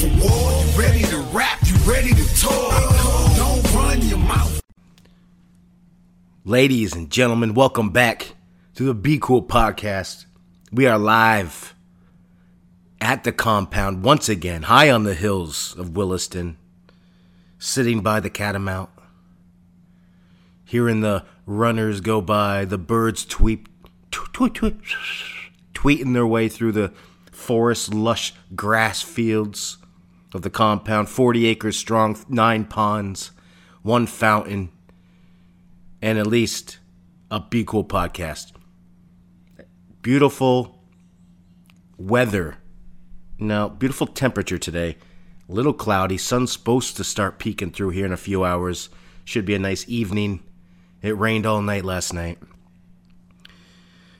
for 0.00 0.06
war. 0.06 0.64
You 0.64 0.80
ready 0.80 1.02
to 1.02 1.18
rap? 1.30 1.58
You 1.64 1.76
ready 1.84 2.14
to 2.14 2.40
talk? 2.40 3.36
Don't 3.36 3.74
run 3.74 4.00
your 4.08 4.18
mouth. 4.18 4.62
Ladies 6.42 6.94
and 6.94 7.10
gentlemen, 7.10 7.52
welcome 7.52 7.90
back 7.90 8.34
to 8.76 8.84
the 8.84 8.94
Be 8.94 9.18
Cool 9.18 9.42
podcast. 9.42 10.24
We 10.72 10.86
are 10.86 10.98
live 10.98 11.74
at 12.98 13.24
the 13.24 13.32
compound 13.32 14.02
once 14.02 14.30
again, 14.30 14.62
high 14.62 14.90
on 14.90 15.02
the 15.02 15.12
hills 15.12 15.76
of 15.76 15.94
Williston, 15.94 16.56
sitting 17.58 18.00
by 18.00 18.20
the 18.20 18.30
catamount, 18.30 18.88
hearing 20.64 21.02
the 21.02 21.26
runners 21.44 22.00
go 22.00 22.22
by, 22.22 22.64
the 22.64 22.78
birds 22.78 23.26
tweet, 23.26 23.66
tweet, 24.10 24.54
tweet, 24.54 24.76
tweeting 25.74 26.14
their 26.14 26.26
way 26.26 26.48
through 26.48 26.72
the 26.72 26.90
forest, 27.30 27.92
lush 27.92 28.32
grass 28.54 29.02
fields 29.02 29.76
of 30.34 30.42
the 30.42 30.50
compound, 30.50 31.08
40 31.08 31.46
acres 31.46 31.76
strong, 31.76 32.16
nine 32.28 32.64
ponds, 32.64 33.32
one 33.82 34.06
fountain, 34.06 34.70
and 36.00 36.18
at 36.18 36.26
least 36.26 36.78
a 37.30 37.40
Be 37.40 37.64
Cool 37.64 37.84
podcast. 37.84 38.52
Beautiful 40.02 40.82
weather. 41.96 42.56
Now, 43.38 43.68
beautiful 43.68 44.06
temperature 44.06 44.58
today. 44.58 44.96
A 45.48 45.52
little 45.52 45.72
cloudy. 45.72 46.16
Sun's 46.16 46.52
supposed 46.52 46.96
to 46.96 47.04
start 47.04 47.38
peeking 47.38 47.70
through 47.70 47.90
here 47.90 48.06
in 48.06 48.12
a 48.12 48.16
few 48.16 48.44
hours. 48.44 48.88
Should 49.24 49.44
be 49.44 49.54
a 49.54 49.58
nice 49.58 49.84
evening. 49.88 50.42
It 51.02 51.16
rained 51.16 51.46
all 51.46 51.62
night 51.62 51.84
last 51.84 52.12
night. 52.12 52.38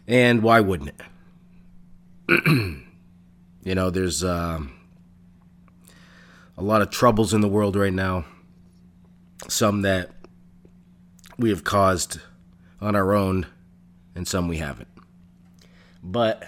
And 0.07 0.43
why 0.43 0.61
wouldn't 0.61 0.93
it? 2.29 2.47
you 3.63 3.75
know, 3.75 3.91
there's 3.91 4.25
uh, 4.25 4.61
a 6.61 6.63
lot 6.63 6.83
of 6.83 6.91
troubles 6.91 7.33
in 7.33 7.41
the 7.41 7.49
world 7.49 7.75
right 7.75 7.93
now. 7.93 8.27
Some 9.49 9.81
that 9.81 10.11
we 11.39 11.49
have 11.49 11.65
caused 11.65 12.21
on 12.83 12.95
our 12.95 13.15
own, 13.15 13.47
and 14.15 14.29
some 14.29 14.47
we 14.47 14.59
haven't. 14.59 14.89
But 16.03 16.47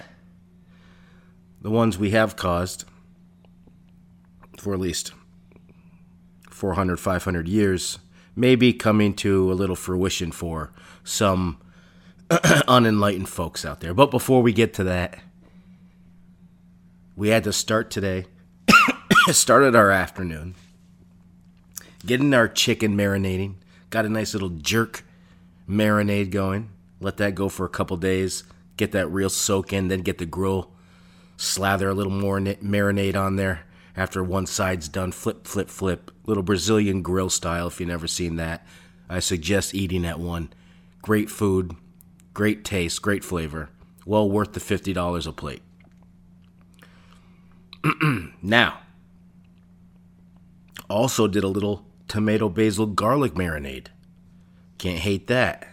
the 1.63 1.71
ones 1.71 1.97
we 1.97 2.11
have 2.11 2.37
caused 2.37 2.85
for 4.59 4.75
at 4.75 4.81
least 4.81 5.13
400, 6.51 7.01
500 7.01 7.49
years 7.49 7.99
may 8.37 8.55
be 8.55 8.75
coming 8.75 9.15
to 9.15 9.51
a 9.51 9.55
little 9.55 9.77
fruition 9.77 10.31
for 10.31 10.73
some 11.05 11.59
unenlightened 12.69 13.31
folks 13.31 13.65
out 13.65 13.81
there. 13.81 13.95
But 13.95 14.11
before 14.11 14.43
we 14.43 14.53
get 14.53 14.75
to 14.75 14.85
that, 14.85 15.19
we 17.17 17.31
had 17.31 17.45
to 17.45 17.53
start 17.53 17.91
today, 17.91 18.27
started 19.31 19.77
our 19.77 19.91
afternoon, 19.91 20.57
getting 22.05 22.35
our 22.35 22.49
chicken 22.49 22.97
marinating. 22.97 23.55
Got 23.91 24.05
a 24.05 24.09
nice 24.09 24.33
little 24.33 24.49
jerk 24.49 25.05
marinade 25.69 26.31
going. 26.31 26.71
Let 27.01 27.19
that 27.19 27.35
go 27.35 27.49
for 27.49 27.65
a 27.65 27.71
couple 27.71 27.97
days. 27.99 28.43
Get 28.77 28.93
that 28.93 29.07
real 29.09 29.31
soak 29.31 29.73
in, 29.73 29.89
then 29.89 30.01
get 30.01 30.19
the 30.19 30.27
grill. 30.27 30.73
Slather 31.37 31.91
a 31.91 31.95
little 31.95 32.13
more 32.13 32.41
marinade 32.41 33.15
on 33.15 33.37
there. 33.37 33.61
After 33.95 34.25
one 34.25 34.47
side's 34.47 34.89
done, 34.89 35.13
flip, 35.13 35.47
flip, 35.47 35.69
flip. 35.69 36.11
Little 36.27 36.43
Brazilian 36.43 37.03
grill 37.03 37.31
style, 37.31 37.69
if 37.69 37.79
you've 37.79 37.89
never 37.89 38.09
seen 38.09 38.37
that. 38.37 38.67
I 39.09 39.21
suggest 39.21 39.75
eating 39.75 40.05
at 40.05 40.19
one. 40.19 40.53
Great 41.01 41.31
food, 41.31 41.77
great 42.35 42.65
taste, 42.65 43.03
great 43.03 43.23
flavor. 43.23 43.69
Well 44.05 44.29
worth 44.29 44.55
the 44.55 44.61
$50 44.61 45.27
a 45.27 45.33
plate. 45.33 45.63
now, 48.43 48.79
also 50.93 51.27
did 51.27 51.45
a 51.45 51.49
little 51.49 51.87
tomato 52.07 52.49
basil 52.49 52.87
garlic 52.87 53.35
marinade. 53.35 53.87
Can't 54.79 54.99
hate 54.99 55.27
that. 55.29 55.67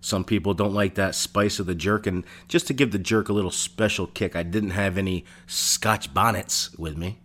Some 0.00 0.24
people 0.24 0.54
don't 0.54 0.72
like 0.72 0.94
that 0.94 1.16
spice 1.16 1.58
of 1.58 1.66
the 1.66 1.74
jerk, 1.74 2.06
and 2.06 2.24
just 2.46 2.68
to 2.68 2.72
give 2.72 2.92
the 2.92 2.98
jerk 2.98 3.28
a 3.28 3.32
little 3.32 3.50
special 3.50 4.06
kick, 4.06 4.36
I 4.36 4.44
didn't 4.44 4.70
have 4.70 4.96
any 4.96 5.24
scotch 5.48 6.14
bonnets 6.14 6.72
with 6.78 6.96
me. 6.96 7.18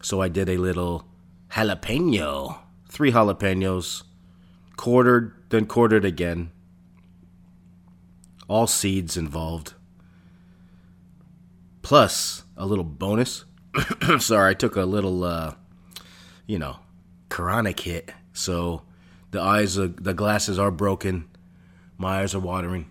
So 0.00 0.22
I 0.22 0.28
did 0.28 0.48
a 0.48 0.56
little 0.56 1.06
jalapeno. 1.50 2.60
Three 2.88 3.12
jalapenos, 3.12 4.04
quartered, 4.76 5.34
then 5.50 5.66
quartered 5.66 6.06
again. 6.06 6.50
All 8.48 8.66
seeds 8.66 9.18
involved. 9.18 9.74
Plus 11.82 12.44
a 12.56 12.64
little 12.64 12.84
bonus. 12.84 13.44
Sorry, 14.18 14.50
I 14.50 14.54
took 14.54 14.76
a 14.76 14.84
little, 14.84 15.24
uh, 15.24 15.54
you 16.48 16.58
know, 16.58 16.78
chronic 17.28 17.78
hit. 17.78 18.10
So 18.32 18.82
the 19.30 19.40
eyes, 19.40 19.78
are, 19.78 19.86
the 19.86 20.14
glasses 20.14 20.58
are 20.58 20.72
broken. 20.72 21.28
My 21.96 22.22
eyes 22.22 22.34
are 22.34 22.40
watering. 22.40 22.90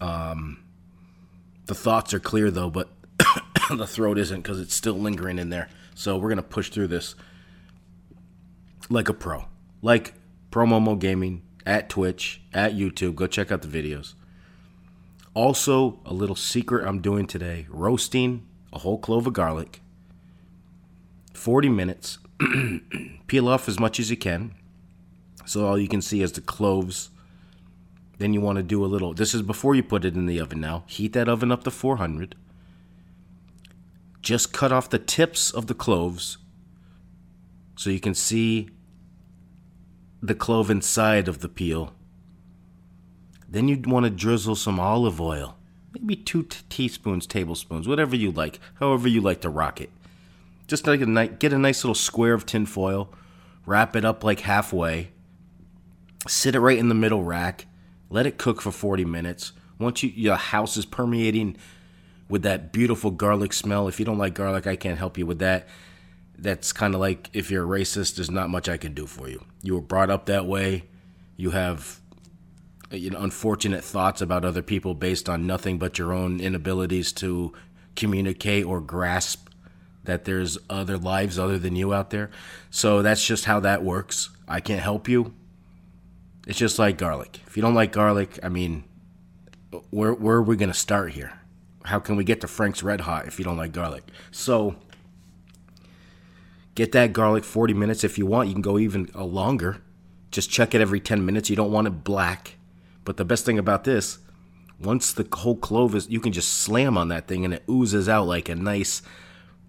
Um, 0.00 0.64
the 1.66 1.74
thoughts 1.74 2.12
are 2.12 2.18
clear 2.18 2.50
though, 2.50 2.70
but 2.70 2.88
the 3.70 3.86
throat 3.86 4.18
isn't 4.18 4.42
because 4.42 4.60
it's 4.60 4.74
still 4.74 4.94
lingering 4.94 5.38
in 5.38 5.50
there. 5.50 5.68
So 5.94 6.16
we're 6.16 6.30
gonna 6.30 6.42
push 6.42 6.70
through 6.70 6.88
this 6.88 7.14
like 8.90 9.08
a 9.08 9.14
pro, 9.14 9.44
like 9.80 10.14
Pro 10.50 10.66
Momo 10.66 10.98
Gaming 10.98 11.42
at 11.64 11.88
Twitch, 11.88 12.40
at 12.52 12.72
YouTube. 12.72 13.14
Go 13.14 13.26
check 13.26 13.52
out 13.52 13.62
the 13.62 13.68
videos. 13.68 14.14
Also, 15.34 16.00
a 16.04 16.12
little 16.12 16.36
secret 16.36 16.86
I'm 16.86 17.00
doing 17.00 17.26
today: 17.26 17.66
roasting 17.70 18.46
a 18.72 18.78
whole 18.80 18.98
clove 18.98 19.26
of 19.26 19.34
garlic. 19.34 19.80
40 21.34 21.68
minutes. 21.68 22.18
Peel 23.26 23.48
off 23.48 23.68
as 23.68 23.78
much 23.78 23.98
as 24.00 24.10
you 24.10 24.16
can. 24.16 24.54
So 25.46 25.66
all 25.66 25.78
you 25.78 25.88
can 25.88 26.02
see 26.02 26.22
is 26.22 26.32
the 26.32 26.40
cloves. 26.40 27.10
Then 28.18 28.32
you 28.32 28.40
want 28.40 28.56
to 28.56 28.62
do 28.62 28.84
a 28.84 28.86
little. 28.86 29.14
This 29.14 29.34
is 29.34 29.42
before 29.42 29.74
you 29.74 29.82
put 29.82 30.04
it 30.04 30.14
in 30.14 30.26
the 30.26 30.40
oven 30.40 30.60
now. 30.60 30.84
Heat 30.86 31.12
that 31.14 31.28
oven 31.28 31.50
up 31.50 31.64
to 31.64 31.70
400. 31.70 32.34
Just 34.20 34.52
cut 34.52 34.70
off 34.70 34.88
the 34.88 34.98
tips 34.98 35.50
of 35.50 35.66
the 35.66 35.74
cloves 35.74 36.38
so 37.76 37.90
you 37.90 37.98
can 37.98 38.14
see 38.14 38.70
the 40.22 40.34
clove 40.34 40.70
inside 40.70 41.26
of 41.26 41.40
the 41.40 41.48
peel. 41.48 41.92
Then 43.48 43.66
you'd 43.66 43.86
want 43.86 44.04
to 44.04 44.10
drizzle 44.10 44.54
some 44.54 44.78
olive 44.78 45.20
oil, 45.20 45.56
maybe 45.92 46.14
two 46.14 46.44
t- 46.44 46.60
teaspoons, 46.70 47.26
tablespoons, 47.26 47.88
whatever 47.88 48.14
you 48.14 48.30
like, 48.30 48.60
however 48.74 49.08
you 49.08 49.20
like 49.20 49.40
to 49.40 49.50
rock 49.50 49.80
it. 49.80 49.90
Just 50.66 50.86
like 50.86 51.00
a 51.00 51.26
get 51.26 51.52
a 51.52 51.58
nice 51.58 51.84
little 51.84 51.94
square 51.94 52.34
of 52.34 52.46
tinfoil, 52.46 53.12
wrap 53.66 53.96
it 53.96 54.04
up 54.04 54.24
like 54.24 54.40
halfway, 54.40 55.10
sit 56.26 56.54
it 56.54 56.60
right 56.60 56.78
in 56.78 56.88
the 56.88 56.94
middle 56.94 57.22
rack, 57.22 57.66
let 58.10 58.26
it 58.26 58.38
cook 58.38 58.60
for 58.60 58.70
40 58.70 59.04
minutes. 59.04 59.52
Once 59.78 60.02
you, 60.02 60.10
your 60.10 60.36
house 60.36 60.76
is 60.76 60.86
permeating 60.86 61.56
with 62.28 62.42
that 62.42 62.72
beautiful 62.72 63.10
garlic 63.10 63.52
smell, 63.52 63.88
if 63.88 63.98
you 63.98 64.06
don't 64.06 64.18
like 64.18 64.34
garlic, 64.34 64.66
I 64.66 64.76
can't 64.76 64.98
help 64.98 65.18
you 65.18 65.26
with 65.26 65.40
that. 65.40 65.68
That's 66.38 66.72
kind 66.72 66.94
of 66.94 67.00
like 67.00 67.28
if 67.32 67.50
you're 67.50 67.64
a 67.64 67.80
racist, 67.80 68.16
there's 68.16 68.30
not 68.30 68.50
much 68.50 68.68
I 68.68 68.76
can 68.76 68.94
do 68.94 69.06
for 69.06 69.28
you. 69.28 69.44
You 69.62 69.74
were 69.74 69.82
brought 69.82 70.10
up 70.10 70.26
that 70.26 70.46
way. 70.46 70.84
You 71.36 71.50
have 71.50 72.00
uh, 72.92 72.96
you 72.96 73.10
know 73.10 73.20
unfortunate 73.20 73.82
thoughts 73.84 74.20
about 74.20 74.44
other 74.44 74.62
people 74.62 74.94
based 74.94 75.28
on 75.28 75.46
nothing 75.46 75.78
but 75.78 75.98
your 75.98 76.12
own 76.12 76.40
inabilities 76.40 77.12
to 77.12 77.52
communicate 77.96 78.64
or 78.64 78.80
grasp 78.80 79.48
that 80.04 80.24
there's 80.24 80.58
other 80.68 80.98
lives 80.98 81.38
other 81.38 81.58
than 81.58 81.76
you 81.76 81.94
out 81.94 82.10
there. 82.10 82.30
So 82.70 83.02
that's 83.02 83.24
just 83.24 83.44
how 83.44 83.60
that 83.60 83.82
works. 83.82 84.30
I 84.48 84.60
can't 84.60 84.82
help 84.82 85.08
you. 85.08 85.34
It's 86.46 86.58
just 86.58 86.78
like 86.78 86.98
garlic. 86.98 87.40
If 87.46 87.56
you 87.56 87.62
don't 87.62 87.74
like 87.74 87.92
garlic, 87.92 88.38
I 88.42 88.48
mean, 88.48 88.84
where 89.90 90.12
where 90.12 90.36
are 90.36 90.42
we 90.42 90.56
gonna 90.56 90.74
start 90.74 91.12
here? 91.12 91.32
How 91.84 91.98
can 91.98 92.16
we 92.16 92.24
get 92.24 92.40
to 92.40 92.48
Frank's 92.48 92.82
Red 92.82 93.02
Hot 93.02 93.26
if 93.26 93.38
you 93.38 93.44
don't 93.44 93.56
like 93.56 93.72
garlic? 93.72 94.04
So 94.30 94.76
get 96.74 96.92
that 96.92 97.12
garlic 97.12 97.44
40 97.44 97.74
minutes 97.74 98.04
if 98.04 98.18
you 98.18 98.26
want. 98.26 98.48
You 98.48 98.54
can 98.54 98.62
go 98.62 98.78
even 98.78 99.08
uh, 99.14 99.24
longer. 99.24 99.78
Just 100.30 100.50
check 100.50 100.74
it 100.74 100.80
every 100.80 101.00
10 101.00 101.24
minutes. 101.24 101.50
You 101.50 101.56
don't 101.56 101.72
want 101.72 101.86
it 101.86 102.04
black. 102.04 102.56
But 103.04 103.16
the 103.16 103.24
best 103.24 103.44
thing 103.44 103.58
about 103.58 103.84
this, 103.84 104.18
once 104.80 105.12
the 105.12 105.26
whole 105.32 105.56
clove 105.56 105.94
is, 105.94 106.08
you 106.08 106.20
can 106.20 106.32
just 106.32 106.54
slam 106.54 106.96
on 106.96 107.08
that 107.08 107.26
thing 107.26 107.44
and 107.44 107.52
it 107.52 107.64
oozes 107.68 108.08
out 108.08 108.26
like 108.26 108.48
a 108.48 108.54
nice 108.54 109.02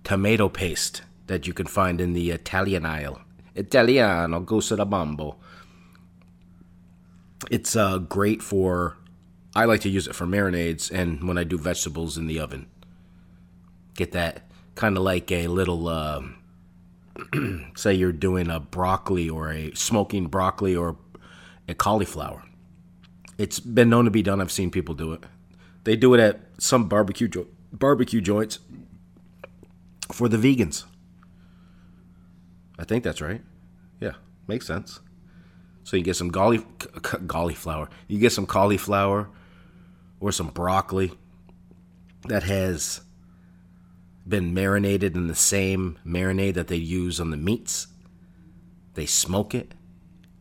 tomato 0.03 0.50
paste 0.50 1.01
that 1.27 1.47
you 1.47 1.53
can 1.53 1.65
find 1.67 2.01
in 2.01 2.13
the 2.13 2.31
Italian 2.31 2.85
aisle. 2.85 3.21
Italiano, 3.55 4.39
gusto 4.41 4.75
da 4.75 4.85
bambo. 4.85 5.38
It's 7.51 7.75
uh, 7.75 7.97
great 7.97 8.41
for. 8.41 8.97
I 9.55 9.65
like 9.65 9.81
to 9.81 9.89
use 9.89 10.07
it 10.07 10.15
for 10.15 10.25
marinades 10.25 10.89
and 10.91 11.27
when 11.27 11.38
I 11.38 11.44
do 11.44 11.57
vegetables 11.57 12.17
in 12.17 12.27
the 12.27 12.39
oven. 12.39 12.67
Get 13.95 14.11
that 14.13 14.50
kind 14.75 14.97
of 14.97 15.03
like 15.03 15.31
a 15.31 15.47
little. 15.47 15.88
Uh, 15.88 16.21
say 17.75 17.94
you're 17.94 18.11
doing 18.11 18.50
a 18.50 18.59
broccoli 18.59 19.29
or 19.29 19.51
a 19.51 19.71
smoking 19.75 20.27
broccoli 20.27 20.75
or 20.75 20.97
a 21.67 21.75
cauliflower. 21.75 22.44
It's 23.38 23.59
been 23.59 23.89
known 23.89 24.05
to 24.05 24.11
be 24.11 24.23
done. 24.23 24.41
I've 24.41 24.51
seen 24.51 24.71
people 24.71 24.95
do 24.95 25.13
it. 25.13 25.23
They 25.83 25.95
do 25.95 26.13
it 26.13 26.19
at 26.19 26.39
some 26.57 26.88
barbecue 26.88 27.27
jo- 27.27 27.47
barbecue 27.71 28.21
joints 28.21 28.59
for 30.13 30.30
the 30.30 30.38
vegans. 30.38 30.86
I 32.77 32.83
think 32.86 33.04
that's 33.04 33.21
right. 33.21 33.42
Yeah, 34.00 34.13
makes 34.48 34.68
sense. 34.68 35.00
So 35.83 35.98
you 35.98 36.04
get 36.04 36.15
some 36.15 36.30
golly, 36.30 36.60
cauliflower. 37.27 37.89
You 38.07 38.19
get 38.19 38.31
some 38.31 38.45
cauliflower 38.45 39.30
or 40.19 40.31
some 40.31 40.48
broccoli 40.48 41.12
that 42.27 42.44
has 42.44 43.01
been 44.25 44.54
marinated 44.54 45.15
in 45.15 45.27
the 45.27 45.36
same 45.36 46.00
marinade 46.06 46.54
that 46.54 46.68
they 46.68 46.77
use 46.77 47.19
on 47.19 47.31
the 47.31 47.38
meats. 47.38 47.88
They 48.94 49.06
smoke 49.06 49.54
it 49.54 49.74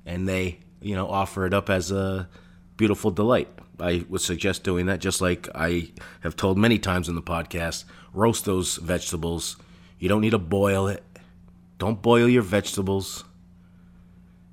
and 0.07 0.29
they, 0.29 0.61
you 0.81 0.95
know, 0.95 1.09
offer 1.09 1.47
it 1.47 1.55
up 1.55 1.69
as 1.69 1.91
a 1.91 2.29
beautiful 2.77 3.11
delight. 3.11 3.49
I 3.82 4.05
would 4.08 4.20
suggest 4.20 4.62
doing 4.62 4.87
that 4.87 5.00
just 5.00 5.20
like 5.20 5.49
I 5.55 5.93
have 6.20 6.37
told 6.37 6.56
many 6.56 6.79
times 6.79 7.08
in 7.08 7.14
the 7.14 7.23
podcast. 7.23 7.84
Roast 8.14 8.44
those 8.44 8.76
vegetables. 8.76 9.56
You 9.99 10.08
don't 10.08 10.20
need 10.20 10.31
to 10.31 10.38
boil 10.38 10.87
it. 10.87 11.02
Don't 11.79 12.00
boil 12.00 12.29
your 12.29 12.43
vegetables. 12.43 13.25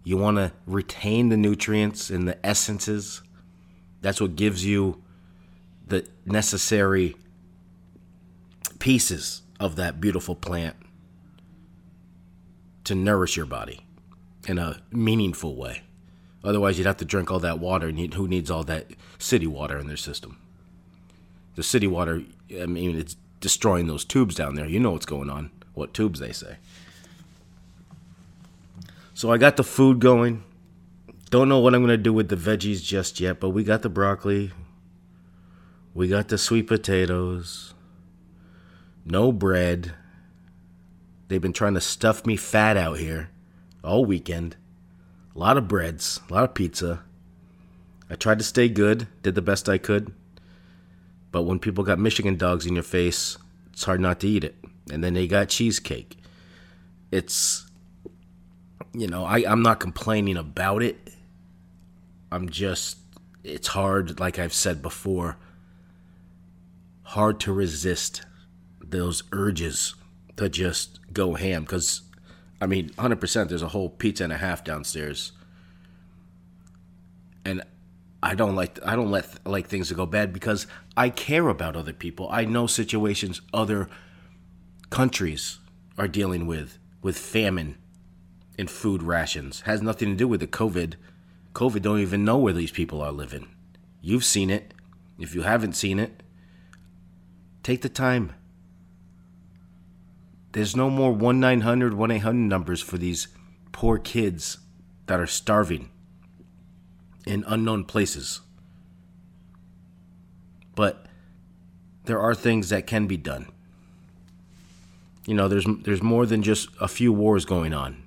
You 0.03 0.17
want 0.17 0.37
to 0.37 0.51
retain 0.65 1.29
the 1.29 1.37
nutrients 1.37 2.09
and 2.09 2.27
the 2.27 2.43
essences. 2.45 3.21
That's 4.01 4.19
what 4.19 4.35
gives 4.35 4.65
you 4.65 5.03
the 5.85 6.07
necessary 6.25 7.15
pieces 8.79 9.43
of 9.59 9.75
that 9.75 10.01
beautiful 10.01 10.35
plant 10.35 10.75
to 12.85 12.95
nourish 12.95 13.37
your 13.37 13.45
body 13.45 13.85
in 14.47 14.57
a 14.57 14.81
meaningful 14.91 15.55
way. 15.55 15.83
Otherwise, 16.43 16.77
you'd 16.77 16.87
have 16.87 16.97
to 16.97 17.05
drink 17.05 17.29
all 17.29 17.39
that 17.39 17.59
water, 17.59 17.87
and 17.87 18.13
who 18.13 18.27
needs 18.27 18.49
all 18.49 18.63
that 18.63 18.87
city 19.17 19.47
water 19.47 19.77
in 19.77 19.87
their 19.87 19.97
system? 19.97 20.37
The 21.55 21.63
city 21.63 21.87
water, 21.87 22.23
I 22.59 22.65
mean, 22.65 22.97
it's 22.97 23.17
destroying 23.41 23.87
those 23.87 24.05
tubes 24.05 24.35
down 24.35 24.55
there. 24.55 24.65
You 24.65 24.79
know 24.79 24.91
what's 24.91 25.05
going 25.05 25.29
on, 25.29 25.51
what 25.73 25.93
tubes 25.93 26.19
they 26.19 26.31
say. 26.31 26.57
So 29.13 29.31
I 29.31 29.37
got 29.37 29.57
the 29.57 29.63
food 29.65 29.99
going. 29.99 30.43
Don't 31.29 31.49
know 31.49 31.59
what 31.59 31.75
I'm 31.75 31.81
going 31.81 31.89
to 31.89 31.97
do 31.97 32.13
with 32.13 32.29
the 32.29 32.37
veggies 32.37 32.81
just 32.81 33.19
yet, 33.19 33.39
but 33.39 33.49
we 33.49 33.63
got 33.63 33.81
the 33.81 33.89
broccoli. 33.89 34.51
We 35.93 36.07
got 36.07 36.29
the 36.29 36.37
sweet 36.37 36.67
potatoes. 36.67 37.73
No 39.05 39.31
bread. 39.31 39.93
They've 41.27 41.41
been 41.41 41.53
trying 41.53 41.73
to 41.73 41.81
stuff 41.81 42.25
me 42.25 42.37
fat 42.37 42.77
out 42.77 42.97
here 42.97 43.29
all 43.83 44.05
weekend. 44.05 44.55
A 45.35 45.39
lot 45.39 45.57
of 45.57 45.67
breads, 45.67 46.19
a 46.29 46.33
lot 46.33 46.43
of 46.43 46.53
pizza. 46.53 47.01
I 48.09 48.15
tried 48.15 48.39
to 48.39 48.45
stay 48.45 48.69
good, 48.69 49.07
did 49.21 49.35
the 49.35 49.41
best 49.41 49.69
I 49.69 49.77
could. 49.77 50.13
But 51.31 51.43
when 51.43 51.59
people 51.59 51.83
got 51.83 51.99
Michigan 51.99 52.37
dogs 52.37 52.65
in 52.65 52.73
your 52.73 52.83
face, 52.83 53.37
it's 53.71 53.83
hard 53.83 54.01
not 54.01 54.19
to 54.21 54.27
eat 54.27 54.43
it. 54.43 54.55
And 54.91 55.03
then 55.03 55.13
they 55.13 55.27
got 55.27 55.49
cheesecake. 55.49 56.17
It's 57.11 57.69
you 58.93 59.07
know, 59.07 59.25
I, 59.25 59.43
I'm 59.47 59.61
not 59.61 59.79
complaining 59.79 60.37
about 60.37 60.81
it. 60.81 61.13
I'm 62.31 62.49
just, 62.49 62.97
it's 63.43 63.69
hard, 63.69 64.19
like 64.19 64.39
I've 64.39 64.53
said 64.53 64.81
before, 64.81 65.37
hard 67.03 67.39
to 67.41 67.53
resist 67.53 68.23
those 68.81 69.23
urges 69.31 69.95
to 70.37 70.49
just 70.49 70.99
go 71.13 71.35
ham. 71.35 71.63
Because, 71.63 72.01
I 72.61 72.65
mean, 72.65 72.89
100%, 72.91 73.49
there's 73.49 73.61
a 73.61 73.69
whole 73.69 73.89
pizza 73.89 74.23
and 74.23 74.33
a 74.33 74.37
half 74.37 74.63
downstairs. 74.63 75.31
And 77.45 77.63
I 78.21 78.35
don't 78.35 78.55
like 78.55 78.79
I 78.85 78.95
don't 78.95 79.11
let 79.11 79.47
like 79.47 79.67
things 79.67 79.87
to 79.87 79.93
go 79.93 80.05
bad 80.05 80.33
because 80.33 80.67
I 80.97 81.09
care 81.09 81.47
about 81.47 81.75
other 81.75 81.93
people. 81.93 82.27
I 82.29 82.45
know 82.45 82.67
situations 82.67 83.41
other 83.53 83.89
countries 84.89 85.59
are 85.97 86.07
dealing 86.07 86.45
with 86.45 86.77
with 87.01 87.17
famine 87.17 87.77
and 88.57 88.69
food 88.69 89.01
rations. 89.01 89.61
Has 89.61 89.81
nothing 89.81 90.09
to 90.09 90.15
do 90.15 90.27
with 90.27 90.41
the 90.41 90.47
COVID. 90.47 90.95
COVID 91.53 91.81
don't 91.81 91.99
even 91.99 92.25
know 92.25 92.37
where 92.37 92.53
these 92.53 92.71
people 92.71 93.01
are 93.01 93.11
living. 93.11 93.47
You've 94.01 94.25
seen 94.25 94.49
it. 94.49 94.73
If 95.17 95.33
you 95.33 95.43
haven't 95.43 95.73
seen 95.73 95.97
it, 95.97 96.21
take 97.63 97.81
the 97.81 97.89
time. 97.89 98.33
There's 100.51 100.75
no 100.75 100.89
more 100.89 101.11
1 101.11 101.39
900, 101.39 101.93
1 101.93 102.11
800 102.11 102.33
numbers 102.33 102.81
for 102.81 102.97
these 102.97 103.27
poor 103.71 103.97
kids 103.97 104.57
that 105.05 105.19
are 105.19 105.27
starving 105.27 105.89
in 107.25 107.43
unknown 107.47 107.83
places. 107.83 108.41
But 110.75 111.05
there 112.05 112.19
are 112.19 112.33
things 112.33 112.69
that 112.69 112.87
can 112.87 113.05
be 113.05 113.17
done. 113.17 113.47
You 115.25 115.35
know, 115.35 115.47
there's 115.47 115.65
there's 115.83 116.01
more 116.01 116.25
than 116.25 116.41
just 116.41 116.69
a 116.81 116.87
few 116.87 117.13
wars 117.13 117.45
going 117.45 117.73
on. 117.73 118.03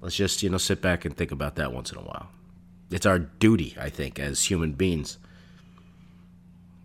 Let's 0.00 0.14
just, 0.14 0.42
you 0.42 0.50
know, 0.50 0.58
sit 0.58 0.80
back 0.80 1.04
and 1.04 1.16
think 1.16 1.32
about 1.32 1.56
that 1.56 1.72
once 1.72 1.90
in 1.90 1.98
a 1.98 2.02
while. 2.02 2.28
It's 2.90 3.06
our 3.06 3.18
duty, 3.18 3.74
I 3.80 3.88
think, 3.88 4.20
as 4.20 4.44
human 4.44 4.72
beings. 4.72 5.18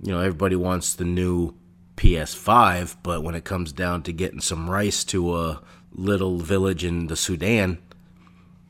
You 0.02 0.14
know, 0.14 0.20
everybody 0.20 0.56
wants 0.56 0.96
the 0.96 1.04
new 1.04 1.54
PS5, 2.02 2.98
but 3.04 3.22
when 3.22 3.36
it 3.36 3.44
comes 3.44 3.72
down 3.72 4.02
to 4.02 4.12
getting 4.12 4.42
some 4.42 4.72
rice 4.72 5.04
to 5.04 5.38
a 5.38 5.62
little 5.92 6.40
village 6.40 6.84
in 6.84 7.06
the 7.06 7.16
Sudan, 7.16 7.78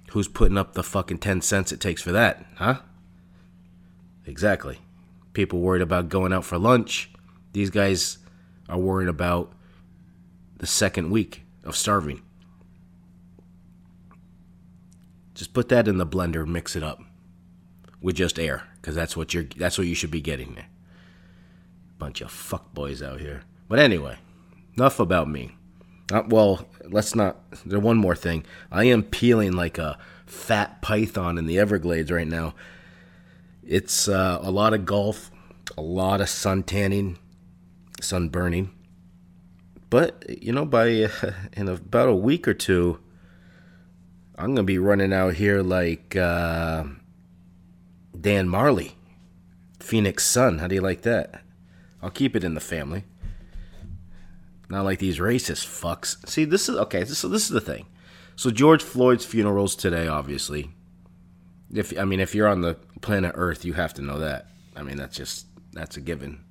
who's 0.10 0.28
putting 0.28 0.58
up 0.58 0.74
the 0.74 0.84
fucking 0.84 1.20
10 1.20 1.42
cents 1.42 1.72
it 1.72 1.80
takes 1.80 2.02
for 2.02 2.12
that, 2.12 2.46
huh? 2.56 2.82
Exactly. 4.26 4.80
People 5.32 5.62
worried 5.62 5.82
about 5.82 6.10
going 6.10 6.34
out 6.34 6.44
for 6.44 6.58
lunch. 6.58 7.10
These 7.54 7.70
guys 7.70 8.18
are 8.68 8.78
worried 8.78 9.08
about 9.08 9.54
the 10.58 10.68
second 10.68 11.10
week 11.10 11.44
of 11.64 11.78
starving. 11.78 12.22
Just 15.36 15.54
put 15.54 15.70
that 15.70 15.88
in 15.88 15.98
the 15.98 16.06
blender, 16.06 16.46
mix 16.46 16.76
it 16.76 16.84
up 16.84 17.02
with 18.02 18.18
just 18.18 18.38
air, 18.38 18.64
because 18.82 18.94
that's 18.94 19.16
what 19.16 19.34
you're 19.34 19.46
that's 19.56 19.78
what 19.78 19.88
you 19.88 19.96
should 19.96 20.12
be 20.12 20.20
getting 20.20 20.56
there. 20.56 20.68
Bunch 22.02 22.22
of 22.22 22.32
fuck 22.32 22.74
boys 22.74 23.04
out 23.04 23.20
here. 23.20 23.44
But 23.70 23.78
anyway, 23.78 24.18
enough 24.76 25.00
about 25.00 25.30
me. 25.30 25.52
Uh, 26.12 26.24
well, 26.28 26.68
let's 26.84 27.14
not. 27.14 27.38
There's 27.64 27.84
one 27.84 27.98
more 27.98 28.16
thing. 28.16 28.44
I 28.72 28.86
am 28.86 29.04
peeling 29.04 29.54
like 29.54 29.78
a 29.78 30.00
fat 30.26 30.82
python 30.82 31.38
in 31.38 31.46
the 31.46 31.60
Everglades 31.60 32.12
right 32.12 32.28
now. 32.28 32.56
It's 33.64 34.08
uh, 34.08 34.40
a 34.42 34.50
lot 34.50 34.74
of 34.74 34.84
golf, 34.84 35.30
a 35.78 35.84
lot 35.84 36.22
of 36.22 36.30
sun 36.30 36.64
tanning, 36.64 37.20
sun 38.02 38.30
burning. 38.30 38.72
But 39.92 40.26
you 40.42 40.54
know, 40.54 40.66
by 40.66 41.04
uh, 41.04 41.34
in 41.54 41.68
about 41.68 42.10
a 42.10 42.16
week 42.16 42.48
or 42.48 42.56
two, 42.56 43.00
I'm 44.40 44.56
gonna 44.56 44.64
be 44.64 44.80
running 44.80 45.14
out 45.14 45.36
here 45.36 45.62
like 45.62 46.16
uh, 46.16 46.86
Dan 48.20 48.50
Majerle, 48.50 48.94
Phoenix 49.80 50.26
Sun. 50.26 50.58
How 50.58 50.68
do 50.68 50.74
you 50.74 50.82
like 50.82 51.04
that? 51.04 51.44
I'll 52.02 52.10
keep 52.10 52.36
it 52.36 52.44
in 52.44 52.54
the 52.54 52.60
family. 52.60 53.04
Not 54.70 54.86
like 54.86 55.00
these 55.00 55.20
racist 55.20 55.68
fucks. 55.68 56.28
See, 56.28 56.46
this 56.46 56.70
is 56.70 56.76
okay. 56.78 57.04
So 57.06 57.28
this 57.28 57.44
is 57.44 57.50
the 57.50 57.62
thing. 57.62 57.88
So 58.36 58.52
George 58.52 58.82
Floyd's 58.82 59.26
funeral's 59.26 59.76
today, 59.76 60.08
obviously. 60.08 60.72
If 61.74 61.98
I 61.98 62.06
mean, 62.06 62.20
if 62.20 62.34
you're 62.34 62.48
on 62.48 62.62
the 62.62 62.76
planet 63.02 63.34
Earth, 63.36 63.66
you 63.66 63.74
have 63.74 63.94
to 63.96 64.02
know 64.02 64.20
that. 64.20 64.48
I 64.76 64.84
mean, 64.84 64.98
that's 64.98 65.16
just 65.16 65.46
that's 65.74 65.98
a 65.98 66.02
given. 66.02 66.44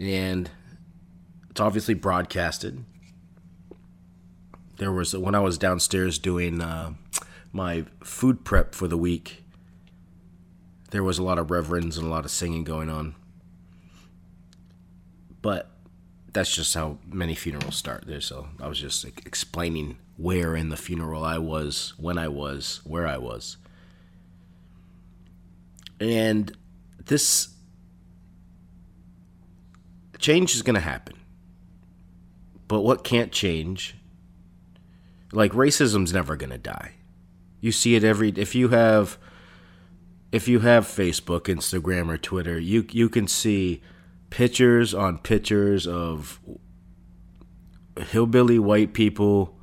And 0.00 0.50
it's 1.50 1.60
obviously 1.60 1.94
broadcasted 1.94 2.84
there 4.78 4.92
was 4.92 5.16
when 5.16 5.34
I 5.34 5.40
was 5.40 5.58
downstairs 5.58 6.18
doing 6.18 6.60
uh, 6.60 6.94
my 7.52 7.84
food 8.02 8.44
prep 8.44 8.74
for 8.74 8.88
the 8.88 8.98
week. 8.98 9.44
There 10.90 11.02
was 11.02 11.18
a 11.18 11.22
lot 11.22 11.38
of 11.38 11.50
reverends 11.50 11.98
and 11.98 12.06
a 12.06 12.10
lot 12.10 12.24
of 12.24 12.30
singing 12.30 12.64
going 12.64 12.88
on, 12.88 13.14
but 15.46 15.70
that's 16.32 16.52
just 16.52 16.74
how 16.74 16.98
many 17.06 17.36
funerals 17.36 17.76
start. 17.76 18.02
There, 18.04 18.20
so 18.20 18.48
I 18.60 18.66
was 18.66 18.80
just 18.80 19.04
like, 19.04 19.24
explaining 19.24 19.96
where 20.16 20.56
in 20.56 20.70
the 20.70 20.76
funeral 20.76 21.22
I 21.22 21.38
was, 21.38 21.94
when 21.98 22.18
I 22.18 22.26
was, 22.26 22.80
where 22.82 23.06
I 23.06 23.16
was, 23.16 23.56
and 26.00 26.50
this 27.04 27.50
change 30.18 30.56
is 30.56 30.62
going 30.62 30.74
to 30.74 30.80
happen. 30.80 31.14
But 32.66 32.80
what 32.80 33.04
can't 33.04 33.30
change 33.30 33.94
like 35.30 35.52
racism's 35.52 36.12
never 36.12 36.34
going 36.34 36.50
to 36.50 36.58
die. 36.58 36.94
You 37.60 37.70
see 37.70 37.94
it 37.94 38.02
every 38.02 38.30
if 38.30 38.56
you 38.56 38.70
have 38.70 39.16
if 40.32 40.48
you 40.48 40.58
have 40.58 40.86
Facebook, 40.86 41.42
Instagram 41.42 42.08
or 42.08 42.18
Twitter, 42.18 42.58
you 42.58 42.84
you 42.90 43.08
can 43.08 43.28
see 43.28 43.80
pictures 44.36 44.92
on 44.92 45.16
pictures 45.16 45.86
of 45.86 46.38
hillbilly 48.10 48.58
white 48.58 48.92
people 48.92 49.58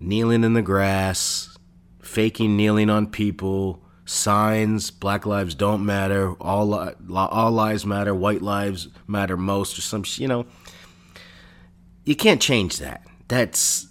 kneeling 0.00 0.42
in 0.42 0.54
the 0.54 0.62
grass, 0.62 1.56
faking 2.02 2.56
kneeling 2.56 2.90
on 2.90 3.06
people, 3.06 3.80
signs, 4.04 4.90
Black 4.90 5.26
Lives 5.26 5.54
Don't 5.54 5.86
Matter, 5.86 6.32
all 6.40 6.74
all 7.16 7.52
lives 7.52 7.86
matter, 7.86 8.12
white 8.12 8.42
lives 8.42 8.88
matter 9.06 9.36
most, 9.36 9.78
or 9.78 9.82
some, 9.82 10.02
you 10.16 10.26
know. 10.26 10.44
You 12.04 12.16
can't 12.16 12.42
change 12.42 12.78
that. 12.78 13.06
That's 13.28 13.86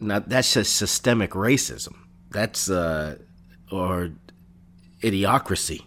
not. 0.00 0.30
That's 0.30 0.54
just 0.54 0.74
systemic 0.74 1.32
racism. 1.32 1.96
That's 2.30 2.70
uh, 2.70 3.18
or 3.70 4.12
idiocracy. 5.02 5.82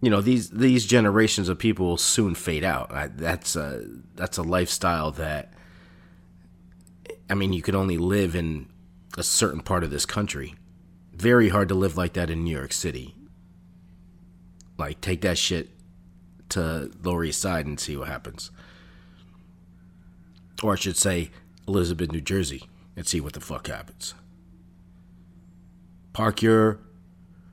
You 0.00 0.08
know 0.08 0.20
these 0.20 0.50
these 0.50 0.86
generations 0.86 1.48
of 1.48 1.58
people 1.58 1.86
will 1.86 1.96
soon 1.96 2.34
fade 2.34 2.64
out. 2.64 2.90
I, 2.92 3.08
that's 3.08 3.54
a 3.54 3.84
that's 4.14 4.38
a 4.38 4.42
lifestyle 4.42 5.10
that. 5.12 5.52
I 7.28 7.34
mean, 7.34 7.52
you 7.52 7.62
could 7.62 7.76
only 7.76 7.96
live 7.96 8.34
in 8.34 8.68
a 9.16 9.22
certain 9.22 9.60
part 9.60 9.84
of 9.84 9.90
this 9.90 10.06
country. 10.06 10.54
Very 11.14 11.50
hard 11.50 11.68
to 11.68 11.74
live 11.74 11.96
like 11.96 12.14
that 12.14 12.30
in 12.30 12.42
New 12.42 12.56
York 12.56 12.72
City. 12.72 13.14
Like, 14.78 15.00
take 15.00 15.20
that 15.20 15.38
shit 15.38 15.68
to 16.50 16.90
Lower 17.02 17.24
East 17.24 17.40
Side 17.40 17.66
and 17.66 17.78
see 17.78 17.96
what 17.96 18.08
happens. 18.08 18.50
Or 20.62 20.72
I 20.72 20.76
should 20.76 20.96
say, 20.96 21.30
Elizabeth, 21.68 22.10
New 22.10 22.20
Jersey, 22.20 22.64
and 22.96 23.06
see 23.06 23.20
what 23.20 23.34
the 23.34 23.40
fuck 23.40 23.68
happens. 23.68 24.14
Park 26.12 26.42
your 26.42 26.80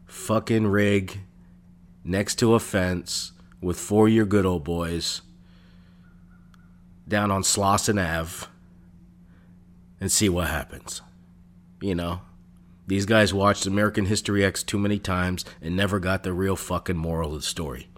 fucking 0.06 0.68
rig 0.68 1.20
next 2.08 2.36
to 2.36 2.56
a 2.56 2.60
fence 2.60 3.34
with 3.62 3.78
four 3.78 4.08
your 4.08 4.26
good 4.26 4.46
old 4.46 4.64
boys 4.64 5.22
down 7.08 7.30
on 7.32 7.42
Slauson 7.42 8.02
Ave 8.02 8.48
and 10.00 10.12
see 10.12 10.30
what 10.30 10.48
happens. 10.48 11.02
You 11.82 11.96
know, 11.96 12.22
these 12.88 13.06
guys 13.06 13.34
watched 13.34 13.66
American 13.66 14.06
History 14.06 14.44
X 14.44 14.64
too 14.64 14.80
many 14.80 15.00
times 15.00 15.44
and 15.62 15.76
never 15.76 16.00
got 16.00 16.24
the 16.24 16.34
real 16.34 16.56
fucking 16.56 16.98
moral 16.98 17.36
of 17.36 17.42
the 17.42 17.48
story. 17.48 17.90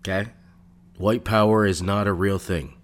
Okay? 0.00 0.30
White 0.96 1.24
power 1.24 1.66
is 1.66 1.82
not 1.82 2.06
a 2.06 2.12
real 2.12 2.38
thing. 2.38 2.74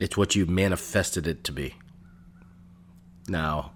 It's 0.00 0.16
what 0.16 0.34
you 0.34 0.46
manifested 0.46 1.26
it 1.26 1.44
to 1.44 1.52
be. 1.52 1.74
Now, 3.28 3.72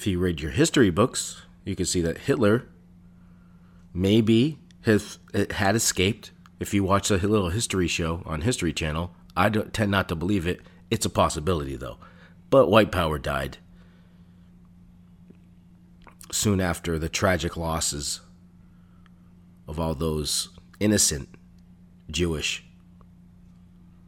if 0.00 0.06
you 0.06 0.18
read 0.18 0.40
your 0.40 0.50
history 0.50 0.88
books, 0.88 1.42
you 1.62 1.76
can 1.76 1.84
see 1.84 2.00
that 2.00 2.16
Hitler 2.16 2.66
maybe 3.92 4.58
has 4.86 5.18
had 5.50 5.76
escaped 5.76 6.30
if 6.58 6.72
you 6.72 6.82
watch 6.82 7.10
a 7.10 7.18
little 7.18 7.50
history 7.50 7.86
show 7.86 8.22
on 8.24 8.40
History 8.40 8.72
Channel, 8.72 9.14
I 9.36 9.50
tend 9.50 9.90
not 9.90 10.08
to 10.08 10.16
believe 10.16 10.46
it. 10.46 10.62
It's 10.90 11.04
a 11.04 11.10
possibility, 11.10 11.76
though. 11.76 11.98
But 12.48 12.70
white 12.70 12.90
power 12.90 13.18
died 13.18 13.58
soon 16.32 16.62
after 16.62 16.98
the 16.98 17.10
tragic 17.10 17.58
losses 17.58 18.22
of 19.68 19.78
all 19.78 19.94
those 19.94 20.48
innocent 20.80 21.28
Jewish 22.10 22.64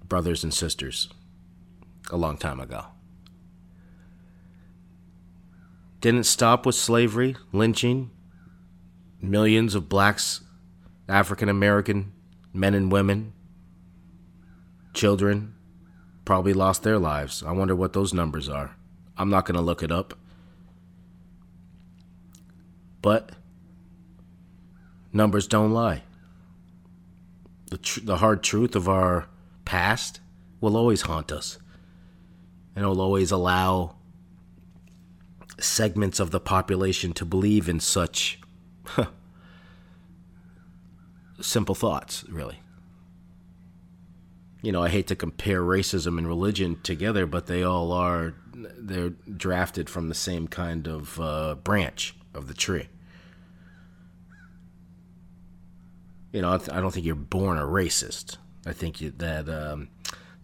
brothers 0.09 0.43
and 0.43 0.55
sisters 0.55 1.11
a 2.11 2.17
long 2.17 2.39
time 2.39 2.61
ago. 2.61 2.92
Didn't 6.03 6.25
stop 6.25 6.67
with 6.67 6.75
slavery, 6.75 7.37
lynching, 7.53 8.11
millions 9.21 9.77
of 9.77 9.89
blacks, 9.89 10.43
African 11.09 11.49
American 11.49 12.13
men 12.53 12.75
and 12.75 12.91
women, 12.91 13.33
children, 14.95 15.55
probably 16.25 16.53
lost 16.53 16.83
their 16.83 16.99
lives. 16.99 17.45
I 17.45 17.53
wonder 17.53 17.77
what 17.77 17.93
those 17.93 18.13
numbers 18.13 18.49
are. 18.49 18.75
I'm 19.17 19.31
not 19.31 19.45
going 19.45 19.55
to 19.55 19.61
look 19.61 19.81
it 19.81 19.93
up. 19.93 20.19
But 23.01 23.31
numbers 25.13 25.47
don't 25.47 25.71
lie. 25.71 26.03
The, 27.71 27.79
tr- 27.79 28.01
the 28.01 28.17
hard 28.17 28.43
truth 28.43 28.75
of 28.75 28.89
our 28.89 29.29
past 29.65 30.19
will 30.61 30.77
always 30.77 31.03
haunt 31.03 31.31
us. 31.31 31.59
And 32.75 32.83
it'll 32.83 33.01
always 33.01 33.31
allow 33.31 33.99
segments 35.63 36.21
of 36.21 36.31
the 36.31 36.41
population 36.41 37.13
to 37.15 37.25
believe 37.25 37.69
in 37.69 37.81
such 37.81 38.41
simple 41.41 41.75
thoughts, 41.75 42.25
really. 42.29 42.61
You 44.63 44.71
know, 44.71 44.83
I 44.83 44.89
hate 44.89 45.09
to 45.09 45.17
compare 45.17 45.63
racism 45.63 46.19
and 46.19 46.27
religion 46.27 46.81
together, 46.83 47.27
but 47.27 47.47
they 47.47 47.63
all 47.63 47.93
are, 47.93 48.35
they're 48.55 49.11
drafted 49.11 49.91
from 49.91 50.09
the 50.09 50.15
same 50.15 50.47
kind 50.47 50.87
of 50.87 51.21
uh, 51.21 51.57
branch 51.57 52.15
of 52.33 52.47
the 52.47 52.55
tree. 52.55 52.89
You 56.33 56.43
know, 56.43 56.51
I 56.51 56.81
don't 56.81 56.93
think 56.93 57.05
you're 57.05 57.15
born 57.15 57.59
a 57.59 57.63
racist. 57.63 58.37
I 58.65 58.73
think 58.73 58.99
that 58.99 59.49
um, 59.49 59.89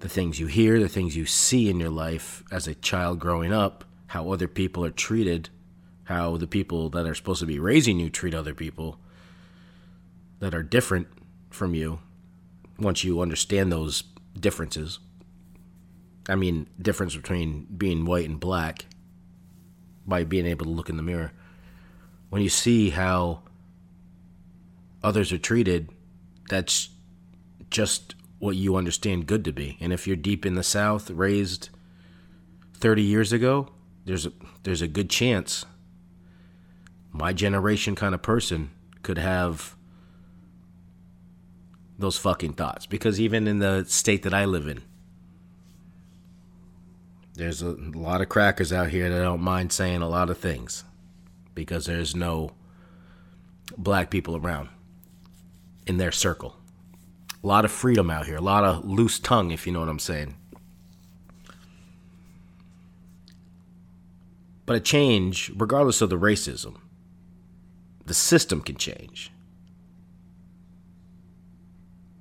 the 0.00 0.08
things 0.08 0.38
you 0.40 0.46
hear, 0.48 0.80
the 0.80 0.88
things 0.88 1.16
you 1.16 1.24
see 1.24 1.70
in 1.70 1.80
your 1.80 1.90
life 1.90 2.42
as 2.50 2.66
a 2.66 2.74
child 2.74 3.20
growing 3.20 3.52
up, 3.52 3.84
how 4.08 4.30
other 4.30 4.48
people 4.48 4.84
are 4.84 4.90
treated, 4.90 5.50
how 6.04 6.36
the 6.36 6.46
people 6.46 6.88
that 6.90 7.06
are 7.06 7.14
supposed 7.14 7.40
to 7.40 7.46
be 7.46 7.58
raising 7.58 8.00
you 8.00 8.10
treat 8.10 8.34
other 8.34 8.54
people, 8.54 8.98
that 10.40 10.54
are 10.54 10.62
different 10.62 11.08
from 11.50 11.74
you 11.74 12.00
once 12.78 13.04
you 13.04 13.20
understand 13.20 13.70
those 13.70 14.04
differences. 14.38 14.98
I 16.28 16.34
mean, 16.34 16.68
difference 16.80 17.16
between 17.16 17.66
being 17.76 18.04
white 18.04 18.28
and 18.28 18.38
black 18.38 18.86
by 20.06 20.24
being 20.24 20.46
able 20.46 20.64
to 20.64 20.70
look 20.72 20.88
in 20.88 20.96
the 20.96 21.02
mirror. 21.02 21.32
When 22.30 22.42
you 22.42 22.48
see 22.48 22.90
how 22.90 23.42
others 25.02 25.32
are 25.32 25.38
treated, 25.38 25.90
that's 26.48 26.90
just 27.70 28.14
what 28.38 28.56
you 28.56 28.76
understand 28.76 29.26
good 29.26 29.44
to 29.44 29.52
be. 29.52 29.76
And 29.80 29.92
if 29.92 30.06
you're 30.06 30.16
deep 30.16 30.46
in 30.46 30.54
the 30.54 30.62
South, 30.62 31.10
raised 31.10 31.70
30 32.74 33.02
years 33.02 33.32
ago, 33.32 33.68
there's 34.08 34.24
a, 34.24 34.32
there's 34.62 34.80
a 34.80 34.88
good 34.88 35.10
chance 35.10 35.66
my 37.12 37.32
generation 37.32 37.94
kind 37.94 38.14
of 38.14 38.22
person 38.22 38.70
could 39.02 39.18
have 39.18 39.76
those 41.98 42.16
fucking 42.16 42.54
thoughts 42.54 42.86
because 42.86 43.20
even 43.20 43.46
in 43.46 43.58
the 43.58 43.84
state 43.84 44.22
that 44.22 44.32
I 44.32 44.46
live 44.46 44.66
in, 44.66 44.82
there's 47.34 47.60
a 47.60 47.70
lot 47.70 48.20
of 48.20 48.28
crackers 48.28 48.72
out 48.72 48.88
here 48.88 49.10
that 49.10 49.18
don't 49.20 49.42
mind 49.42 49.72
saying 49.72 50.00
a 50.00 50.08
lot 50.08 50.30
of 50.30 50.38
things 50.38 50.84
because 51.54 51.86
there's 51.86 52.14
no 52.14 52.52
black 53.76 54.10
people 54.10 54.36
around 54.36 54.70
in 55.86 55.98
their 55.98 56.12
circle. 56.12 56.56
A 57.42 57.46
lot 57.46 57.64
of 57.64 57.70
freedom 57.70 58.10
out 58.10 58.26
here, 58.26 58.36
a 58.36 58.40
lot 58.40 58.64
of 58.64 58.84
loose 58.84 59.18
tongue, 59.18 59.50
if 59.50 59.66
you 59.66 59.72
know 59.72 59.80
what 59.80 59.88
I'm 59.88 59.98
saying. 59.98 60.34
But 64.68 64.76
a 64.76 64.80
change, 64.80 65.50
regardless 65.56 66.02
of 66.02 66.10
the 66.10 66.18
racism, 66.18 66.76
the 68.04 68.12
system 68.12 68.60
can 68.60 68.76
change. 68.76 69.32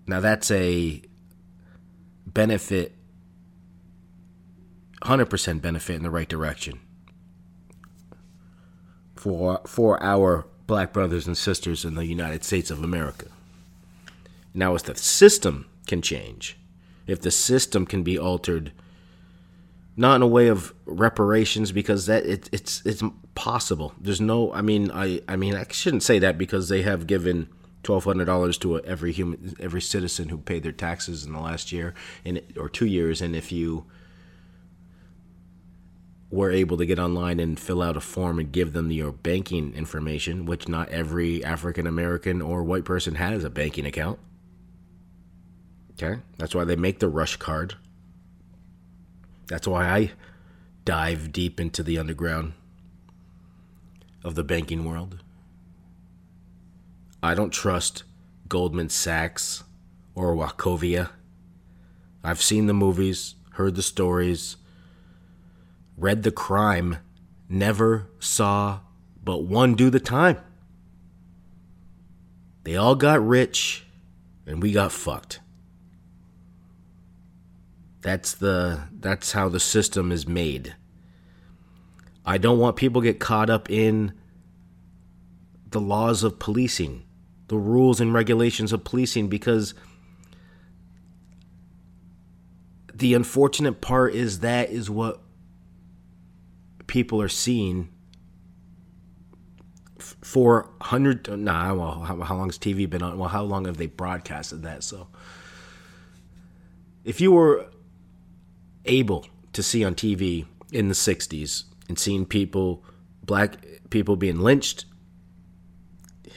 Now 0.07 0.21
that's 0.21 0.49
a 0.49 1.01
benefit 2.25 2.95
100% 5.01 5.61
benefit 5.61 5.97
in 5.97 6.03
the 6.03 6.09
right 6.09 6.29
direction 6.29 6.79
for 9.17 9.59
for 9.67 10.01
our 10.01 10.47
black 10.67 10.93
brothers 10.93 11.27
and 11.27 11.37
sisters 11.37 11.83
in 11.83 11.95
the 11.95 12.05
United 12.05 12.45
States 12.45 12.71
of 12.71 12.81
America. 12.81 13.25
Now 14.53 14.73
if 14.73 14.83
the 14.83 14.95
system 14.95 15.65
can 15.85 16.01
change, 16.01 16.57
if 17.07 17.19
the 17.19 17.31
system 17.31 17.85
can 17.85 18.03
be 18.03 18.17
altered 18.17 18.71
not 19.97 20.15
in 20.15 20.21
a 20.21 20.27
way 20.27 20.47
of 20.47 20.73
reparations 20.85 21.71
because 21.71 22.05
that 22.05 22.23
it, 22.25 22.47
it's 22.51 22.83
it's 22.85 23.01
possible. 23.33 23.93
There's 23.99 24.21
no 24.21 24.53
I 24.53 24.61
mean 24.61 24.91
I 24.91 25.21
I 25.27 25.35
mean 25.35 25.55
I 25.55 25.65
shouldn't 25.69 26.03
say 26.03 26.19
that 26.19 26.37
because 26.37 26.69
they 26.69 26.83
have 26.83 27.07
given 27.07 27.49
twelve 27.81 28.03
hundred 28.03 28.25
dollars 28.25 28.59
to 28.59 28.79
every 28.81 29.11
human, 29.11 29.55
every 29.59 29.81
citizen 29.81 30.29
who 30.29 30.37
paid 30.37 30.61
their 30.61 30.71
taxes 30.71 31.25
in 31.25 31.33
the 31.33 31.39
last 31.39 31.71
year 31.71 31.95
and 32.23 32.41
or 32.55 32.69
two 32.69 32.85
years. 32.85 33.21
And 33.21 33.35
if 33.35 33.51
you 33.51 33.85
were 36.29 36.51
able 36.51 36.77
to 36.77 36.85
get 36.85 36.99
online 36.99 37.39
and 37.39 37.59
fill 37.59 37.81
out 37.81 37.97
a 37.97 38.01
form 38.01 38.37
and 38.37 38.51
give 38.51 38.73
them 38.73 38.91
your 38.91 39.11
banking 39.11 39.73
information, 39.73 40.45
which 40.45 40.67
not 40.67 40.89
every 40.89 41.43
African 41.43 41.87
American 41.87 42.41
or 42.41 42.63
white 42.63 42.85
person 42.85 43.15
has 43.15 43.43
a 43.43 43.49
banking 43.49 43.85
account. 43.85 44.19
Okay, 45.93 46.21
that's 46.37 46.53
why 46.53 46.63
they 46.63 46.75
make 46.75 46.99
the 46.99 47.09
rush 47.09 47.37
card. 47.37 47.75
That's 49.47 49.67
why 49.67 49.87
I 49.87 50.11
dive 50.85 51.31
deep 51.31 51.59
into 51.59 51.83
the 51.83 51.97
underground 51.97 52.53
of 54.23 54.35
the 54.35 54.43
banking 54.43 54.85
world. 54.85 55.23
I 57.21 57.33
don't 57.33 57.51
trust 57.51 58.03
Goldman 58.47 58.89
Sachs 58.89 59.63
or 60.15 60.35
Wachovia 60.35 61.09
I've 62.27 62.41
seen 62.41 62.65
the 62.65 62.73
movies, 62.73 63.35
heard 63.51 63.75
the 63.75 63.81
stories, 63.81 64.57
read 65.97 66.23
the 66.23 66.31
crime, 66.31 66.97
never 67.47 68.09
saw 68.19 68.81
but 69.23 69.43
one 69.43 69.75
do 69.75 69.89
the 69.89 70.01
time. 70.01 70.37
They 72.63 72.75
all 72.75 72.95
got 72.95 73.25
rich 73.25 73.85
and 74.45 74.61
we 74.61 74.73
got 74.73 74.91
fucked. 74.91 75.39
That's 78.07 78.35
the 78.35 78.83
that's 79.01 79.33
how 79.33 79.49
the 79.49 79.59
system 79.59 80.13
is 80.13 80.25
made. 80.25 80.77
I 82.25 82.37
don't 82.37 82.57
want 82.57 82.77
people 82.77 83.01
get 83.01 83.19
caught 83.19 83.49
up 83.49 83.69
in 83.69 84.13
the 85.71 85.81
laws 85.81 86.23
of 86.23 86.39
policing, 86.39 87.03
the 87.49 87.57
rules 87.57 87.99
and 87.99 88.13
regulations 88.13 88.71
of 88.71 88.85
policing 88.85 89.27
because 89.27 89.73
the 92.93 93.13
unfortunate 93.13 93.81
part 93.81 94.15
is 94.15 94.39
that 94.39 94.69
is 94.69 94.89
what 94.89 95.21
people 96.87 97.21
are 97.21 97.27
seeing 97.27 97.89
for 99.99 100.69
hundred. 100.79 101.27
Nah, 101.27 101.73
well, 101.73 101.99
how, 101.99 102.21
how 102.21 102.37
long 102.37 102.47
has 102.47 102.57
TV 102.57 102.89
been 102.89 103.03
on? 103.03 103.17
Well, 103.17 103.27
how 103.27 103.43
long 103.43 103.65
have 103.65 103.75
they 103.75 103.87
broadcasted 103.87 104.63
that? 104.63 104.85
So, 104.85 105.09
if 107.03 107.19
you 107.19 107.33
were 107.33 107.67
able 108.87 109.27
to 109.53 109.63
see 109.63 109.83
on 109.83 109.95
TV 109.95 110.45
in 110.71 110.87
the 110.87 110.93
'60s 110.93 111.63
and 111.87 111.97
seeing 111.97 112.25
people, 112.25 112.83
black 113.23 113.57
people 113.89 114.15
being 114.15 114.39
lynched, 114.39 114.85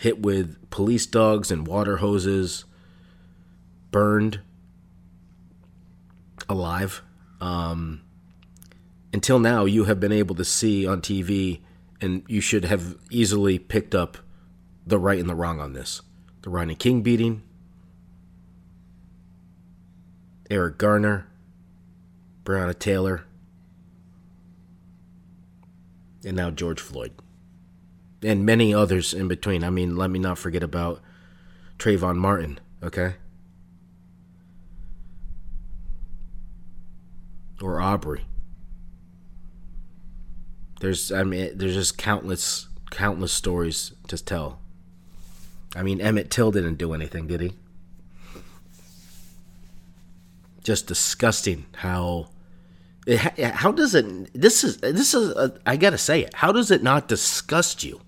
hit 0.01 0.23
with 0.23 0.71
police 0.71 1.07
dogs 1.07 1.51
and 1.51 1.67
water 1.67 1.99
hoses, 1.99 2.65
burned 3.91 4.41
alive. 6.49 7.03
Um, 7.41 8.03
until 9.13 9.39
now, 9.39 9.65
you 9.65 9.85
have 9.85 10.01
been 10.01 10.13
able 10.13 10.35
to 10.37 10.45
see 10.45 10.87
on 10.87 11.01
TV, 11.01 11.61
and 12.01 12.23
you 12.29 12.41
should 12.41 12.65
have 12.65 12.97
easily 13.11 13.59
picked 13.59 13.95
up 13.95 14.19
the 14.87 14.99
right 14.99 15.19
and 15.19 15.29
the 15.29 15.35
wrong 15.35 15.61
on 15.61 15.73
this. 15.73 16.03
The 16.43 16.51
Rodney 16.51 16.75
King 16.75 17.03
beating, 17.03 17.43
Eric 20.51 20.79
Garner, 20.79 21.27
Breonna 22.51 22.77
Taylor, 22.77 23.23
and 26.25 26.37
now 26.37 26.51
George 26.51 26.81
Floyd. 26.81 27.13
And 28.25 28.45
many 28.45 28.75
others 28.75 29.15
in 29.15 29.29
between. 29.29 29.63
I 29.63 29.71
mean, 29.71 29.97
let 29.97 30.11
me 30.11 30.19
not 30.19 30.37
forget 30.37 30.65
about 30.65 31.01
Trayvon 31.79 32.17
Martin, 32.17 32.59
okay? 32.83 33.15
Or 37.63 37.81
Aubrey. 37.81 38.25
There's 40.81 41.13
I 41.13 41.23
mean 41.23 41.57
there's 41.57 41.75
just 41.75 41.97
countless 41.99 42.67
countless 42.91 43.33
stories 43.33 43.93
to 44.09 44.23
tell. 44.23 44.59
I 45.77 45.85
mean 45.85 46.01
Emmett 46.01 46.31
Till 46.31 46.51
didn't 46.51 46.79
do 46.79 46.95
anything, 46.95 47.29
did 47.29 47.43
he? 47.43 47.53
Just 50.65 50.87
disgusting 50.87 51.67
how 51.77 52.29
how 53.09 53.73
does 53.73 53.95
it 53.95 54.33
this 54.35 54.63
is 54.63 54.79
this 54.79 55.15
is 55.15 55.31
a, 55.31 55.59
I 55.67 55.77
got 55.77 55.91
to 55.91 55.99
say 55.99 56.23
it. 56.23 56.35
How 56.35 56.53
does 56.53 56.71
it 56.71 56.83
not 56.83 57.09
disgust 57.09 57.83
you? 57.83 58.01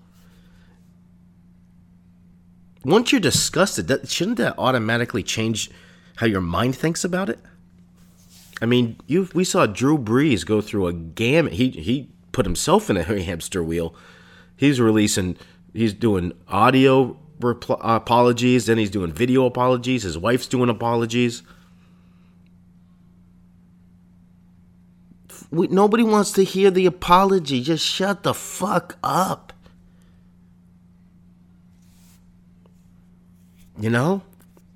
Once 2.85 3.11
you're 3.11 3.21
disgusted, 3.21 3.87
that, 3.87 4.09
shouldn't 4.09 4.37
that 4.37 4.55
automatically 4.57 5.23
change 5.23 5.71
how 6.17 6.27
your 6.27 6.41
mind 6.41 6.75
thinks 6.75 7.03
about 7.03 7.29
it? 7.29 7.39
I 8.61 8.65
mean, 8.65 8.97
you 9.07 9.29
we 9.33 9.43
saw 9.43 9.65
Drew 9.65 9.97
Brees 9.97 10.45
go 10.45 10.61
through 10.61 10.87
a 10.87 10.93
gamut. 10.93 11.53
He 11.53 11.69
he 11.69 12.09
put 12.31 12.45
himself 12.45 12.89
in 12.89 12.97
a 12.97 13.03
hamster 13.23 13.63
wheel. 13.63 13.95
He's 14.55 14.79
releasing, 14.79 15.37
he's 15.73 15.93
doing 15.93 16.33
audio 16.47 17.17
repl- 17.39 17.79
apologies, 17.81 18.67
then 18.67 18.77
he's 18.77 18.91
doing 18.91 19.11
video 19.11 19.45
apologies. 19.45 20.03
His 20.03 20.17
wife's 20.17 20.47
doing 20.47 20.69
apologies. 20.69 21.43
We, 25.53 25.67
nobody 25.67 26.01
wants 26.01 26.31
to 26.31 26.43
hear 26.43 26.71
the 26.71 26.87
apology. 26.87 27.61
Just 27.61 27.85
shut 27.85 28.23
the 28.23 28.33
fuck 28.33 28.97
up. 29.03 29.53
You 33.77 33.91
know? 33.91 34.23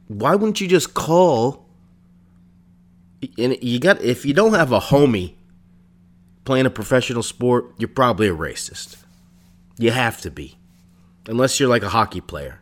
Why 0.08 0.36
wouldn't 0.36 0.62
you 0.62 0.68
just 0.68 0.94
call? 0.94 1.66
And 3.40 3.58
you 3.60 3.80
got 3.80 4.00
if 4.04 4.24
you 4.24 4.36
don't 4.36 4.54
have 4.54 4.72
a 4.72 4.80
homie 4.80 5.34
playing 6.46 6.68
a 6.68 6.70
professional 6.70 7.24
sport, 7.24 7.74
you're 7.80 7.88
probably 7.88 8.28
a 8.28 8.36
racist. 8.36 8.98
You 9.80 9.90
have 9.90 10.22
to 10.22 10.30
be. 10.30 10.58
Unless 11.28 11.60
you're 11.60 11.70
like 11.70 11.82
a 11.82 11.90
hockey 11.90 12.22
player. 12.22 12.62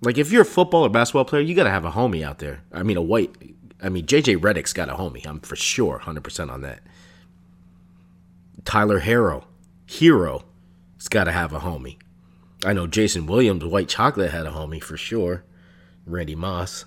Like 0.00 0.16
if 0.16 0.30
you're 0.30 0.42
a 0.42 0.46
football 0.46 0.84
or 0.84 0.88
basketball 0.88 1.24
player, 1.24 1.42
you 1.42 1.56
got 1.56 1.64
to 1.64 1.70
have 1.70 1.84
a 1.84 1.90
homie 1.90 2.22
out 2.22 2.38
there. 2.38 2.60
I 2.72 2.84
mean 2.84 2.96
a 2.96 3.02
white 3.02 3.34
I 3.82 3.88
mean 3.88 4.06
JJ 4.06 4.38
Redick's 4.38 4.72
got 4.72 4.88
a 4.88 4.94
homie. 4.94 5.26
I'm 5.26 5.40
for 5.40 5.56
sure 5.56 6.00
100% 6.00 6.50
on 6.50 6.60
that. 6.62 6.80
Tyler 8.64 9.00
Herro, 9.00 9.44
hero, 9.86 10.44
has 10.96 11.08
got 11.08 11.24
to 11.24 11.32
have 11.32 11.52
a 11.52 11.60
homie. 11.60 11.96
I 12.64 12.72
know 12.74 12.86
Jason 12.86 13.26
Williams, 13.26 13.64
White 13.64 13.88
Chocolate 13.88 14.30
had 14.30 14.46
a 14.46 14.50
homie 14.50 14.82
for 14.82 14.96
sure. 14.96 15.44
Randy 16.04 16.34
Moss. 16.34 16.84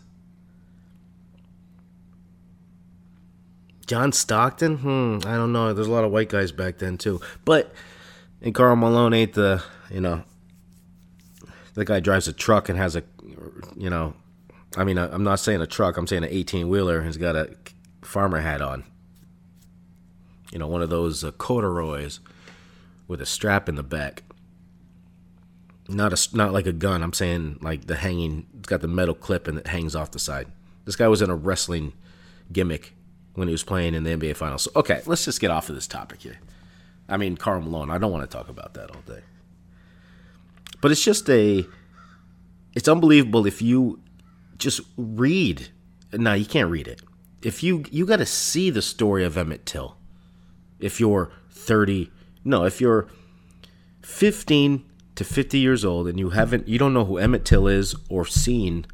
John 3.88 4.12
Stockton? 4.12 4.78
Hmm, 4.78 5.20
I 5.26 5.36
don't 5.36 5.52
know. 5.52 5.74
There's 5.74 5.88
a 5.88 5.92
lot 5.92 6.04
of 6.04 6.12
white 6.12 6.30
guys 6.30 6.52
back 6.52 6.78
then 6.78 6.98
too. 6.98 7.20
But 7.44 7.74
and 8.42 8.54
Karl 8.54 8.76
Malone 8.76 9.14
ain't 9.14 9.34
the 9.34 9.64
you 9.90 10.02
know 10.02 10.24
the 11.74 11.86
guy 11.86 12.00
drives 12.00 12.28
a 12.28 12.34
truck 12.34 12.70
and 12.70 12.78
has 12.78 12.96
a 12.96 13.04
you 13.76 13.90
know 13.90 14.14
I 14.76 14.84
mean 14.84 14.98
I'm 14.98 15.24
not 15.24 15.40
saying 15.40 15.62
a 15.62 15.68
truck. 15.68 15.98
I'm 15.98 16.08
saying 16.08 16.24
an 16.24 16.30
18 16.32 16.68
wheeler 16.70 17.02
has 17.02 17.18
got 17.18 17.36
a 17.36 17.56
farmer 18.02 18.42
hat 18.42 18.62
on. 18.62 18.84
You 20.52 20.60
know, 20.60 20.68
one 20.68 20.82
of 20.82 20.90
those 20.90 21.24
uh, 21.24 21.32
corduroys 21.32 22.20
with 23.08 23.22
a 23.22 23.26
strap 23.26 23.68
in 23.68 23.76
the 23.76 23.84
back. 23.84 24.24
Not 25.90 26.14
a 26.14 26.36
not 26.36 26.54
like 26.54 26.68
a 26.68 26.74
gun. 26.74 27.04
I'm 27.04 27.14
saying 27.14 27.60
like 27.62 27.88
the 27.88 27.96
hanging. 27.96 28.48
It's 28.58 28.70
got 28.70 28.82
the 28.82 28.88
metal 28.88 29.16
clip 29.16 29.48
and 29.48 29.58
it 29.58 29.68
hangs 29.68 29.96
off 29.96 30.12
the 30.12 30.20
side. 30.20 30.48
This 30.86 30.96
guy 30.96 31.08
was 31.08 31.22
in 31.22 31.30
a 31.30 31.36
wrestling 31.36 31.94
gimmick 32.52 32.94
when 33.36 33.48
he 33.48 33.52
was 33.52 33.64
playing 33.64 33.94
in 33.94 34.04
the 34.04 34.12
NBA 34.12 34.36
Finals. 34.36 34.64
So, 34.64 34.72
okay, 34.76 35.02
let's 35.06 35.26
just 35.26 35.42
get 35.42 35.52
off 35.52 35.70
of 35.70 35.76
this 35.76 35.88
topic 35.88 36.22
here. 36.22 36.40
I 37.10 37.18
mean, 37.18 37.36
Karl 37.36 37.62
Malone. 37.62 37.90
I 37.90 37.98
don't 37.98 38.12
want 38.12 38.30
to 38.30 38.38
talk 38.38 38.50
about 38.50 38.74
that 38.76 38.92
all 38.92 39.02
day. 39.06 39.22
But 40.82 40.92
it's 40.92 41.04
just 41.04 41.30
a. 41.30 41.66
It's 42.76 42.88
unbelievable 42.88 43.46
if 43.46 43.62
you 43.62 44.00
just 44.64 44.82
read. 44.98 45.68
No, 46.14 46.34
you 46.34 46.46
can't 46.46 46.72
read 46.72 46.88
it. 46.88 47.02
If 47.44 47.62
you 47.62 47.84
you 47.92 48.06
got 48.06 48.18
to 48.18 48.26
see 48.26 48.70
the 48.70 48.82
story 48.82 49.24
of 49.26 49.38
Emmett 49.38 49.66
Till. 49.66 49.98
If 50.80 51.00
you're 51.00 51.32
30, 51.52 52.10
no, 52.44 52.64
if 52.64 52.82
you're 52.82 53.08
15 54.02 54.86
to 55.16 55.24
50 55.24 55.60
years 55.60 55.86
old 55.86 56.08
and 56.08 56.20
you 56.20 56.32
haven't 56.32 56.68
you 56.68 56.80
don't 56.80 56.94
know 56.94 57.06
who 57.06 57.18
Emmett 57.18 57.46
Till 57.46 57.68
is 57.68 57.96
or 58.10 58.26
seen 58.26 58.86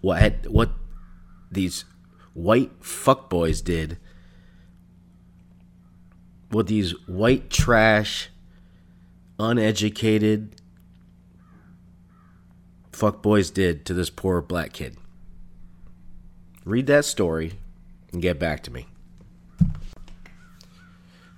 what 0.00 0.46
what 0.48 0.70
these 1.50 1.84
white 2.32 2.80
fuckboys 2.80 3.62
did, 3.62 3.98
what 6.50 6.68
these 6.68 6.92
white 7.08 7.50
trash, 7.50 8.30
uneducated 9.38 10.54
fuckboys 12.92 13.52
did 13.52 13.84
to 13.86 13.94
this 13.94 14.10
poor 14.10 14.40
black 14.40 14.72
kid. 14.72 14.96
Read 16.64 16.86
that 16.88 17.04
story 17.04 17.54
and 18.12 18.20
get 18.20 18.38
back 18.38 18.62
to 18.64 18.70
me. 18.70 18.86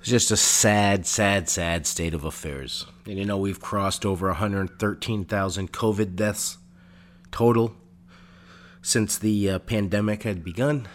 It's 0.01 0.11
just 0.11 0.33
a 0.33 0.37
sad, 0.37 1.07
sad, 1.07 1.49
sad 1.49 1.87
state 1.87 2.13
of 2.13 2.25
affairs. 2.25 2.87
And 3.07 3.19
you 3.19 3.25
know, 3.25 3.39
we've 3.39 3.61
crossed 3.61 4.05
over 4.05 4.27
113,000 4.29 5.73
COVID 5.73 6.17
deaths 6.17 6.59
total 7.31 7.77
since 8.83 9.17
the 9.17 9.51
uh, 9.51 9.59
pandemic 9.61 10.25
had 10.25 10.43
begun. 10.43 10.89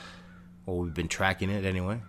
Well, 0.66 0.80
we've 0.80 0.94
been 0.94 1.08
tracking 1.08 1.50
it 1.50 1.64
anyway. 1.64 2.02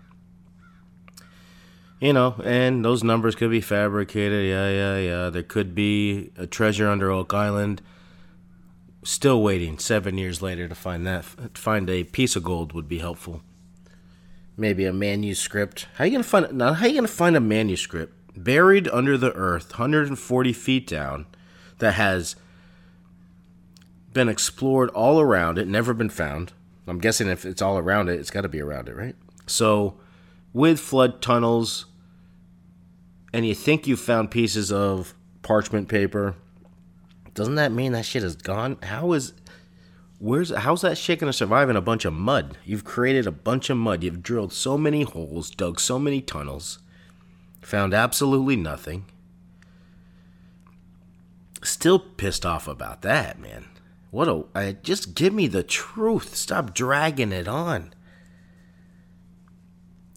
You 2.01 2.13
know, 2.13 2.35
and 2.45 2.85
those 2.85 3.05
numbers 3.05 3.37
could 3.37 3.51
be 3.51 3.61
fabricated. 3.61 4.47
Yeah, 4.47 4.69
yeah, 4.69 4.99
yeah. 4.99 5.31
There 5.31 5.45
could 5.45 5.77
be 5.77 6.33
a 6.37 6.49
treasure 6.49 6.89
under 6.89 7.13
Oak 7.13 7.33
Island. 7.33 7.81
Still 9.09 9.43
waiting 9.43 9.79
seven 9.79 10.19
years 10.19 10.43
later 10.43 10.69
to 10.69 10.75
find 10.75 11.07
that. 11.07 11.25
Find 11.57 11.89
a 11.89 12.05
piece 12.05 12.37
of 12.37 12.45
gold 12.45 12.75
would 12.75 12.87
be 12.87 12.99
helpful. 12.99 13.41
Maybe 14.55 14.85
a 14.85 14.93
manuscript. 14.93 15.89
How 15.95 16.05
you 16.05 16.11
gonna 16.11 16.25
find? 16.25 16.53
Now, 16.53 16.75
how 16.75 16.87
you 16.87 16.97
gonna 16.97 17.09
find 17.09 17.35
a 17.35 17.41
manuscript 17.41 18.13
buried 18.37 18.87
under 18.89 19.17
the 19.17 19.33
earth, 19.33 19.71
140 19.71 20.53
feet 20.53 20.87
down, 20.87 21.25
that 21.79 21.93
has 21.93 22.37
been 24.13 24.29
explored 24.29 24.91
all 24.91 25.23
around 25.23 25.57
it, 25.57 25.67
never 25.67 25.95
been 25.95 26.11
found. 26.11 26.53
I'm 26.87 26.99
guessing 26.99 27.29
if 27.29 27.47
it's 27.47 27.63
all 27.63 27.79
around 27.79 28.11
it, 28.11 28.21
it's 28.21 28.31
got 28.31 28.43
to 28.43 28.49
be 28.49 28.61
around 28.61 28.91
it, 28.91 28.95
right? 28.95 29.17
So, 29.47 29.95
with 30.53 30.79
flood 30.79 31.23
tunnels, 31.23 31.87
and 33.33 33.47
you 33.47 33.55
think 33.55 33.87
you 33.87 33.97
found 33.97 34.31
pieces 34.31 34.71
of 34.71 35.15
parchment 35.41 35.89
paper, 35.89 36.35
doesn't 37.39 37.55
that 37.55 37.71
mean 37.71 37.93
that 37.93 38.05
shit 38.05 38.25
is 38.25 38.35
gone? 38.35 38.79
How 38.83 39.13
is 39.13 39.33
where's 40.19 40.51
how's 40.51 40.83
that 40.83 40.99
shit 40.99 41.21
gonna 41.21 41.33
survive 41.33 41.71
in 41.71 41.77
a 41.77 41.81
bunch 41.81 42.05
of 42.05 42.13
mud? 42.13 42.59
You've 42.65 42.85
created 42.85 43.29
a 43.29 43.31
bunch 43.31 43.71
of 43.71 43.77
mud. 43.77 44.03
You've 44.03 44.25
drilled 44.25 44.53
so 44.53 44.77
many 44.77 45.03
holes, 45.03 45.49
dug 45.49 45.79
so 45.79 46.01
many 46.01 46.21
tunnels, 46.21 46.81
found 47.63 47.95
absolutely 47.95 48.57
nothing. 48.57 49.05
Still 51.63 52.01
pissed 52.01 52.45
off 52.45 52.67
about 52.67 53.03
that, 53.03 53.39
man. 53.39 53.67
What 54.11 54.27
a 54.27 54.45
I, 54.53 54.73
just 54.83 55.15
give 55.15 55.33
me 55.33 55.47
the 55.47 55.63
truth. 55.63 56.35
Stop 56.35 56.75
dragging 56.75 57.31
it 57.31 57.47
on. 57.47 57.95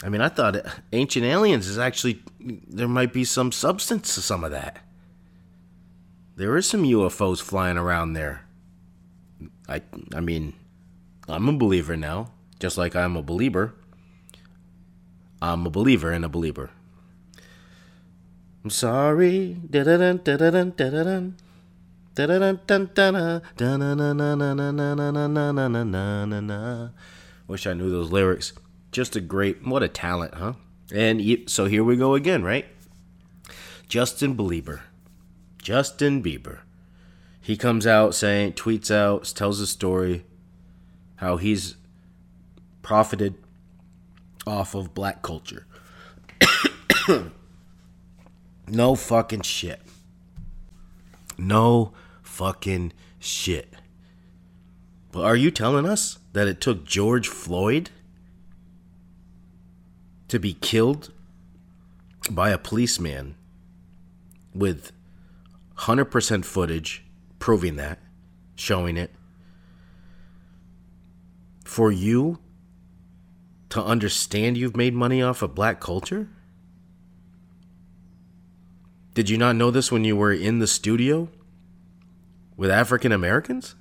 I 0.04 0.10
mean, 0.10 0.22
I 0.22 0.30
thought 0.30 0.66
Ancient 0.92 1.24
Aliens 1.24 1.68
is 1.68 1.78
actually 1.78 2.24
there 2.40 2.88
might 2.88 3.14
be 3.14 3.26
some 3.26 3.52
substance 3.52 4.16
to 4.16 4.22
some 4.22 4.44
of 4.44 4.50
that. 4.50 4.80
There 6.42 6.58
is 6.58 6.66
some 6.66 6.82
UFOs 6.82 7.40
flying 7.40 7.78
around 7.78 8.14
there. 8.14 8.48
I 9.70 9.84
I 10.12 10.22
mean, 10.22 10.54
I'm 11.28 11.48
a 11.48 11.54
believer 11.54 11.96
now, 11.96 12.32
just 12.60 12.80
like 12.80 12.96
I'm 12.96 13.16
a 13.16 13.22
believer. 13.22 13.76
I'm 15.40 15.68
a 15.68 15.70
believer 15.70 16.12
and 16.12 16.26
a 16.26 16.30
believer. 16.30 16.72
I'm 18.64 18.72
sorry. 18.72 19.58
Da-da-dun. 19.70 20.22
Ah. 26.50 26.90
Wish 27.48 27.68
I 27.68 27.74
knew 27.74 27.92
those 27.92 28.12
lyrics. 28.12 28.54
Just 28.92 29.16
a 29.16 29.22
great, 29.22 29.64
what 29.64 29.84
a 29.84 29.88
talent, 29.88 30.34
huh? 30.34 30.54
And 30.92 31.22
so 31.46 31.66
here 31.66 31.84
we 31.84 31.98
go 31.98 32.16
again, 32.16 32.42
right? 32.42 32.66
Justin 33.88 34.36
Bieber. 34.36 34.82
Justin 35.62 36.24
Bieber. 36.24 36.60
He 37.40 37.58
comes 37.58 37.88
out 37.88 38.14
saying, 38.14 38.54
tweets 38.54 38.92
out, 38.92 39.26
tells 39.36 39.60
a 39.60 39.68
story 39.68 40.26
how 41.16 41.38
he's 41.38 41.76
profited 42.82 43.36
off 44.46 44.76
of 44.76 44.94
black 44.94 45.22
culture. 45.22 45.66
no 48.68 48.96
fucking 48.96 49.42
shit. 49.42 49.82
No 51.38 51.94
fucking 52.22 52.94
shit. 53.20 53.74
But 55.12 55.26
are 55.26 55.36
you 55.36 55.52
telling 55.52 55.86
us 55.86 56.20
that 56.34 56.48
it 56.48 56.62
took 56.62 56.86
George 56.86 57.28
Floyd 57.28 57.90
to 60.28 60.40
be 60.40 60.54
killed 60.54 61.12
by 62.30 62.52
a 62.52 62.58
policeman 62.58 63.36
with 64.54 64.92
100% 65.82 66.46
footage 66.46 67.04
proving 67.40 67.76
that, 67.76 67.98
showing 68.56 68.98
it, 68.98 69.12
for 71.66 71.92
you 71.92 72.38
to 73.70 73.84
understand 73.84 74.58
you've 74.58 74.78
made 74.78 74.94
money 74.94 75.24
off 75.24 75.42
of 75.42 75.56
black 75.56 75.80
culture? 75.80 76.30
Did 79.16 79.28
you 79.30 79.40
not 79.40 79.56
know 79.56 79.72
this 79.72 79.92
when 79.92 80.04
you 80.04 80.16
were 80.16 80.32
in 80.32 80.60
the 80.60 80.68
studio 80.68 81.30
with 82.56 82.70
African 82.70 83.12
Americans? 83.12 83.74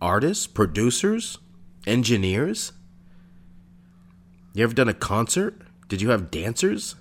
Artists, 0.00 0.46
producers, 0.46 1.38
engineers? 1.86 2.72
You 4.54 4.64
ever 4.64 4.72
done 4.72 4.88
a 4.88 4.94
concert? 4.94 5.60
Did 5.88 6.00
you 6.00 6.08
have 6.10 6.30
dancers? 6.30 6.96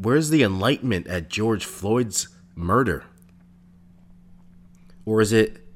Where's 0.00 0.30
the 0.30 0.44
enlightenment 0.44 1.08
at 1.08 1.28
George 1.28 1.64
Floyd's 1.64 2.28
murder? 2.54 3.04
Or 5.04 5.20
is 5.20 5.32
it 5.32 5.66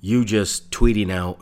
you 0.00 0.24
just 0.24 0.72
tweeting 0.72 1.12
out 1.12 1.38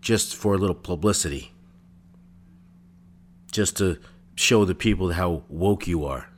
just 0.00 0.34
for 0.34 0.54
a 0.54 0.58
little 0.58 0.74
publicity? 0.74 1.52
Just 3.50 3.76
to 3.76 3.98
show 4.34 4.64
the 4.64 4.74
people 4.74 5.12
how 5.12 5.42
woke 5.50 5.86
you 5.86 6.06
are? 6.06 6.30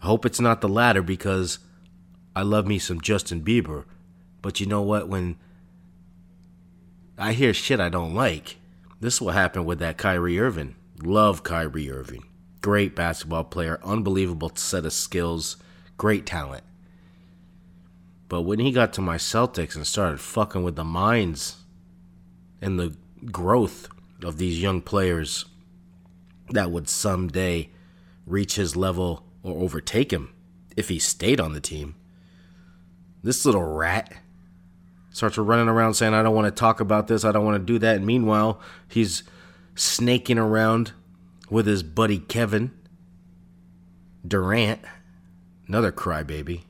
I 0.00 0.06
hope 0.06 0.24
it's 0.24 0.40
not 0.40 0.62
the 0.62 0.70
latter 0.70 1.02
because 1.02 1.58
I 2.34 2.42
love 2.42 2.66
me 2.66 2.78
some 2.78 3.02
Justin 3.02 3.42
Bieber. 3.42 3.84
But 4.40 4.58
you 4.58 4.64
know 4.64 4.80
what? 4.80 5.08
When 5.08 5.36
I 7.18 7.34
hear 7.34 7.52
shit 7.52 7.78
I 7.78 7.90
don't 7.90 8.14
like. 8.14 8.56
This 9.00 9.14
is 9.14 9.20
what 9.20 9.34
happened 9.34 9.66
with 9.66 9.80
that 9.80 9.98
Kyrie 9.98 10.40
Irving. 10.40 10.76
Love 11.02 11.42
Kyrie 11.42 11.90
Irving. 11.90 12.24
Great 12.62 12.96
basketball 12.96 13.44
player, 13.44 13.78
unbelievable 13.84 14.50
set 14.54 14.86
of 14.86 14.92
skills, 14.92 15.56
great 15.96 16.26
talent. 16.26 16.64
But 18.28 18.42
when 18.42 18.58
he 18.58 18.72
got 18.72 18.92
to 18.94 19.00
my 19.00 19.16
Celtics 19.16 19.76
and 19.76 19.86
started 19.86 20.20
fucking 20.20 20.64
with 20.64 20.74
the 20.74 20.84
minds 20.84 21.58
and 22.60 22.78
the 22.78 22.96
growth 23.26 23.88
of 24.22 24.38
these 24.38 24.60
young 24.60 24.80
players 24.80 25.44
that 26.50 26.70
would 26.70 26.88
someday 26.88 27.70
reach 28.24 28.56
his 28.56 28.74
level 28.74 29.24
or 29.42 29.62
overtake 29.62 30.12
him 30.12 30.32
if 30.76 30.88
he 30.88 30.98
stayed 30.98 31.40
on 31.40 31.52
the 31.52 31.60
team, 31.60 31.94
this 33.22 33.44
little 33.46 33.62
rat 33.62 34.12
starts 35.10 35.38
running 35.38 35.68
around 35.68 35.94
saying, 35.94 36.14
I 36.14 36.22
don't 36.22 36.34
want 36.34 36.46
to 36.46 36.58
talk 36.58 36.80
about 36.80 37.06
this, 37.06 37.24
I 37.24 37.32
don't 37.32 37.44
want 37.44 37.56
to 37.56 37.72
do 37.72 37.78
that. 37.78 37.96
And 37.96 38.06
meanwhile, 38.06 38.60
he's 38.88 39.22
snaking 39.76 40.38
around 40.38 40.92
with 41.48 41.66
his 41.66 41.82
buddy 41.84 42.18
Kevin 42.18 42.72
Durant, 44.26 44.80
another 45.68 45.92
crybaby, 45.92 46.62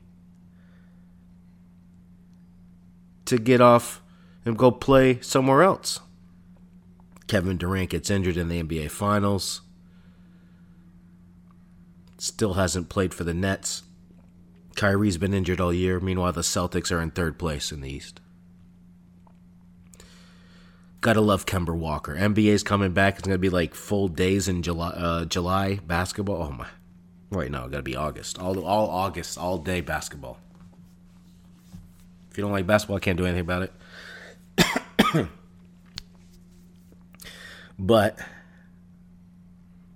to 3.25 3.37
get 3.37 3.61
off 3.61 4.01
and 4.45 4.57
go 4.57 4.69
play 4.69 5.19
somewhere 5.21 5.63
else. 5.63 5.99
Kevin 7.27 7.57
Durant 7.57 7.89
gets 7.89 8.09
injured 8.09 8.37
in 8.37 8.47
the 8.47 8.61
NBA 8.61 8.91
Finals. 8.91 9.61
Still 12.17 12.53
hasn't 12.53 12.89
played 12.89 13.13
for 13.13 13.23
the 13.23 13.33
Nets. 13.33 13.83
Kyrie's 14.75 15.17
been 15.17 15.33
injured 15.33 15.59
all 15.59 15.73
year. 15.73 15.99
Meanwhile, 15.99 16.33
the 16.33 16.41
Celtics 16.41 16.91
are 16.91 17.01
in 17.01 17.11
third 17.11 17.37
place 17.37 17.71
in 17.71 17.81
the 17.81 17.89
East. 17.89 18.21
Gotta 21.01 21.21
love 21.21 21.45
Kemba 21.45 21.75
Walker. 21.75 22.15
NBA's 22.15 22.63
coming 22.63 22.91
back. 22.91 23.19
It's 23.19 23.27
gonna 23.27 23.37
be 23.37 23.49
like 23.49 23.75
full 23.75 24.07
days 24.07 24.47
in 24.47 24.63
July. 24.63 24.89
Uh, 24.89 25.25
July 25.25 25.75
basketball. 25.85 26.41
Oh 26.41 26.51
my! 26.51 26.67
Right 27.29 27.51
now, 27.51 27.67
gotta 27.67 27.83
be 27.83 27.95
August. 27.95 28.39
All 28.39 28.59
all 28.65 28.89
August, 28.89 29.37
all 29.37 29.59
day 29.59 29.81
basketball. 29.81 30.39
If 32.31 32.37
you 32.37 32.43
don't 32.43 32.51
like 32.51 32.65
basketball, 32.65 32.97
I 32.97 32.99
can't 32.99 33.17
do 33.17 33.25
anything 33.25 33.41
about 33.41 33.69
it. 35.13 35.27
but 37.79 38.17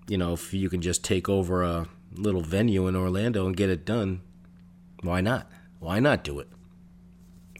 you 0.07 0.17
know, 0.17 0.33
if 0.33 0.53
you 0.53 0.69
can 0.69 0.81
just 0.81 1.03
take 1.03 1.29
over 1.29 1.63
a 1.63 1.87
little 2.13 2.41
venue 2.41 2.87
in 2.87 2.95
Orlando 2.95 3.47
and 3.47 3.55
get 3.55 3.69
it 3.69 3.85
done, 3.85 4.21
why 5.01 5.21
not? 5.21 5.49
Why 5.79 5.99
not 5.99 6.23
do 6.23 6.39
it? 6.39 6.47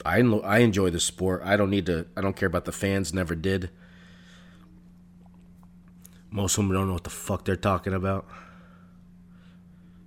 I 0.05 0.19
I 0.19 0.59
enjoy 0.59 0.89
the 0.89 0.99
sport. 0.99 1.41
I 1.43 1.57
don't 1.57 1.69
need 1.69 1.85
to. 1.87 2.07
I 2.15 2.21
don't 2.21 2.35
care 2.35 2.47
about 2.47 2.65
the 2.65 2.71
fans. 2.71 3.13
Never 3.13 3.35
did. 3.35 3.69
Most 6.29 6.57
of 6.57 6.63
them 6.63 6.73
don't 6.73 6.87
know 6.87 6.93
what 6.93 7.03
the 7.03 7.09
fuck 7.09 7.45
they're 7.45 7.55
talking 7.55 7.93
about. 7.93 8.25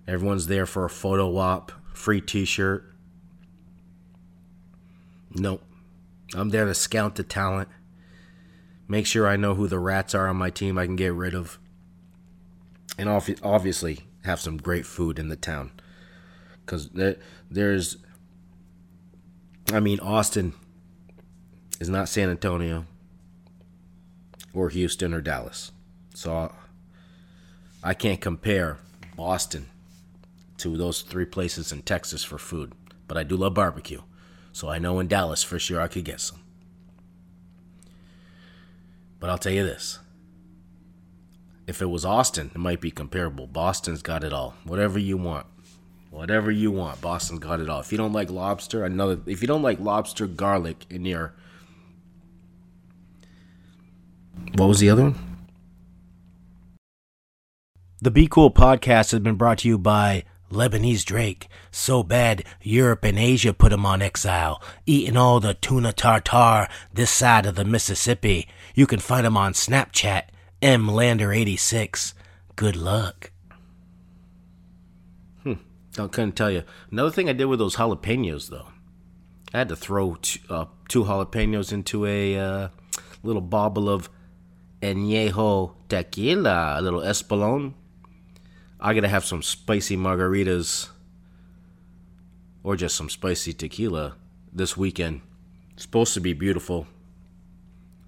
Everyone's 0.08 0.46
there 0.46 0.66
for 0.66 0.84
a 0.84 0.90
photo 0.90 1.36
op, 1.36 1.72
free 1.92 2.20
T-shirt. 2.20 2.94
Nope. 5.30 5.62
I'm 6.34 6.50
there 6.50 6.64
to 6.64 6.74
scout 6.74 7.16
the 7.16 7.22
talent. 7.22 7.68
Make 8.88 9.06
sure 9.06 9.26
I 9.26 9.36
know 9.36 9.54
who 9.54 9.68
the 9.68 9.78
rats 9.78 10.14
are 10.14 10.28
on 10.28 10.36
my 10.36 10.50
team 10.50 10.78
I 10.78 10.86
can 10.86 10.96
get 10.96 11.12
rid 11.12 11.34
of. 11.34 11.58
And 12.98 13.08
obviously 13.08 14.00
have 14.24 14.40
some 14.40 14.56
great 14.56 14.86
food 14.86 15.18
in 15.18 15.28
the 15.28 15.36
town. 15.36 15.72
Because 16.64 16.90
there's 17.50 17.98
I 19.72 19.80
mean, 19.80 20.00
Austin 20.00 20.54
is 21.80 21.88
not 21.88 22.08
San 22.08 22.30
Antonio 22.30 22.86
or 24.52 24.68
Houston 24.68 25.12
or 25.12 25.20
Dallas. 25.20 25.72
So 26.14 26.52
I 27.82 27.94
can't 27.94 28.20
compare 28.20 28.78
Boston 29.16 29.66
to 30.58 30.76
those 30.76 31.02
three 31.02 31.24
places 31.24 31.72
in 31.72 31.82
Texas 31.82 32.22
for 32.22 32.38
food. 32.38 32.72
But 33.08 33.16
I 33.16 33.24
do 33.24 33.36
love 33.36 33.54
barbecue. 33.54 34.02
So 34.52 34.68
I 34.68 34.78
know 34.78 35.00
in 35.00 35.08
Dallas 35.08 35.42
for 35.42 35.58
sure 35.58 35.80
I 35.80 35.88
could 35.88 36.04
get 36.04 36.20
some. 36.20 36.38
But 39.18 39.30
I'll 39.30 39.38
tell 39.38 39.52
you 39.52 39.64
this. 39.64 39.98
If 41.66 41.80
it 41.80 41.86
was 41.86 42.04
Austin, 42.04 42.50
it 42.54 42.58
might 42.58 42.80
be 42.80 42.90
comparable. 42.90 43.46
Boston's 43.46 44.02
got 44.02 44.22
it 44.22 44.32
all. 44.32 44.54
Whatever 44.64 44.98
you 44.98 45.16
want. 45.16 45.46
Whatever 46.14 46.52
you 46.52 46.70
want. 46.70 47.00
Boston 47.00 47.38
got 47.38 47.58
it 47.58 47.68
all. 47.68 47.80
If 47.80 47.90
you 47.90 47.98
don't 47.98 48.12
like 48.12 48.30
lobster, 48.30 48.84
another. 48.84 49.18
If 49.26 49.42
you 49.42 49.48
don't 49.48 49.62
like 49.62 49.80
lobster 49.80 50.28
garlic 50.28 50.86
in 50.88 51.04
your. 51.04 51.34
What 54.54 54.68
was 54.68 54.78
the 54.78 54.90
other 54.90 55.02
one? 55.02 55.46
The 58.00 58.12
Be 58.12 58.28
Cool 58.28 58.52
podcast 58.52 59.10
has 59.10 59.18
been 59.18 59.34
brought 59.34 59.58
to 59.58 59.68
you 59.68 59.76
by 59.76 60.22
Lebanese 60.52 61.04
Drake. 61.04 61.48
So 61.72 62.04
bad, 62.04 62.44
Europe 62.62 63.02
and 63.02 63.18
Asia 63.18 63.52
put 63.52 63.72
him 63.72 63.84
on 63.84 64.00
exile, 64.00 64.62
eating 64.86 65.16
all 65.16 65.40
the 65.40 65.54
tuna 65.54 65.92
tartar 65.92 66.68
this 66.92 67.10
side 67.10 67.44
of 67.44 67.56
the 67.56 67.64
Mississippi. 67.64 68.46
You 68.76 68.86
can 68.86 69.00
find 69.00 69.26
him 69.26 69.36
on 69.36 69.52
Snapchat, 69.52 70.26
mlander86. 70.62 72.14
Good 72.54 72.76
luck. 72.76 73.32
I 75.98 76.08
couldn't 76.08 76.32
tell 76.32 76.50
you. 76.50 76.64
Another 76.90 77.10
thing 77.10 77.28
I 77.28 77.32
did 77.32 77.44
with 77.44 77.58
those 77.58 77.76
jalapenos, 77.76 78.50
though, 78.50 78.68
I 79.52 79.58
had 79.58 79.68
to 79.68 79.76
throw 79.76 80.16
two, 80.16 80.40
uh, 80.50 80.66
two 80.88 81.04
jalapenos 81.04 81.72
into 81.72 82.04
a 82.06 82.36
uh, 82.36 82.68
little 83.22 83.42
bottle 83.42 83.88
of 83.88 84.10
añejo 84.82 85.74
tequila, 85.88 86.78
a 86.78 86.82
little 86.82 87.00
Espolón. 87.00 87.74
I 88.80 88.92
gotta 88.92 89.08
have 89.08 89.24
some 89.24 89.42
spicy 89.42 89.96
margaritas 89.96 90.88
or 92.62 92.76
just 92.76 92.96
some 92.96 93.08
spicy 93.08 93.52
tequila 93.52 94.16
this 94.52 94.76
weekend. 94.76 95.20
It's 95.74 95.82
supposed 95.82 96.14
to 96.14 96.20
be 96.20 96.32
beautiful. 96.32 96.86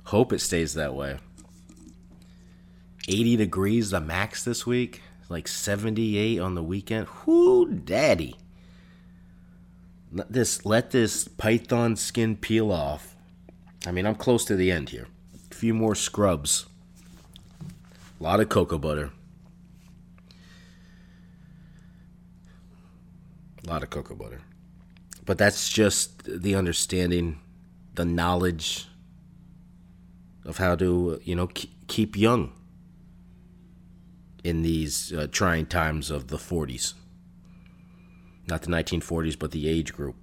Hope 0.05 0.33
it 0.33 0.41
stays 0.41 0.75
that 0.75 0.95
way. 0.95 1.19
80 3.09 3.37
degrees 3.37 3.91
the 3.91 4.01
max 4.01 4.45
this 4.45 4.67
week, 4.67 5.03
like 5.29 5.49
78 5.49 6.39
on 6.39 6.55
the 6.55 6.63
weekend. 6.63 7.07
Whoo, 7.25 7.67
daddy. 7.67 8.37
Let 10.13 10.33
this 10.33 10.65
let 10.65 10.93
this 10.93 11.29
python 11.29 11.97
skin 11.97 12.37
peel 12.37 12.71
off. 12.71 13.17
I 13.87 13.93
mean, 13.93 14.07
I'm 14.07 14.15
close 14.15 14.45
to 14.47 14.57
the 14.57 14.71
end 14.71 14.91
here. 14.91 15.09
A 15.51 15.55
few 15.55 15.75
more 15.75 15.95
scrubs. 15.95 16.67
A 18.19 18.23
lot 18.23 18.41
of 18.41 18.49
cocoa 18.49 18.79
butter. 18.79 19.11
A 23.65 23.69
lot 23.69 23.83
of 23.83 23.91
cocoa 23.91 24.15
butter. 24.15 24.41
But 25.25 25.39
that's 25.39 25.69
just 25.69 26.23
the 26.25 26.55
understanding, 26.55 27.41
the 27.95 28.05
knowledge 28.05 28.87
of 30.45 30.59
how 30.59 30.77
to, 30.77 31.21
you 31.25 31.35
know, 31.35 31.49
keep 31.89 32.17
young 32.17 32.53
in 34.47 34.63
these 34.63 35.13
uh, 35.13 35.27
trying 35.31 35.67
times 35.67 36.09
of 36.09 36.29
the 36.29 36.37
40s. 36.37 36.95
Not 38.47 38.63
the 38.63 38.69
1940s, 38.69 39.37
but 39.37 39.51
the 39.51 39.69
age 39.69 39.93
group. 39.93 40.15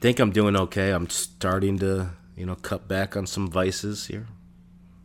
Think 0.00 0.18
I'm 0.18 0.30
doing 0.30 0.56
okay. 0.56 0.90
I'm 0.90 1.10
starting 1.10 1.78
to, 1.80 2.12
you 2.34 2.46
know, 2.46 2.54
cut 2.54 2.88
back 2.88 3.14
on 3.14 3.26
some 3.26 3.48
vices 3.48 4.06
here. 4.06 4.26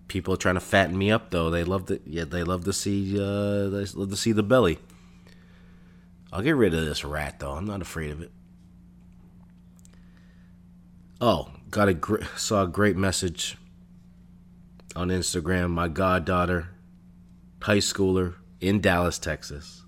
People 0.07 0.33
are 0.33 0.37
trying 0.37 0.55
to 0.55 0.61
fatten 0.61 0.97
me 0.97 1.11
up, 1.11 1.31
though. 1.31 1.49
They 1.49 1.65
love 1.65 1.87
to, 1.87 1.99
yeah, 2.05 2.23
they 2.23 2.43
love 2.43 2.63
to 2.63 2.73
see, 2.73 3.19
uh, 3.19 3.67
they 3.69 3.85
love 3.93 4.09
to 4.09 4.17
see 4.17 4.31
the 4.31 4.43
belly. 4.43 4.79
I'll 6.31 6.41
get 6.41 6.55
rid 6.55 6.73
of 6.73 6.85
this 6.85 7.03
rat, 7.03 7.39
though. 7.39 7.51
I'm 7.51 7.65
not 7.65 7.81
afraid 7.81 8.11
of 8.11 8.21
it. 8.21 8.31
Oh, 11.19 11.49
got 11.69 11.89
a 11.89 11.93
gr- 11.93 12.23
saw 12.37 12.63
a 12.63 12.67
great 12.67 12.95
message 12.95 13.57
on 14.95 15.09
Instagram. 15.09 15.71
My 15.71 15.87
goddaughter, 15.87 16.69
high 17.61 17.77
schooler 17.77 18.35
in 18.59 18.81
Dallas, 18.81 19.19
Texas, 19.19 19.83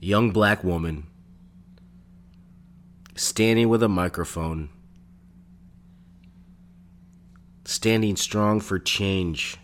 young 0.00 0.30
black 0.30 0.64
woman, 0.64 1.06
standing 3.14 3.68
with 3.68 3.82
a 3.82 3.88
microphone, 3.88 4.70
standing 7.64 8.16
strong 8.16 8.60
for 8.60 8.78
change 8.78 9.56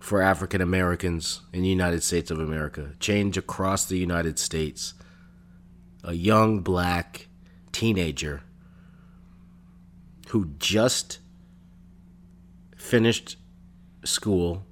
for 0.00 0.20
African 0.20 0.60
Americans 0.60 1.42
in 1.52 1.62
the 1.62 1.68
United 1.68 2.02
States 2.02 2.30
of 2.32 2.40
America, 2.40 2.94
change 2.98 3.36
across 3.36 3.84
the 3.84 3.98
United 3.98 4.38
States. 4.38 4.94
A 6.02 6.14
young 6.14 6.60
black 6.60 7.28
teenager 7.70 8.42
who 10.30 10.46
just 10.58 11.18
finished 12.76 13.36
school 14.04 14.64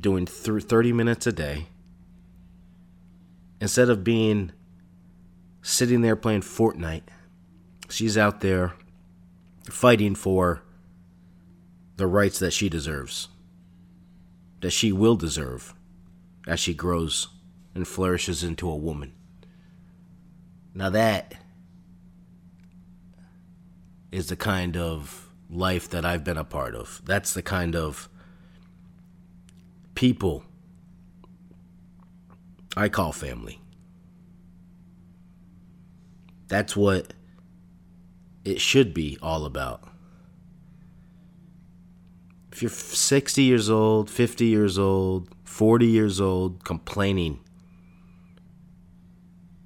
doing 0.00 0.26
th- 0.26 0.64
30 0.64 0.92
minutes 0.92 1.26
a 1.26 1.32
day 1.32 1.66
instead 3.60 3.88
of 3.88 4.04
being 4.04 4.52
sitting 5.62 6.00
there 6.00 6.16
playing 6.16 6.40
Fortnite 6.40 7.02
she's 7.88 8.18
out 8.18 8.40
there 8.40 8.74
fighting 9.64 10.14
for 10.14 10.62
the 11.96 12.06
rights 12.06 12.38
that 12.38 12.52
she 12.52 12.68
deserves 12.68 13.28
that 14.60 14.70
she 14.70 14.92
will 14.92 15.16
deserve 15.16 15.74
as 16.46 16.58
she 16.58 16.74
grows 16.74 17.28
and 17.74 17.86
flourishes 17.86 18.42
into 18.42 18.68
a 18.68 18.76
woman. 18.76 19.12
Now 20.74 20.90
that 20.90 21.34
is 24.10 24.28
the 24.28 24.36
kind 24.36 24.76
of 24.76 25.28
life 25.50 25.88
that 25.90 26.04
I've 26.04 26.24
been 26.24 26.36
a 26.36 26.44
part 26.44 26.74
of. 26.74 27.02
That's 27.04 27.32
the 27.34 27.42
kind 27.42 27.74
of 27.74 28.08
people 29.94 30.44
I 32.76 32.88
call 32.88 33.12
family. 33.12 33.60
That's 36.48 36.76
what 36.76 37.12
it 38.44 38.60
should 38.60 38.94
be 38.94 39.18
all 39.20 39.44
about. 39.44 39.82
If 42.52 42.62
you're 42.62 42.70
60 42.70 43.42
years 43.42 43.68
old, 43.68 44.10
50 44.10 44.46
years 44.46 44.78
old, 44.78 45.28
40 45.44 45.86
years 45.86 46.20
old, 46.20 46.64
complaining, 46.64 47.40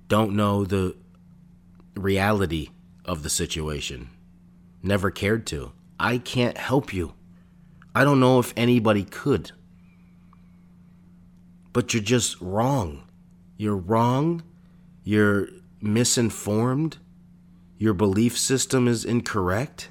don't 0.08 0.34
know 0.34 0.64
the 0.64 0.96
reality 1.94 2.68
of 3.04 3.22
the 3.22 3.30
situation, 3.30 4.10
never 4.82 5.10
cared 5.10 5.46
to. 5.48 5.72
I 5.98 6.18
can't 6.18 6.58
help 6.58 6.92
you. 6.92 7.14
I 7.94 8.04
don't 8.04 8.20
know 8.20 8.38
if 8.38 8.52
anybody 8.56 9.04
could. 9.04 9.52
But 11.72 11.94
you're 11.94 12.02
just 12.02 12.40
wrong. 12.40 13.04
You're 13.56 13.76
wrong. 13.76 14.42
You're 15.04 15.48
misinformed. 15.80 16.98
Your 17.78 17.94
belief 17.94 18.38
system 18.38 18.88
is 18.88 19.04
incorrect. 19.04 19.90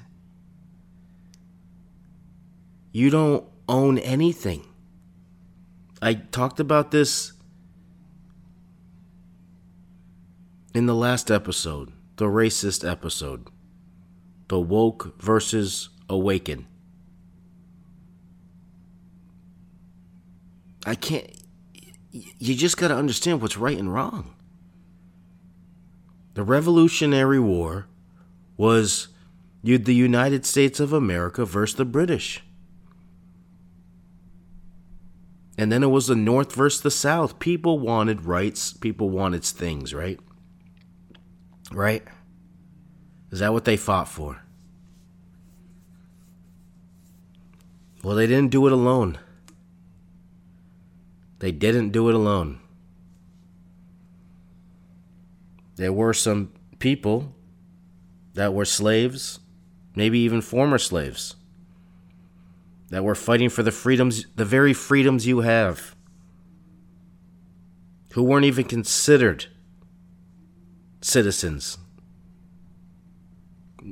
You 2.92 3.10
don't 3.10 3.44
own 3.68 3.98
anything. 3.98 4.66
I 6.00 6.14
talked 6.14 6.60
about 6.60 6.90
this 6.90 7.32
in 10.74 10.86
the 10.86 10.94
last 10.94 11.30
episode, 11.30 11.92
the 12.16 12.26
racist 12.26 12.88
episode 12.88 13.48
the 14.52 14.60
woke 14.60 15.18
versus 15.18 15.88
awaken. 16.10 16.66
I 20.84 20.94
can't. 20.94 21.26
You 22.10 22.54
just 22.54 22.76
got 22.76 22.88
to 22.88 22.94
understand 22.94 23.40
what's 23.40 23.56
right 23.56 23.78
and 23.78 23.94
wrong. 23.94 24.34
The 26.34 26.42
Revolutionary 26.42 27.40
War 27.40 27.86
was 28.58 29.08
the 29.62 29.94
United 29.94 30.44
States 30.44 30.80
of 30.80 30.92
America 30.92 31.46
versus 31.46 31.76
the 31.76 31.86
British. 31.86 32.44
And 35.56 35.72
then 35.72 35.82
it 35.82 35.86
was 35.86 36.08
the 36.08 36.14
North 36.14 36.54
versus 36.54 36.82
the 36.82 36.90
South. 36.90 37.38
People 37.38 37.78
wanted 37.78 38.26
rights, 38.26 38.74
people 38.74 39.08
wanted 39.08 39.44
things, 39.44 39.94
right? 39.94 40.20
Right? 41.70 42.02
Is 43.32 43.38
that 43.38 43.54
what 43.54 43.64
they 43.64 43.78
fought 43.78 44.08
for? 44.08 44.42
Well, 48.04 48.14
they 48.14 48.26
didn't 48.26 48.50
do 48.50 48.66
it 48.66 48.72
alone. 48.72 49.18
They 51.38 51.50
didn't 51.50 51.90
do 51.90 52.08
it 52.10 52.14
alone. 52.14 52.60
There 55.76 55.92
were 55.92 56.12
some 56.12 56.52
people 56.78 57.34
that 58.34 58.52
were 58.52 58.66
slaves, 58.66 59.40
maybe 59.96 60.18
even 60.18 60.42
former 60.42 60.78
slaves, 60.78 61.36
that 62.90 63.02
were 63.02 63.14
fighting 63.14 63.48
for 63.48 63.62
the 63.62 63.72
freedoms, 63.72 64.26
the 64.36 64.44
very 64.44 64.74
freedoms 64.74 65.26
you 65.26 65.40
have, 65.40 65.96
who 68.12 68.22
weren't 68.22 68.44
even 68.44 68.64
considered 68.64 69.46
citizens 71.00 71.78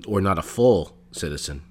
or 0.07 0.21
not 0.21 0.39
a 0.39 0.43
full 0.43 0.97
citizen. 1.13 1.63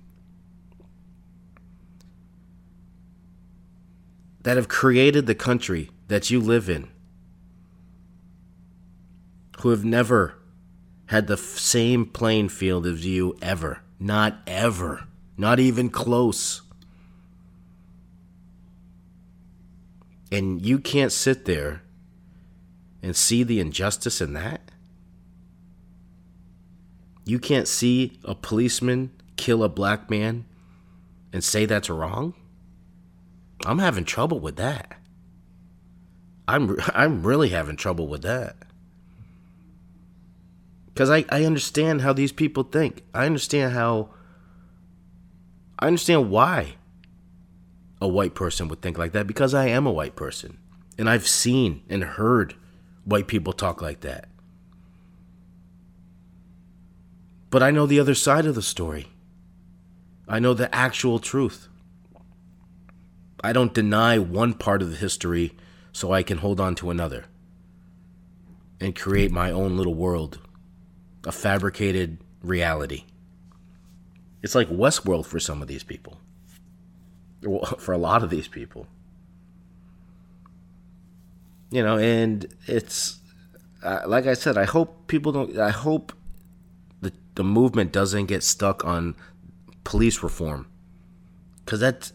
that 4.42 4.58
have 4.58 4.68
created 4.68 5.26
the 5.26 5.36
country 5.36 5.90
that 6.08 6.30
you 6.30 6.40
live 6.40 6.70
in, 6.70 6.90
who 9.60 9.70
have 9.70 9.84
never 9.84 10.36
had 11.08 11.28
the 11.28 11.38
same 11.38 12.06
playing 12.06 12.50
field 12.50 12.86
as 12.86 13.06
you 13.06 13.38
ever. 13.42 13.82
Not 14.00 14.38
ever. 14.48 15.06
Not 15.38 15.60
even 15.60 15.90
close. 15.90 16.62
And 20.32 20.66
you 20.66 20.80
can't 20.80 21.12
sit 21.12 21.46
there 21.46 21.82
and 23.02 23.16
see 23.16 23.44
the 23.44 23.60
injustice 23.60 24.22
in 24.22 24.34
that? 24.34 24.69
You 27.30 27.38
can't 27.38 27.68
see 27.68 28.18
a 28.26 28.34
policeman 28.34 29.12
kill 29.38 29.64
a 29.64 29.70
black 29.70 30.10
man 30.10 30.46
and 31.32 31.44
say 31.44 31.68
that's 31.68 31.88
wrong? 31.88 32.34
I'm 33.68 33.78
having 33.78 34.04
trouble 34.04 34.40
with 34.40 34.56
that. 34.56 34.98
I'm 36.48 36.76
I'm 36.96 37.22
really 37.22 37.50
having 37.50 37.76
trouble 37.76 38.08
with 38.08 38.24
that. 38.24 38.56
Cuz 40.96 41.12
I 41.12 41.24
I 41.30 41.46
understand 41.46 42.02
how 42.02 42.14
these 42.14 42.32
people 42.32 42.64
think. 42.64 43.04
I 43.14 43.28
understand 43.28 43.74
how 43.74 44.10
I 45.78 45.86
understand 45.86 46.32
why 46.32 46.78
a 48.02 48.08
white 48.08 48.34
person 48.34 48.70
would 48.70 48.82
think 48.82 48.98
like 48.98 49.12
that 49.12 49.28
because 49.28 49.54
I 49.54 49.68
am 49.68 49.86
a 49.86 49.92
white 49.92 50.16
person 50.16 50.58
and 50.98 51.08
I've 51.08 51.28
seen 51.28 51.84
and 51.90 52.04
heard 52.04 52.56
white 53.06 53.28
people 53.28 53.54
talk 53.54 53.84
like 53.84 54.00
that. 54.00 54.30
But 57.50 57.64
I 57.64 57.72
know 57.72 57.86
the 57.86 58.00
other 58.00 58.16
side 58.16 58.46
of 58.46 58.56
the 58.56 58.62
story. 58.62 59.08
I 60.28 60.40
know 60.40 60.54
the 60.54 60.74
actual 60.74 61.20
truth. 61.20 61.68
I 63.44 63.54
don't 63.54 63.74
deny 63.74 64.20
one 64.20 64.54
part 64.54 64.82
of 64.82 64.92
the 64.92 64.98
history 64.98 65.54
so 65.92 66.12
I 66.12 66.24
can 66.24 66.38
hold 66.38 66.60
on 66.60 66.76
to 66.76 66.92
another 66.92 67.26
and 68.80 68.96
create 68.96 69.32
my 69.32 69.52
own 69.52 69.76
little 69.76 69.96
world, 69.96 70.40
a 71.26 71.32
fabricated 71.32 72.20
reality. 72.44 73.06
It's 74.42 74.56
like 74.56 74.70
Westworld 74.70 75.26
for 75.26 75.40
some 75.40 75.62
of 75.62 75.68
these 75.68 75.84
people, 75.84 76.20
for 77.80 77.94
a 77.94 77.98
lot 77.98 78.24
of 78.24 78.30
these 78.30 78.48
people. 78.48 78.88
You 81.72 81.84
know, 81.84 81.98
and 81.98 82.48
it's 82.68 83.20
uh, 83.84 84.02
like 84.06 84.28
I 84.28 84.34
said, 84.34 84.58
I 84.58 84.66
hope 84.66 85.08
people 85.08 85.32
don't, 85.32 85.58
I 85.58 85.70
hope 85.70 86.14
the, 87.40 87.44
movement 87.46 87.94
doesn't 87.94 88.26
get 88.26 88.44
stuck 88.44 88.84
on 88.84 89.16
police 89.86 90.22
reform. 90.22 90.68
Because 91.64 91.80
that 91.80 92.12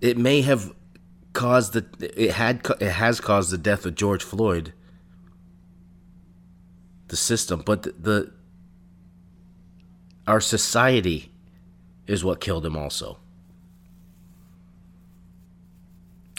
it 0.00 0.16
may 0.16 0.40
have 0.40 0.72
caused 1.34 1.74
the 1.74 1.84
it 2.00 2.30
had 2.30 2.64
it 2.80 2.92
has 2.92 3.20
caused 3.20 3.50
the 3.50 3.58
death 3.58 3.84
of 3.84 3.94
George 3.94 4.22
Floyd 4.22 4.72
the 7.08 7.16
system 7.16 7.60
but 7.66 7.82
the, 7.82 7.92
the 7.98 8.32
our 10.28 10.40
society 10.40 11.32
is 12.06 12.24
what 12.24 12.40
killed 12.40 12.64
him 12.64 12.76
also. 12.76 13.18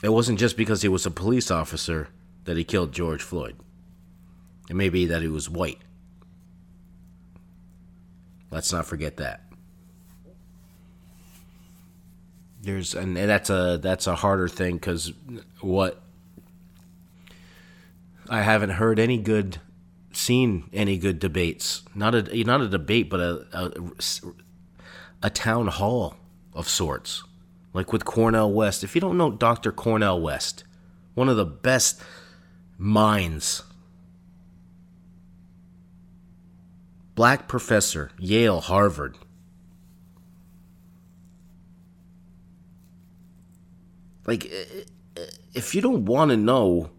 It 0.02 0.10
wasn't 0.10 0.40
just 0.40 0.58
because 0.58 0.82
he 0.82 0.88
was 0.88 1.06
a 1.06 1.12
police 1.12 1.52
officer 1.52 2.08
that 2.46 2.58
he 2.58 2.64
killed 2.64 2.94
George 2.94 3.22
Floyd. 3.22 3.58
It 4.70 4.76
may 4.76 4.90
be 4.90 5.06
that 5.08 5.22
he 5.22 5.28
was 5.28 5.50
white 5.50 5.80
let's 8.52 8.72
not 8.72 8.86
forget 8.86 9.18
that. 9.18 9.42
There's 12.62 12.96
and 12.96 13.16
that's 13.16 13.50
a 13.50 13.80
that's 13.82 14.08
a 14.08 14.16
harder 14.16 14.48
thing 14.48 14.76
because 14.76 15.14
what 15.62 16.02
I 18.28 18.42
haven't 18.42 18.72
heard 18.72 19.00
any 19.00 19.18
good 19.20 19.60
seen 20.12 20.70
any 20.74 20.98
good 20.98 21.20
debates. 21.20 21.84
Not 21.94 22.16
a 22.16 22.44
not 22.44 22.62
a 22.62 22.68
debate 22.68 23.10
but 23.10 23.20
a 23.20 23.46
a, 23.54 23.72
a 25.22 25.30
town 25.30 25.68
hall 25.68 26.16
of 26.54 26.68
sorts. 26.68 27.24
Like 27.74 27.92
with 27.92 28.06
Cornel 28.06 28.52
West. 28.52 28.84
If 28.84 28.96
you 28.96 29.02
don't 29.02 29.18
know 29.18 29.32
Dr. 29.32 29.72
Cornel 29.72 30.22
West 30.22 30.64
one 31.14 31.30
of 31.30 31.38
the 31.38 31.46
best 31.46 32.02
minds 32.78 33.64
black 37.16 37.48
professor 37.48 38.12
Yale 38.20 38.62
Harvard 38.62 39.18
Like, 44.26 44.52
if 45.54 45.76
you 45.76 45.82
don't 45.82 46.06
want 46.06 46.32
to 46.32 46.38
know 46.38 46.90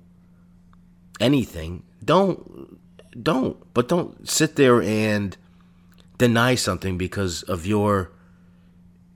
anything, 1.20 1.83
don't, 2.05 2.79
don't. 3.20 3.57
But 3.74 3.88
don't 3.88 4.29
sit 4.29 4.57
there 4.57 4.81
and 4.81 5.37
deny 6.18 6.55
something 6.55 6.96
because 6.96 7.42
of 7.42 7.66
your 7.66 8.12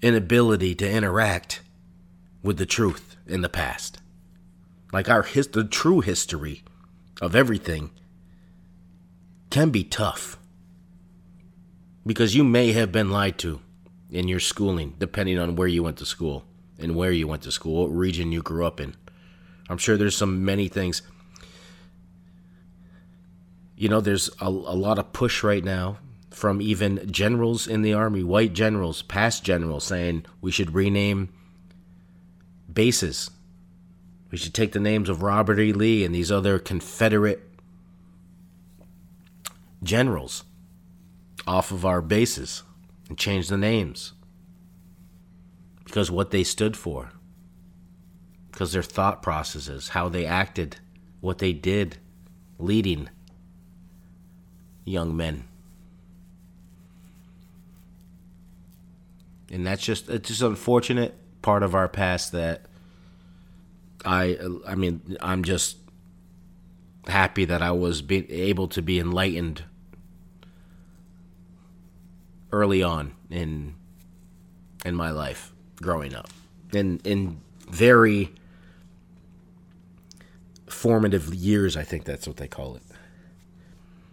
inability 0.02 0.74
to 0.76 0.90
interact 0.90 1.62
with 2.42 2.58
the 2.58 2.66
truth 2.66 3.16
in 3.26 3.42
the 3.42 3.48
past. 3.48 3.98
Like 4.92 5.08
our 5.08 5.22
his, 5.22 5.48
the 5.48 5.64
true 5.64 6.00
history 6.00 6.64
of 7.20 7.36
everything 7.36 7.90
can 9.50 9.70
be 9.70 9.84
tough 9.84 10.36
because 12.06 12.34
you 12.34 12.44
may 12.44 12.72
have 12.72 12.92
been 12.92 13.10
lied 13.10 13.38
to 13.38 13.60
in 14.10 14.28
your 14.28 14.40
schooling, 14.40 14.94
depending 14.98 15.38
on 15.38 15.56
where 15.56 15.68
you 15.68 15.82
went 15.82 15.98
to 15.98 16.06
school 16.06 16.44
and 16.78 16.96
where 16.96 17.12
you 17.12 17.28
went 17.28 17.42
to 17.42 17.52
school, 17.52 17.82
what 17.82 17.94
region 17.94 18.32
you 18.32 18.42
grew 18.42 18.66
up 18.66 18.80
in. 18.80 18.94
I'm 19.68 19.78
sure 19.78 19.96
there's 19.96 20.16
some 20.16 20.44
many 20.44 20.68
things. 20.68 21.02
You 23.76 23.88
know, 23.88 24.00
there's 24.00 24.28
a, 24.40 24.46
a 24.46 24.48
lot 24.48 24.98
of 24.98 25.12
push 25.12 25.42
right 25.42 25.62
now 25.62 25.98
from 26.30 26.60
even 26.60 27.10
generals 27.10 27.66
in 27.66 27.82
the 27.82 27.92
army, 27.92 28.22
white 28.22 28.52
generals, 28.52 29.02
past 29.02 29.44
generals, 29.44 29.84
saying 29.84 30.24
we 30.40 30.50
should 30.50 30.74
rename 30.74 31.28
bases. 32.72 33.30
We 34.30 34.38
should 34.38 34.54
take 34.54 34.72
the 34.72 34.80
names 34.80 35.08
of 35.08 35.22
Robert 35.22 35.58
E. 35.58 35.72
Lee 35.72 36.04
and 36.04 36.14
these 36.14 36.30
other 36.30 36.58
Confederate 36.58 37.42
generals 39.82 40.44
off 41.50 41.72
of 41.72 41.84
our 41.84 42.00
bases 42.00 42.62
and 43.08 43.18
change 43.18 43.48
the 43.48 43.58
names 43.58 44.12
because 45.84 46.08
what 46.08 46.30
they 46.30 46.44
stood 46.44 46.76
for, 46.76 47.10
because 48.52 48.72
their 48.72 48.84
thought 48.84 49.20
processes, 49.20 49.88
how 49.88 50.08
they 50.08 50.24
acted, 50.24 50.76
what 51.20 51.38
they 51.38 51.52
did, 51.52 51.96
leading 52.60 53.08
young 54.84 55.16
men. 55.16 55.42
And 59.50 59.66
that's 59.66 59.82
just 59.82 60.08
it's 60.08 60.28
just 60.28 60.42
unfortunate 60.42 61.16
part 61.42 61.64
of 61.64 61.74
our 61.74 61.88
past 61.88 62.30
that 62.30 62.66
I 64.04 64.38
I 64.68 64.76
mean 64.76 65.16
I'm 65.20 65.42
just 65.42 65.78
happy 67.08 67.44
that 67.46 67.60
I 67.60 67.72
was 67.72 68.04
able 68.08 68.68
to 68.68 68.80
be 68.80 69.00
enlightened 69.00 69.64
early 72.52 72.82
on 72.82 73.14
in 73.30 73.74
in 74.84 74.94
my 74.94 75.10
life 75.10 75.52
growing 75.76 76.14
up. 76.14 76.28
In 76.72 77.00
in 77.04 77.40
very 77.68 78.32
formative 80.66 81.34
years 81.34 81.76
i 81.76 81.82
think 81.82 82.04
that's 82.04 82.26
what 82.26 82.36
they 82.36 82.48
call 82.48 82.76
it. 82.76 82.82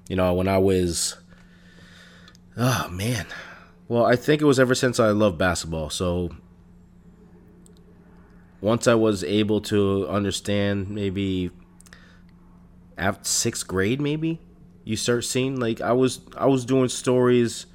You 0.09 0.15
know 0.15 0.33
when 0.33 0.47
i 0.47 0.57
was 0.57 1.17
oh 2.57 2.87
man. 2.89 3.25
Well 3.87 4.05
i 4.05 4.15
think 4.15 4.41
it 4.41 4.45
was 4.45 4.59
ever 4.59 4.75
since 4.75 4.99
i 4.99 5.09
loved 5.09 5.37
basketball. 5.37 5.89
So 5.89 6.31
once 8.61 8.87
i 8.87 8.95
was 8.95 9.23
able 9.23 9.61
to 9.61 10.07
understand 10.07 10.89
maybe 10.89 11.51
after 12.97 13.23
sixth 13.23 13.67
grade 13.67 14.01
maybe 14.01 14.39
you 14.83 14.95
start 14.95 15.23
seeing 15.23 15.59
like 15.59 15.79
i 15.81 15.91
was 15.91 16.21
i 16.35 16.45
was 16.45 16.65
doing 16.65 16.89
stories 16.89 17.67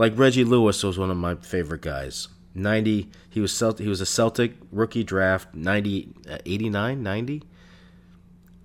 like 0.00 0.18
reggie 0.18 0.44
lewis 0.44 0.82
was 0.82 0.98
one 0.98 1.10
of 1.10 1.16
my 1.18 1.34
favorite 1.34 1.82
guys. 1.82 2.28
90 2.54 3.10
he 3.28 3.38
was 3.38 3.52
Celt- 3.52 3.78
he 3.78 3.86
was 3.86 4.00
a 4.00 4.06
Celtic 4.06 4.54
rookie 4.72 5.04
draft 5.04 5.54
90 5.54 6.14
uh, 6.28 6.38
89 6.46 7.02
90 7.02 7.42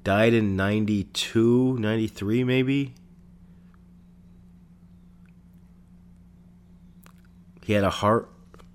died 0.06 0.34
in 0.34 0.56
92 0.56 1.78
93 1.78 2.44
maybe? 2.46 2.94
He 7.66 7.74
had 7.74 7.84
a 7.84 7.90
heart 7.90 8.32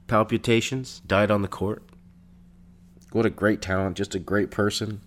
palpitations 0.06 1.00
died 1.06 1.30
on 1.30 1.40
the 1.40 1.48
court. 1.48 1.82
What 3.12 3.24
a 3.24 3.30
great 3.30 3.62
talent 3.62 3.96
just 3.96 4.14
a 4.14 4.18
great 4.18 4.50
person. 4.50 5.00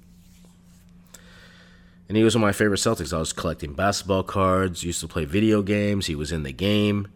And 2.10 2.18
he 2.18 2.24
was 2.24 2.34
one 2.36 2.42
of 2.42 2.48
my 2.48 2.52
favorite 2.52 2.80
Celtics. 2.80 3.14
I 3.14 3.20
was 3.20 3.32
collecting 3.32 3.74
basketball 3.74 4.24
cards, 4.24 4.84
used 4.84 5.02
to 5.02 5.08
play 5.08 5.26
video 5.26 5.62
games. 5.62 6.08
He 6.08 6.16
was 6.16 6.32
in 6.32 6.44
the 6.44 6.52
game, 6.52 7.08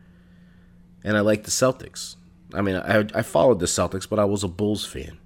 and 1.03 1.17
I 1.17 1.21
liked 1.21 1.45
the 1.45 1.51
Celtics. 1.51 2.15
I 2.53 2.61
mean, 2.61 2.75
I, 2.75 3.05
I 3.13 3.21
followed 3.21 3.59
the 3.59 3.65
Celtics, 3.65 4.07
but 4.07 4.19
I 4.19 4.25
was 4.25 4.43
a 4.43 4.47
Bulls 4.47 4.85
fan. 4.85 5.17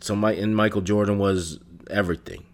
So 0.00 0.16
my 0.16 0.32
and 0.32 0.56
Michael 0.56 0.80
Jordan 0.80 1.18
was 1.18 1.60
everything. 1.90 2.44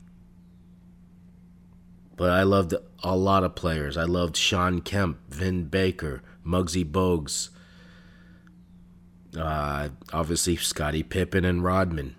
But 2.16 2.30
I 2.30 2.42
loved 2.42 2.74
a 3.02 3.16
lot 3.16 3.44
of 3.44 3.54
players. 3.54 3.96
I 3.96 4.04
loved 4.04 4.36
Shawn 4.36 4.80
Kemp, 4.80 5.18
Vin 5.28 5.64
Baker, 5.64 6.22
Muggsy 6.44 6.84
Bogues, 6.84 7.50
uh, 9.38 9.90
obviously 10.12 10.56
Scottie 10.56 11.02
Pippen 11.02 11.44
and 11.44 11.62
Rodman. 11.62 12.16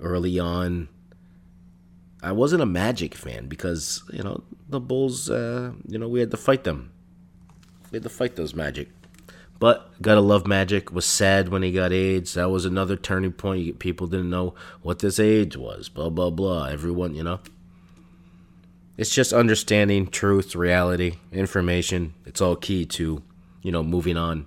Early 0.00 0.38
on, 0.38 0.88
I 2.22 2.32
wasn't 2.32 2.62
a 2.62 2.66
Magic 2.66 3.14
fan 3.14 3.46
because 3.46 4.02
you 4.12 4.22
know 4.22 4.42
the 4.68 4.80
Bulls. 4.80 5.30
Uh, 5.30 5.72
you 5.86 5.98
know 5.98 6.08
we 6.08 6.20
had 6.20 6.30
to 6.30 6.36
fight 6.36 6.64
them. 6.64 6.92
We 7.90 7.96
had 7.96 8.02
to 8.02 8.08
fight 8.08 8.36
those 8.36 8.54
Magic. 8.54 8.88
But 9.58 9.90
gotta 10.00 10.20
love 10.20 10.46
Magic. 10.46 10.92
Was 10.92 11.06
sad 11.06 11.48
when 11.48 11.62
he 11.62 11.72
got 11.72 11.92
AIDS. 11.92 12.34
That 12.34 12.50
was 12.50 12.64
another 12.64 12.96
turning 12.96 13.32
point. 13.32 13.78
People 13.78 14.06
didn't 14.06 14.30
know 14.30 14.54
what 14.82 15.00
this 15.00 15.18
AIDS 15.18 15.56
was. 15.56 15.88
Blah 15.88 16.10
blah 16.10 16.30
blah. 16.30 16.64
Everyone, 16.64 17.14
you 17.14 17.22
know. 17.22 17.40
It's 18.96 19.14
just 19.14 19.32
understanding 19.32 20.08
truth, 20.08 20.54
reality, 20.54 21.14
information. 21.32 22.12
It's 22.26 22.42
all 22.42 22.54
key 22.54 22.84
to, 22.86 23.22
you 23.62 23.72
know, 23.72 23.82
moving 23.82 24.18
on, 24.18 24.44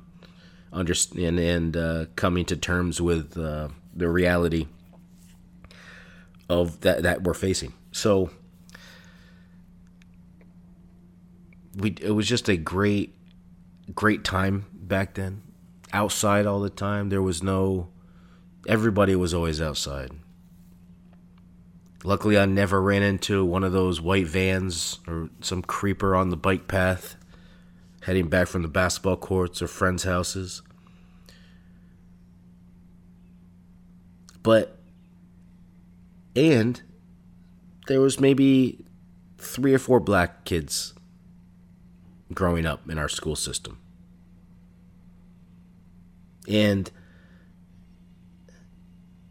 understand 0.72 1.40
and 1.40 1.76
uh, 1.76 2.06
coming 2.16 2.46
to 2.46 2.56
terms 2.56 3.02
with 3.02 3.36
uh, 3.36 3.70
the 3.96 4.08
reality 4.10 4.68
of 6.50 6.82
that 6.82 7.04
that 7.04 7.24
we're 7.24 7.34
facing. 7.34 7.74
So 7.92 8.30
we 11.76 11.96
it 12.02 12.12
was 12.12 12.28
just 12.28 12.50
a 12.50 12.58
great 12.58 13.16
great 13.94 14.24
time 14.24 14.66
back 14.74 15.16
then. 15.16 15.42
Outside 15.92 16.46
all 16.46 16.60
the 16.60 16.70
time. 16.70 17.10
There 17.10 17.22
was 17.22 17.44
no 17.44 17.90
everybody 18.68 19.16
was 19.16 19.34
always 19.34 19.62
outside. 19.62 20.12
Luckily 22.04 22.38
I 22.38 22.46
never 22.46 22.82
ran 22.82 23.04
into 23.04 23.46
one 23.46 23.64
of 23.64 23.72
those 23.72 24.02
white 24.02 24.28
vans 24.28 25.00
or 25.08 25.30
some 25.42 25.62
creeper 25.62 26.16
on 26.16 26.30
the 26.30 26.38
bike 26.38 26.68
path 26.68 27.16
heading 28.04 28.28
back 28.28 28.48
from 28.48 28.62
the 28.62 28.68
basketball 28.68 29.16
courts 29.16 29.62
or 29.62 29.68
friends' 29.68 30.04
houses. 30.04 30.62
But 34.42 34.78
and 36.36 36.82
there 37.88 38.02
was 38.02 38.20
maybe 38.20 38.86
three 39.38 39.74
or 39.74 39.80
four 39.80 40.00
black 40.00 40.46
kids 40.46 40.94
growing 42.34 42.66
up 42.66 42.90
in 42.90 42.98
our 42.98 43.10
school 43.10 43.36
system. 43.36 43.78
And 46.48 46.92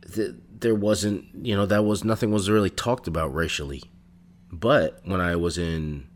the, 0.01 0.37
there 0.51 0.75
wasn't, 0.75 1.25
you 1.45 1.57
know, 1.57 1.67
that 1.67 1.85
was 1.85 2.05
nothing 2.05 2.31
was 2.31 2.51
really 2.51 2.71
talked 2.71 3.07
about 3.07 3.35
racially. 3.35 3.83
But 4.51 5.01
when 5.05 5.21
I 5.21 5.37
was 5.37 5.59
in 5.59 6.09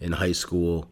in 0.00 0.12
high 0.12 0.32
school, 0.32 0.88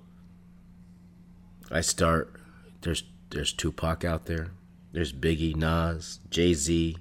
I 1.70 1.82
start 1.82 2.34
there's 2.80 3.04
there's 3.30 3.52
Tupac 3.52 4.04
out 4.04 4.26
there. 4.26 4.50
There's 4.92 5.12
Biggie, 5.12 5.54
Nas, 5.54 6.18
Jay-Z, 6.30 6.96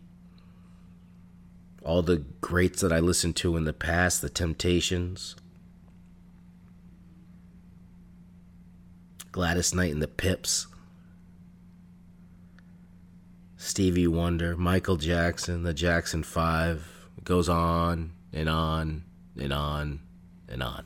all 1.84 2.02
the 2.02 2.24
greats 2.42 2.82
that 2.82 2.92
I 2.92 3.00
listened 3.00 3.36
to 3.38 3.56
in 3.58 3.64
the 3.64 3.74
past, 3.74 4.22
the 4.22 4.30
Temptations, 4.30 5.36
Gladys 9.32 9.74
Knight 9.74 9.94
and 9.94 10.02
the 10.02 10.08
Pips, 10.08 10.68
Stevie 13.58 14.08
Wonder, 14.08 14.56
Michael 14.58 14.98
Jackson, 14.98 15.64
the 15.64 15.74
Jackson 15.74 16.24
5, 16.24 17.10
it 17.18 17.24
goes 17.24 17.50
on 17.50 18.12
and 18.34 18.50
on 18.50 19.04
and 19.38 19.54
on 19.54 20.00
and 20.48 20.64
on. 20.64 20.86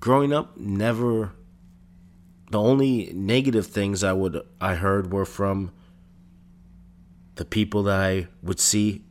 Growing 0.00 0.32
up, 0.32 0.56
never 0.56 1.32
the 2.50 2.58
only 2.58 3.12
negative 3.14 3.66
things 3.66 4.02
I 4.02 4.12
would 4.12 4.40
I 4.60 4.74
heard 4.74 5.12
were 5.12 5.26
from 5.26 5.72
the 7.38 7.44
people 7.44 7.84
that 7.84 8.00
I 8.00 8.26
would 8.42 8.58
see 8.58 9.04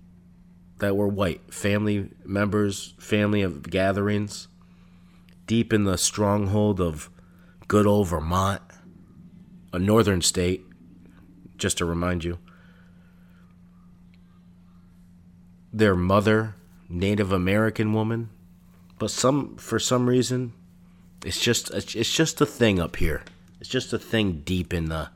that 0.80 0.98
were 0.98 1.08
white, 1.08 1.54
family 1.54 2.10
members, 2.26 2.94
family 3.00 3.42
of 3.42 3.64
gatherings, 3.64 4.50
deep 5.46 5.72
in 5.72 5.86
the 5.86 5.98
stronghold 5.98 6.82
of 6.82 7.10
good 7.70 7.88
old 7.88 8.10
Vermont, 8.10 8.62
a 9.72 9.80
northern 9.80 10.22
state, 10.22 10.66
just 11.56 11.78
to 11.78 11.86
remind 11.86 12.26
you. 12.26 12.38
Their 15.72 15.96
mother, 15.96 16.56
Native 16.90 17.32
American 17.32 17.94
woman, 17.94 18.30
but 19.00 19.10
some 19.10 19.56
for 19.56 19.80
some 19.80 20.10
reason, 20.10 20.52
it's 21.24 21.40
just 21.40 21.72
it's 21.72 22.14
just 22.14 22.42
a 22.42 22.46
thing 22.46 22.78
up 22.78 22.98
here. 22.98 23.22
It's 23.62 23.70
just 23.70 23.94
a 23.94 24.00
thing 24.00 24.42
deep 24.44 24.74
in 24.74 24.90
the 24.90 25.12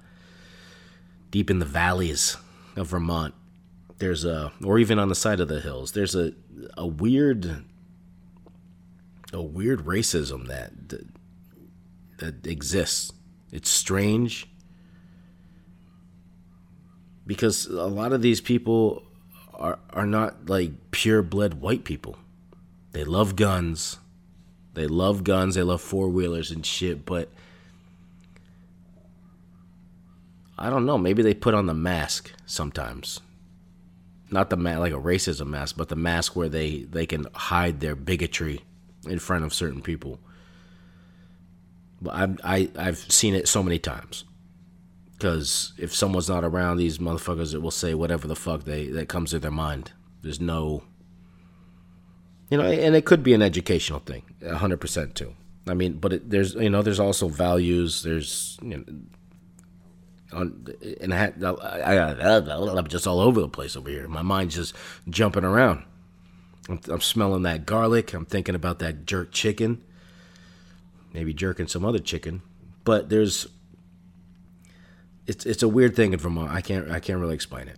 deep 1.29 1.49
in 1.49 1.59
the 1.59 1.65
valleys 1.65 2.37
of 2.75 2.87
Vermont, 2.87 3.33
there's 3.97 4.25
a, 4.25 4.51
or 4.63 4.79
even 4.79 4.99
on 4.99 5.09
the 5.09 5.15
side 5.15 5.39
of 5.39 5.47
the 5.47 5.61
hills, 5.61 5.91
there's 5.91 6.15
a, 6.15 6.33
a 6.77 6.87
weird, 6.87 7.63
a 9.33 9.41
weird 9.41 9.85
racism 9.85 10.47
that, 10.47 10.89
that, 10.89 11.07
that 12.17 12.47
exists. 12.47 13.11
It's 13.51 13.69
strange 13.69 14.47
because 17.27 17.65
a 17.65 17.87
lot 17.87 18.13
of 18.13 18.21
these 18.21 18.41
people 18.41 19.03
are 19.53 19.79
are 19.91 20.05
not 20.05 20.49
like 20.49 20.71
pure 20.91 21.21
blood 21.21 21.55
white 21.55 21.83
people. 21.83 22.17
They 22.91 23.03
love 23.03 23.35
guns. 23.35 23.97
They 24.73 24.87
love 24.87 25.23
guns. 25.23 25.55
They 25.55 25.63
love 25.63 25.81
four 25.81 26.09
wheelers 26.09 26.51
and 26.51 26.65
shit, 26.65 27.05
but 27.05 27.29
I 30.61 30.69
don't 30.69 30.85
know. 30.85 30.97
Maybe 30.97 31.23
they 31.23 31.33
put 31.33 31.55
on 31.55 31.65
the 31.65 31.73
mask 31.73 32.31
sometimes. 32.45 33.19
Not 34.29 34.51
the 34.51 34.55
like 34.55 34.93
a 34.93 34.97
racism 34.97 35.47
mask, 35.47 35.75
but 35.75 35.89
the 35.89 35.95
mask 35.95 36.35
where 36.35 36.47
they 36.47 36.83
they 36.83 37.05
can 37.05 37.25
hide 37.33 37.79
their 37.79 37.95
bigotry 37.95 38.61
in 39.09 39.17
front 39.17 39.43
of 39.43 39.53
certain 39.53 39.81
people. 39.81 40.19
But 41.99 42.13
I 42.13 42.27
I 42.43 42.69
I've 42.77 42.99
seen 42.99 43.33
it 43.33 43.47
so 43.47 43.63
many 43.63 43.79
times. 43.79 44.23
Because 45.17 45.73
if 45.77 45.93
someone's 45.93 46.29
not 46.29 46.43
around, 46.43 46.77
these 46.77 46.99
motherfuckers 46.99 47.53
it 47.53 47.61
will 47.61 47.71
say 47.71 47.93
whatever 47.93 48.27
the 48.27 48.35
fuck 48.35 48.63
they 48.63 48.87
that 48.87 49.09
comes 49.09 49.31
to 49.31 49.39
their 49.39 49.51
mind. 49.51 49.91
There's 50.21 50.39
no, 50.39 50.83
you 52.49 52.57
know, 52.57 52.63
and 52.63 52.95
it 52.95 53.05
could 53.05 53.23
be 53.23 53.33
an 53.33 53.41
educational 53.41 53.99
thing, 53.99 54.23
hundred 54.47 54.77
percent 54.77 55.15
too. 55.15 55.33
I 55.67 55.73
mean, 55.73 55.93
but 55.93 56.13
it, 56.13 56.29
there's 56.29 56.53
you 56.53 56.69
know 56.69 56.81
there's 56.83 56.99
also 56.99 57.27
values. 57.27 58.03
There's 58.03 58.57
you 58.61 58.77
know, 58.77 58.83
on 60.33 60.67
and 61.01 61.13
I, 61.13 61.17
had, 61.17 61.43
I, 61.43 62.37
I'm 62.77 62.87
just 62.87 63.07
all 63.07 63.19
over 63.19 63.41
the 63.41 63.49
place 63.49 63.75
over 63.75 63.89
here. 63.89 64.07
My 64.07 64.21
mind's 64.21 64.55
just 64.55 64.75
jumping 65.09 65.43
around. 65.43 65.83
I'm, 66.69 66.79
I'm 66.87 67.01
smelling 67.01 67.43
that 67.43 67.65
garlic. 67.65 68.13
I'm 68.13 68.25
thinking 68.25 68.55
about 68.55 68.79
that 68.79 69.05
jerk 69.05 69.31
chicken. 69.31 69.83
Maybe 71.13 71.33
jerking 71.33 71.67
some 71.67 71.83
other 71.83 71.99
chicken, 71.99 72.41
but 72.85 73.09
there's 73.09 73.47
it's 75.27 75.45
it's 75.45 75.61
a 75.61 75.67
weird 75.67 75.95
thing 75.95 76.13
in 76.13 76.19
Vermont. 76.19 76.51
I 76.51 76.61
can't 76.61 76.89
I 76.89 77.01
can't 77.01 77.19
really 77.19 77.35
explain 77.35 77.67
it 77.67 77.77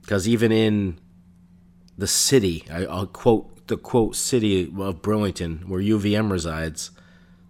because 0.00 0.26
even 0.26 0.50
in 0.50 0.98
the 1.96 2.08
city, 2.08 2.64
I, 2.70 2.84
I'll 2.86 3.06
quote 3.06 3.68
the 3.68 3.76
quote 3.76 4.16
city 4.16 4.72
of 4.76 5.02
Burlington, 5.02 5.64
where 5.68 5.80
UVM 5.80 6.30
resides, 6.30 6.90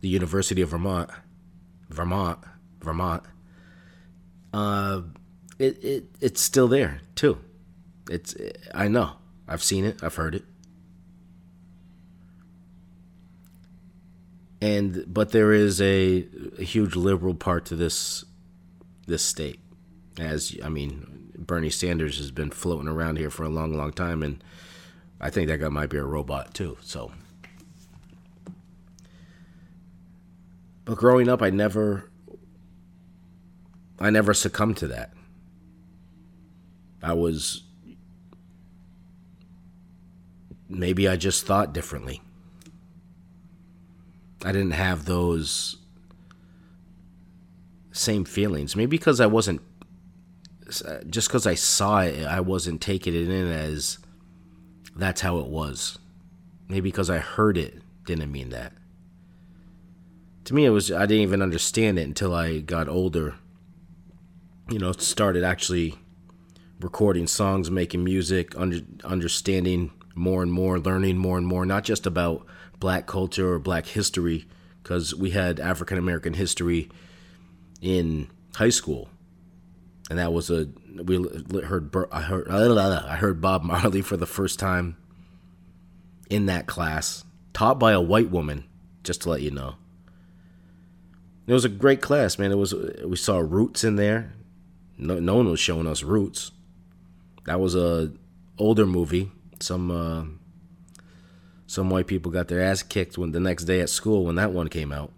the 0.02 0.08
University 0.08 0.60
of 0.60 0.68
Vermont, 0.68 1.10
Vermont, 1.88 2.38
Vermont 2.80 3.22
uh, 4.53 5.03
it, 5.59 5.82
it 5.84 6.05
it's 6.20 6.40
still 6.40 6.68
there 6.68 7.00
too. 7.14 7.38
It's 8.11 8.34
I 8.74 8.88
know 8.88 9.12
I've 9.48 9.62
seen 9.62 9.84
it, 9.84 10.03
I've 10.03 10.14
heard 10.14 10.34
it, 10.34 10.44
and 14.61 15.05
but 15.07 15.32
there 15.32 15.53
is 15.53 15.80
a, 15.80 16.26
a 16.59 16.64
huge 16.64 16.96
liberal 16.96 17.34
part 17.34 17.64
to 17.66 17.76
this 17.76 18.24
this 19.07 19.22
state. 19.24 19.61
As 20.18 20.57
I 20.62 20.68
mean, 20.68 21.32
Bernie 21.36 21.70
Sanders 21.70 22.18
has 22.18 22.30
been 22.30 22.50
floating 22.50 22.88
around 22.88 23.16
here 23.16 23.30
for 23.30 23.44
a 23.44 23.48
long, 23.48 23.76
long 23.76 23.92
time, 23.92 24.22
and 24.22 24.42
I 25.20 25.30
think 25.30 25.48
that 25.48 25.59
guy 25.59 25.68
might 25.68 25.90
be 25.90 25.96
a 25.96 26.05
robot 26.05 26.55
too. 26.55 26.76
So, 26.82 27.12
but 30.84 30.96
growing 30.96 31.28
up, 31.28 31.42
I 31.42 31.50
never 31.50 32.11
I 34.03 34.11
never 34.11 34.34
succumbed 34.34 34.76
to 34.78 34.88
that. 34.88 35.12
I 37.03 37.12
was. 37.14 37.62
Maybe 40.68 41.07
I 41.07 41.16
just 41.16 41.46
thought 41.46 41.72
differently. 41.72 42.20
I 44.44 44.53
didn't 44.53 44.72
have 44.72 45.05
those 45.05 45.76
same 47.92 48.24
feelings. 48.24 48.74
Maybe 48.74 48.90
because 48.90 49.20
I 49.20 49.26
wasn't 49.26 49.61
just 51.09 51.28
because 51.28 51.46
I 51.46 51.55
saw 51.55 52.00
it, 52.00 52.24
I 52.24 52.40
wasn't 52.40 52.80
taking 52.80 53.14
it 53.14 53.28
in 53.28 53.46
as 53.48 53.98
that's 54.96 55.20
how 55.20 55.38
it 55.38 55.46
was. 55.46 55.98
Maybe 56.68 56.90
because 56.90 57.11
I 57.11 57.18
heard 57.18 57.59
it 57.59 57.82
didn't 58.07 58.32
mean 58.32 58.50
that. 58.50 58.72
To 60.44 60.55
me, 60.55 60.64
it 60.64 60.70
was 60.70 60.90
I 60.90 61.07
didn't 61.07 61.22
even 61.22 61.42
understand 61.42 61.98
it 61.98 62.07
until 62.07 62.34
I 62.34 62.59
got 62.59 62.88
older. 62.88 63.34
You 64.72 64.78
know, 64.78 64.92
started 64.92 65.44
actually 65.44 65.96
recording 66.80 67.26
songs, 67.26 67.70
making 67.70 68.02
music, 68.04 68.56
under, 68.56 68.78
understanding 69.04 69.92
more 70.14 70.42
and 70.42 70.50
more, 70.50 70.78
learning 70.78 71.18
more 71.18 71.36
and 71.36 71.46
more, 71.46 71.66
not 71.66 71.84
just 71.84 72.06
about 72.06 72.46
black 72.80 73.06
culture 73.06 73.52
or 73.52 73.58
black 73.58 73.84
history, 73.84 74.46
because 74.82 75.14
we 75.14 75.32
had 75.32 75.60
African 75.60 75.98
American 75.98 76.32
history 76.32 76.88
in 77.82 78.28
high 78.54 78.70
school, 78.70 79.10
and 80.08 80.18
that 80.18 80.32
was 80.32 80.48
a 80.48 80.68
we 80.96 81.16
heard 81.62 81.94
I 82.10 82.22
heard 82.22 82.48
I 82.50 83.16
heard 83.16 83.42
Bob 83.42 83.64
Marley 83.64 84.00
for 84.00 84.16
the 84.16 84.24
first 84.24 84.58
time 84.58 84.96
in 86.30 86.46
that 86.46 86.66
class, 86.66 87.24
taught 87.52 87.78
by 87.78 87.92
a 87.92 88.00
white 88.00 88.30
woman. 88.30 88.64
Just 89.04 89.20
to 89.22 89.28
let 89.28 89.42
you 89.42 89.50
know, 89.50 89.74
it 91.46 91.52
was 91.52 91.66
a 91.66 91.68
great 91.68 92.00
class, 92.00 92.38
man. 92.38 92.52
It 92.52 92.56
was 92.56 92.72
we 93.04 93.16
saw 93.16 93.38
Roots 93.38 93.84
in 93.84 93.96
there. 93.96 94.32
No, 95.03 95.18
no 95.18 95.36
one 95.36 95.50
was 95.50 95.61
showing 95.61 95.86
us 95.86 96.03
Roots. 96.03 96.53
That 97.44 97.61
was 97.61 97.74
a 97.74 98.12
older 98.59 98.86
movie. 98.86 99.30
Some 99.61 99.90
uh, 99.90 100.24
some 101.66 101.90
white 101.90 102.07
people 102.07 102.30
got 102.30 102.48
their 102.48 102.61
ass 102.61 102.82
kicked 102.82 103.18
when 103.18 103.32
the 103.32 103.40
next 103.40 103.64
day 103.64 103.80
at 103.80 103.90
school 103.90 104.24
when 104.24 104.36
that 104.36 104.53
one 104.53 104.68
came 104.68 104.92
out. 104.92 105.12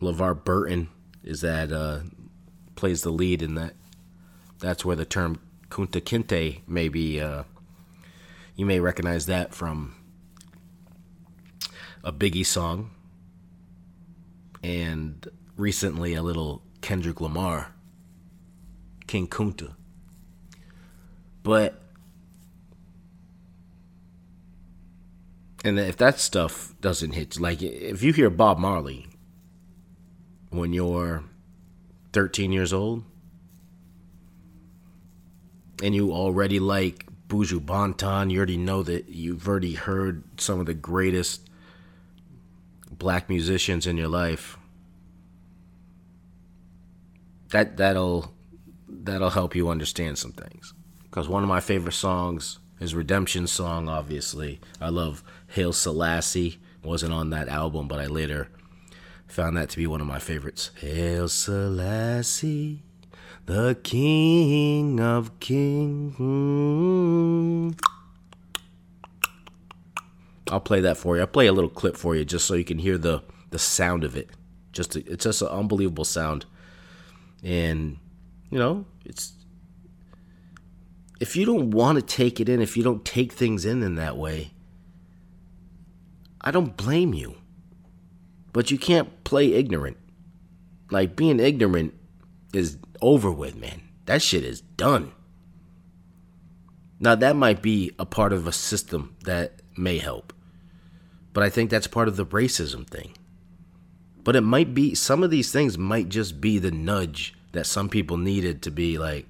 LeVar 0.00 0.44
Burton 0.44 0.88
is 1.22 1.42
that 1.42 1.70
uh, 1.72 2.00
plays 2.74 3.02
the 3.02 3.10
lead 3.10 3.42
in 3.42 3.54
that. 3.54 3.74
That's 4.58 4.84
where 4.84 4.96
the 4.96 5.04
term 5.04 5.40
Kunta 5.68 6.00
Kinte 6.00 6.60
may 6.66 6.88
be. 6.88 7.20
Uh, 7.20 7.44
you 8.56 8.66
may 8.66 8.80
recognize 8.80 9.26
that 9.26 9.54
from 9.54 9.94
a 12.02 12.12
Biggie 12.12 12.46
song, 12.46 12.90
and 14.62 15.28
recently 15.56 16.14
a 16.14 16.22
little 16.22 16.62
Kendrick 16.80 17.20
Lamar, 17.20 17.74
King 19.10 19.26
Kunta. 19.26 19.74
But 21.42 21.82
and 25.64 25.80
if 25.80 25.96
that 25.96 26.20
stuff 26.20 26.76
doesn't 26.80 27.12
hit, 27.12 27.40
like 27.40 27.60
if 27.60 28.04
you 28.04 28.12
hear 28.12 28.30
Bob 28.30 28.58
Marley 28.58 29.08
when 30.50 30.72
you're 30.72 31.24
13 32.12 32.52
years 32.52 32.72
old 32.72 33.02
and 35.82 35.92
you 35.92 36.12
already 36.12 36.60
like 36.60 37.04
Buju 37.26 37.58
Banton, 37.66 38.30
you 38.30 38.38
already 38.38 38.56
know 38.56 38.84
that 38.84 39.08
you've 39.08 39.48
already 39.48 39.74
heard 39.74 40.22
some 40.40 40.60
of 40.60 40.66
the 40.66 40.74
greatest 40.74 41.50
black 42.92 43.28
musicians 43.28 43.88
in 43.88 43.96
your 43.96 44.08
life. 44.08 44.56
That 47.48 47.76
that'll 47.76 48.34
that'll 49.04 49.30
help 49.30 49.54
you 49.54 49.68
understand 49.68 50.18
some 50.18 50.32
things. 50.32 50.74
Because 51.04 51.28
one 51.28 51.42
of 51.42 51.48
my 51.48 51.60
favorite 51.60 51.92
songs 51.92 52.58
is 52.78 52.94
Redemption 52.94 53.46
song, 53.46 53.88
obviously. 53.88 54.60
I 54.80 54.88
love 54.88 55.22
Haile 55.54 55.72
Selassie. 55.72 56.58
Wasn't 56.82 57.12
on 57.12 57.30
that 57.30 57.48
album, 57.48 57.88
but 57.88 57.98
I 58.00 58.06
later 58.06 58.48
found 59.26 59.56
that 59.56 59.68
to 59.70 59.76
be 59.76 59.86
one 59.86 60.00
of 60.00 60.06
my 60.06 60.18
favorites. 60.18 60.70
Haile 60.80 61.28
Selassie, 61.28 62.82
the 63.46 63.78
King 63.82 64.98
of 65.00 65.38
Kings. 65.40 66.16
Mm. 66.16 67.78
I'll 70.50 70.60
play 70.60 70.80
that 70.80 70.96
for 70.96 71.16
you. 71.16 71.20
I'll 71.20 71.28
play 71.28 71.46
a 71.46 71.52
little 71.52 71.70
clip 71.70 71.96
for 71.96 72.16
you 72.16 72.24
just 72.24 72.46
so 72.46 72.54
you 72.54 72.64
can 72.64 72.78
hear 72.78 72.98
the, 72.98 73.22
the 73.50 73.58
sound 73.58 74.04
of 74.04 74.16
it. 74.16 74.30
Just 74.72 74.96
it's 74.96 75.24
just 75.24 75.42
an 75.42 75.48
unbelievable 75.48 76.04
sound. 76.04 76.46
And 77.42 77.98
you 78.50 78.58
know, 78.58 78.84
it's 79.04 79.32
if 81.20 81.36
you 81.36 81.44
don't 81.44 81.70
want 81.70 81.96
to 81.96 82.02
take 82.02 82.40
it 82.40 82.48
in, 82.48 82.62
if 82.62 82.76
you 82.76 82.82
don't 82.82 83.04
take 83.04 83.32
things 83.32 83.64
in 83.64 83.82
in 83.82 83.94
that 83.96 84.16
way, 84.16 84.52
I 86.40 86.50
don't 86.50 86.76
blame 86.76 87.12
you. 87.12 87.36
But 88.52 88.70
you 88.70 88.78
can't 88.78 89.22
play 89.22 89.52
ignorant. 89.52 89.98
Like 90.90 91.14
being 91.14 91.38
ignorant 91.38 91.94
is 92.52 92.78
over 93.00 93.30
with, 93.30 93.54
man. 93.54 93.82
That 94.06 94.22
shit 94.22 94.44
is 94.44 94.60
done. 94.60 95.12
Now, 96.98 97.14
that 97.14 97.36
might 97.36 97.62
be 97.62 97.92
a 97.98 98.04
part 98.04 98.32
of 98.32 98.46
a 98.46 98.52
system 98.52 99.16
that 99.24 99.62
may 99.76 99.98
help. 99.98 100.32
But 101.32 101.44
I 101.44 101.48
think 101.48 101.70
that's 101.70 101.86
part 101.86 102.08
of 102.08 102.16
the 102.16 102.26
racism 102.26 102.86
thing. 102.86 103.12
But 104.22 104.36
it 104.36 104.42
might 104.42 104.74
be, 104.74 104.94
some 104.94 105.22
of 105.22 105.30
these 105.30 105.50
things 105.52 105.78
might 105.78 106.08
just 106.08 106.40
be 106.40 106.58
the 106.58 106.70
nudge 106.70 107.34
that 107.52 107.66
some 107.66 107.88
people 107.88 108.16
needed 108.16 108.62
to 108.62 108.70
be 108.70 108.98
like, 108.98 109.26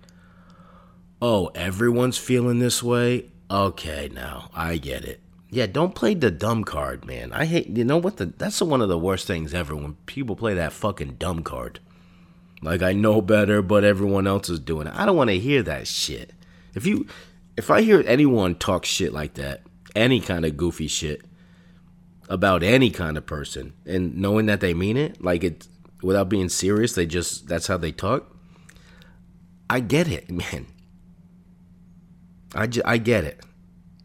oh, 1.22 1.50
everyone's 1.54 2.18
feeling 2.18 2.58
this 2.58 2.82
way? 2.82 3.30
Okay, 3.50 4.10
now 4.12 4.50
I 4.54 4.76
get 4.76 5.04
it. 5.04 5.20
Yeah, 5.50 5.66
don't 5.66 5.94
play 5.94 6.14
the 6.14 6.30
dumb 6.30 6.62
card, 6.62 7.04
man. 7.04 7.32
I 7.32 7.44
hate, 7.44 7.68
you 7.68 7.84
know 7.84 7.98
what? 7.98 8.18
The, 8.18 8.26
that's 8.26 8.62
one 8.62 8.80
of 8.80 8.88
the 8.88 8.98
worst 8.98 9.26
things 9.26 9.52
ever 9.52 9.74
when 9.74 9.94
people 10.06 10.36
play 10.36 10.54
that 10.54 10.72
fucking 10.72 11.16
dumb 11.18 11.42
card. 11.42 11.80
Like, 12.62 12.82
I 12.82 12.92
know 12.92 13.20
better, 13.20 13.60
but 13.62 13.82
everyone 13.82 14.26
else 14.26 14.48
is 14.48 14.60
doing 14.60 14.86
it. 14.86 14.94
I 14.94 15.06
don't 15.06 15.16
want 15.16 15.30
to 15.30 15.38
hear 15.38 15.62
that 15.64 15.88
shit. 15.88 16.32
If 16.74 16.86
you, 16.86 17.06
if 17.56 17.70
I 17.70 17.82
hear 17.82 18.04
anyone 18.06 18.54
talk 18.54 18.84
shit 18.84 19.12
like 19.12 19.34
that, 19.34 19.62
any 19.96 20.20
kind 20.20 20.44
of 20.44 20.56
goofy 20.56 20.86
shit 20.86 21.22
about 22.28 22.62
any 22.62 22.90
kind 22.90 23.18
of 23.18 23.26
person, 23.26 23.72
and 23.84 24.16
knowing 24.16 24.46
that 24.46 24.60
they 24.60 24.72
mean 24.72 24.96
it, 24.96 25.20
like 25.20 25.42
it, 25.42 25.66
without 26.02 26.28
being 26.28 26.48
serious, 26.48 26.94
they 26.94 27.06
just, 27.06 27.48
that's 27.48 27.66
how 27.66 27.76
they 27.76 27.92
talk. 27.92 28.34
I 29.68 29.80
get 29.80 30.08
it, 30.08 30.30
man. 30.30 30.66
I, 32.54 32.66
get 32.66 33.24
it. 33.24 33.40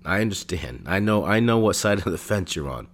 I 0.06 0.22
understand. 0.22 0.84
I 0.86 1.00
know 1.00 1.26
I 1.26 1.40
know 1.40 1.58
what 1.58 1.76
side 1.76 1.98
of 1.98 2.12
the 2.12 2.18
fence 2.18 2.56
you're 2.56 2.70
on. 2.70 2.88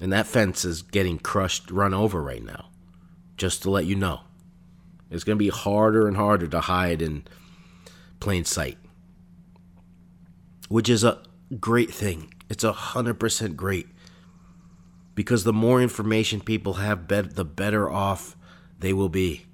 And 0.00 0.12
that 0.12 0.26
fence 0.26 0.64
is 0.64 0.82
getting 0.82 1.20
crushed, 1.20 1.70
run 1.70 1.94
over 1.94 2.20
right 2.20 2.42
now. 2.42 2.70
Just 3.36 3.62
to 3.62 3.70
let 3.70 3.84
you 3.84 3.94
know. 3.94 4.22
It's 5.10 5.22
going 5.22 5.38
to 5.38 5.42
be 5.44 5.50
harder 5.50 6.08
and 6.08 6.16
harder 6.16 6.48
to 6.48 6.60
hide 6.60 7.00
in 7.00 7.24
plain 8.18 8.44
sight. 8.44 8.78
Which 10.68 10.88
is 10.88 11.04
a 11.04 11.22
great 11.60 11.92
thing. 11.92 12.34
It's 12.48 12.64
a 12.64 12.72
100% 12.72 13.54
great. 13.54 13.86
Because 15.14 15.44
the 15.44 15.52
more 15.52 15.82
information 15.82 16.40
people 16.40 16.74
have, 16.74 17.08
the 17.08 17.44
better 17.44 17.90
off 17.90 18.36
they 18.78 18.92
will 18.92 19.08
be. 19.08 19.46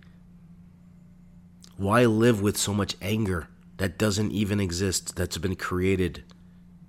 Why 1.77 2.05
live 2.07 2.41
with 2.41 2.57
so 2.57 2.73
much 2.73 2.97
anger 3.03 3.49
that 3.77 3.99
doesn't 3.99 4.33
even 4.33 4.61
exist, 4.61 5.15
that's 5.17 5.39
been 5.39 5.57
created 5.57 6.25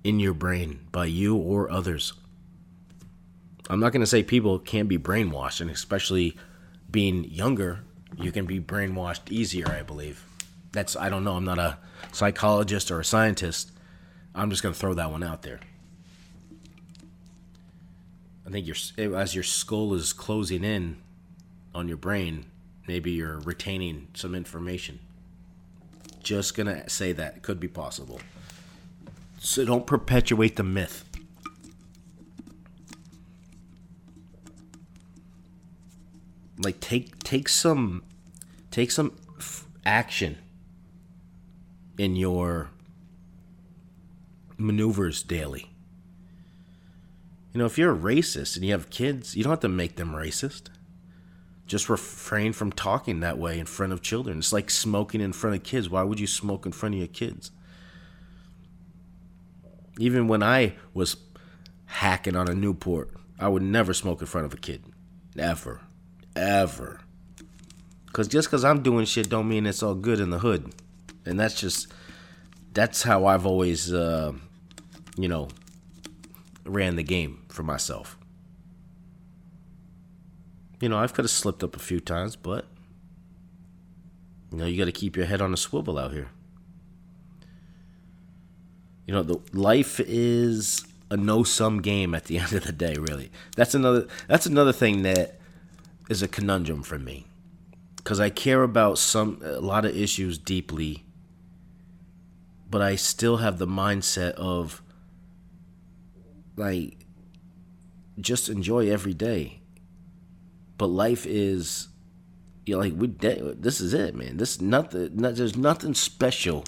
in 0.02 0.18
your 0.18 0.34
brain 0.34 0.86
by 0.90 1.06
you 1.06 1.36
or 1.36 1.70
others? 1.70 2.12
I'm 3.68 3.78
not 3.78 3.92
going 3.92 4.00
to 4.00 4.06
say 4.06 4.22
people 4.24 4.58
can't 4.58 4.88
be 4.88 4.98
brainwashed, 4.98 5.60
and 5.60 5.70
especially 5.70 6.36
being 6.90 7.24
younger, 7.24 7.84
you 8.18 8.32
can 8.32 8.46
be 8.46 8.58
brainwashed 8.58 9.30
easier, 9.30 9.68
I 9.68 9.82
believe. 9.82 10.24
That's, 10.72 10.96
I 10.96 11.08
don't 11.08 11.22
know, 11.22 11.36
I'm 11.36 11.44
not 11.44 11.60
a 11.60 11.78
psychologist 12.10 12.90
or 12.90 12.98
a 12.98 13.04
scientist. 13.04 13.70
I'm 14.34 14.50
just 14.50 14.62
going 14.62 14.72
to 14.72 14.78
throw 14.78 14.94
that 14.94 15.10
one 15.10 15.22
out 15.22 15.42
there. 15.42 15.60
I 18.50 18.52
think 18.52 18.66
your 18.66 19.14
as 19.14 19.32
your 19.32 19.44
skull 19.44 19.94
is 19.94 20.12
closing 20.12 20.64
in 20.64 20.96
on 21.72 21.86
your 21.86 21.96
brain, 21.96 22.46
maybe 22.88 23.12
you're 23.12 23.38
retaining 23.38 24.08
some 24.12 24.34
information. 24.34 24.98
Just 26.20 26.56
gonna 26.56 26.90
say 26.90 27.12
that 27.12 27.36
it 27.36 27.42
could 27.42 27.60
be 27.60 27.68
possible. 27.68 28.20
So 29.38 29.64
don't 29.64 29.86
perpetuate 29.86 30.56
the 30.56 30.64
myth. 30.64 31.04
Like 36.58 36.80
take 36.80 37.20
take 37.20 37.48
some 37.48 38.02
take 38.72 38.90
some 38.90 39.16
f- 39.38 39.64
action 39.86 40.38
in 41.96 42.16
your 42.16 42.70
maneuvers 44.58 45.22
daily. 45.22 45.69
You 47.52 47.58
know, 47.58 47.66
if 47.66 47.76
you're 47.78 47.92
a 47.92 47.98
racist 47.98 48.56
and 48.56 48.64
you 48.64 48.72
have 48.72 48.90
kids, 48.90 49.36
you 49.36 49.42
don't 49.42 49.50
have 49.50 49.60
to 49.60 49.68
make 49.68 49.96
them 49.96 50.12
racist 50.12 50.68
just 51.70 51.88
refrain 51.88 52.52
from 52.52 52.72
talking 52.72 53.20
that 53.20 53.38
way 53.38 53.56
in 53.56 53.64
front 53.64 53.92
of 53.92 54.02
children. 54.02 54.38
It's 54.38 54.52
like 54.52 54.70
smoking 54.70 55.20
in 55.20 55.32
front 55.32 55.54
of 55.54 55.62
kids. 55.62 55.88
Why 55.88 56.02
would 56.02 56.18
you 56.18 56.26
smoke 56.26 56.66
in 56.66 56.72
front 56.72 56.96
of 56.96 56.98
your 56.98 57.06
kids? 57.06 57.52
Even 59.96 60.26
when 60.26 60.42
I 60.42 60.74
was 60.94 61.16
hacking 61.86 62.34
on 62.34 62.48
a 62.48 62.54
Newport, 62.54 63.12
I 63.38 63.46
would 63.46 63.62
never 63.62 63.94
smoke 63.94 64.20
in 64.20 64.26
front 64.26 64.46
of 64.46 64.52
a 64.52 64.56
kid. 64.56 64.82
Never. 65.36 65.80
ever. 66.34 67.02
Cause 68.12 68.26
just 68.26 68.50
cause 68.50 68.64
I'm 68.64 68.82
doing 68.82 69.04
shit 69.04 69.28
don't 69.28 69.48
mean 69.48 69.64
it's 69.64 69.84
all 69.84 69.94
good 69.94 70.18
in 70.18 70.30
the 70.30 70.40
hood, 70.40 70.74
and 71.24 71.38
that's 71.38 71.60
just 71.60 71.86
that's 72.72 73.04
how 73.04 73.26
I've 73.26 73.46
always, 73.46 73.94
uh, 73.94 74.32
you 75.16 75.28
know, 75.28 75.46
ran 76.64 76.96
the 76.96 77.02
game 77.02 77.44
for 77.48 77.62
myself. 77.62 78.16
You 80.80 80.88
know, 80.88 80.98
I've 80.98 81.12
could 81.12 81.24
have 81.24 81.30
slipped 81.30 81.62
up 81.62 81.76
a 81.76 81.78
few 81.78 82.00
times, 82.00 82.36
but 82.36 82.66
you 84.50 84.58
know, 84.58 84.66
you 84.66 84.78
got 84.78 84.86
to 84.86 84.92
keep 84.92 85.16
your 85.16 85.26
head 85.26 85.40
on 85.40 85.52
a 85.52 85.56
swivel 85.56 85.98
out 85.98 86.12
here. 86.12 86.28
You 89.06 89.14
know, 89.14 89.22
the 89.22 89.40
life 89.52 90.00
is 90.00 90.84
a 91.10 91.16
no-sum 91.16 91.82
game 91.82 92.14
at 92.14 92.24
the 92.26 92.38
end 92.40 92.52
of 92.52 92.64
the 92.64 92.72
day, 92.72 92.94
really. 92.94 93.30
That's 93.56 93.74
another 93.74 94.06
that's 94.26 94.46
another 94.46 94.72
thing 94.72 95.02
that 95.02 95.38
is 96.08 96.22
a 96.22 96.28
conundrum 96.28 96.82
for 96.82 96.98
me. 96.98 97.26
Cuz 98.04 98.18
I 98.18 98.30
care 98.30 98.62
about 98.62 98.98
some 98.98 99.40
a 99.44 99.60
lot 99.60 99.84
of 99.84 99.94
issues 99.94 100.38
deeply, 100.38 101.04
but 102.70 102.80
I 102.80 102.96
still 102.96 103.38
have 103.38 103.58
the 103.58 103.66
mindset 103.66 104.32
of 104.32 104.82
like 106.60 106.98
just 108.20 108.48
enjoy 108.48 108.90
every 108.90 109.14
day. 109.14 109.60
But 110.78 110.86
life 110.86 111.26
is 111.26 111.88
you 112.66 112.74
know, 112.74 112.80
like 112.80 112.92
we 112.96 113.08
this 113.08 113.80
is 113.80 113.94
it, 113.94 114.14
man. 114.14 114.36
This 114.36 114.60
nothing 114.60 115.16
not, 115.16 115.34
there's 115.34 115.56
nothing 115.56 115.94
special 115.94 116.64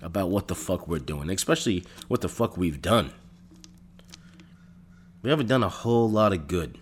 about 0.00 0.30
what 0.30 0.48
the 0.48 0.54
fuck 0.54 0.88
we're 0.88 0.98
doing, 0.98 1.28
especially 1.28 1.84
what 2.08 2.22
the 2.22 2.28
fuck 2.28 2.56
we've 2.56 2.80
done. 2.80 3.12
We 5.22 5.28
haven't 5.28 5.48
done 5.48 5.62
a 5.62 5.68
whole 5.68 6.08
lot 6.08 6.32
of 6.32 6.48
good 6.48 6.78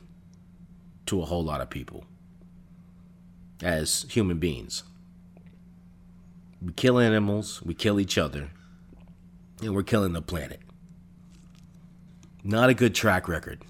to 1.06 1.20
a 1.20 1.24
whole 1.24 1.42
lot 1.42 1.60
of 1.60 1.70
people 1.70 2.04
as 3.62 4.06
human 4.10 4.38
beings. 4.38 4.84
We 6.62 6.72
kill 6.72 6.98
animals, 6.98 7.62
we 7.62 7.74
kill 7.74 7.98
each 7.98 8.18
other, 8.18 8.50
and 9.62 9.74
we're 9.74 9.82
killing 9.82 10.12
the 10.12 10.22
planet. 10.22 10.60
Not 12.44 12.70
a 12.70 12.74
good 12.74 12.94
track 12.94 13.28
record. 13.28 13.64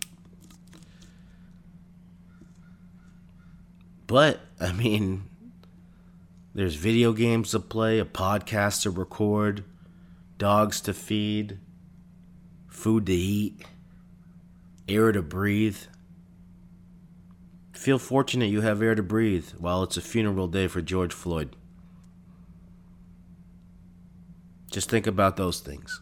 But, 4.06 4.40
I 4.58 4.72
mean, 4.72 5.24
there's 6.54 6.74
video 6.74 7.12
games 7.12 7.50
to 7.50 7.60
play, 7.60 7.98
a 7.98 8.04
podcast 8.04 8.82
to 8.82 8.90
record, 8.90 9.64
dogs 10.38 10.80
to 10.82 10.94
feed, 10.94 11.58
food 12.68 13.06
to 13.06 13.12
eat, 13.12 13.62
air 14.88 15.12
to 15.12 15.22
breathe. 15.22 15.76
Feel 17.72 17.98
fortunate 17.98 18.46
you 18.46 18.62
have 18.62 18.80
air 18.80 18.94
to 18.94 19.02
breathe 19.02 19.50
while 19.58 19.82
it's 19.82 19.96
a 19.96 20.00
funeral 20.00 20.48
day 20.48 20.68
for 20.68 20.80
George 20.80 21.12
Floyd. 21.12 21.54
Just 24.70 24.88
think 24.90 25.06
about 25.06 25.36
those 25.36 25.60
things. 25.60 26.00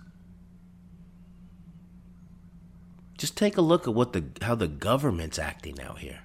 Just 3.17 3.37
take 3.37 3.57
a 3.57 3.62
look 3.62 3.89
at 3.89 3.95
what 3.95 4.12
the 4.12 4.25
how 4.43 4.55
the 4.55 4.69
government's 4.69 5.39
acting 5.39 5.81
out 5.81 5.99
here. 5.99 6.21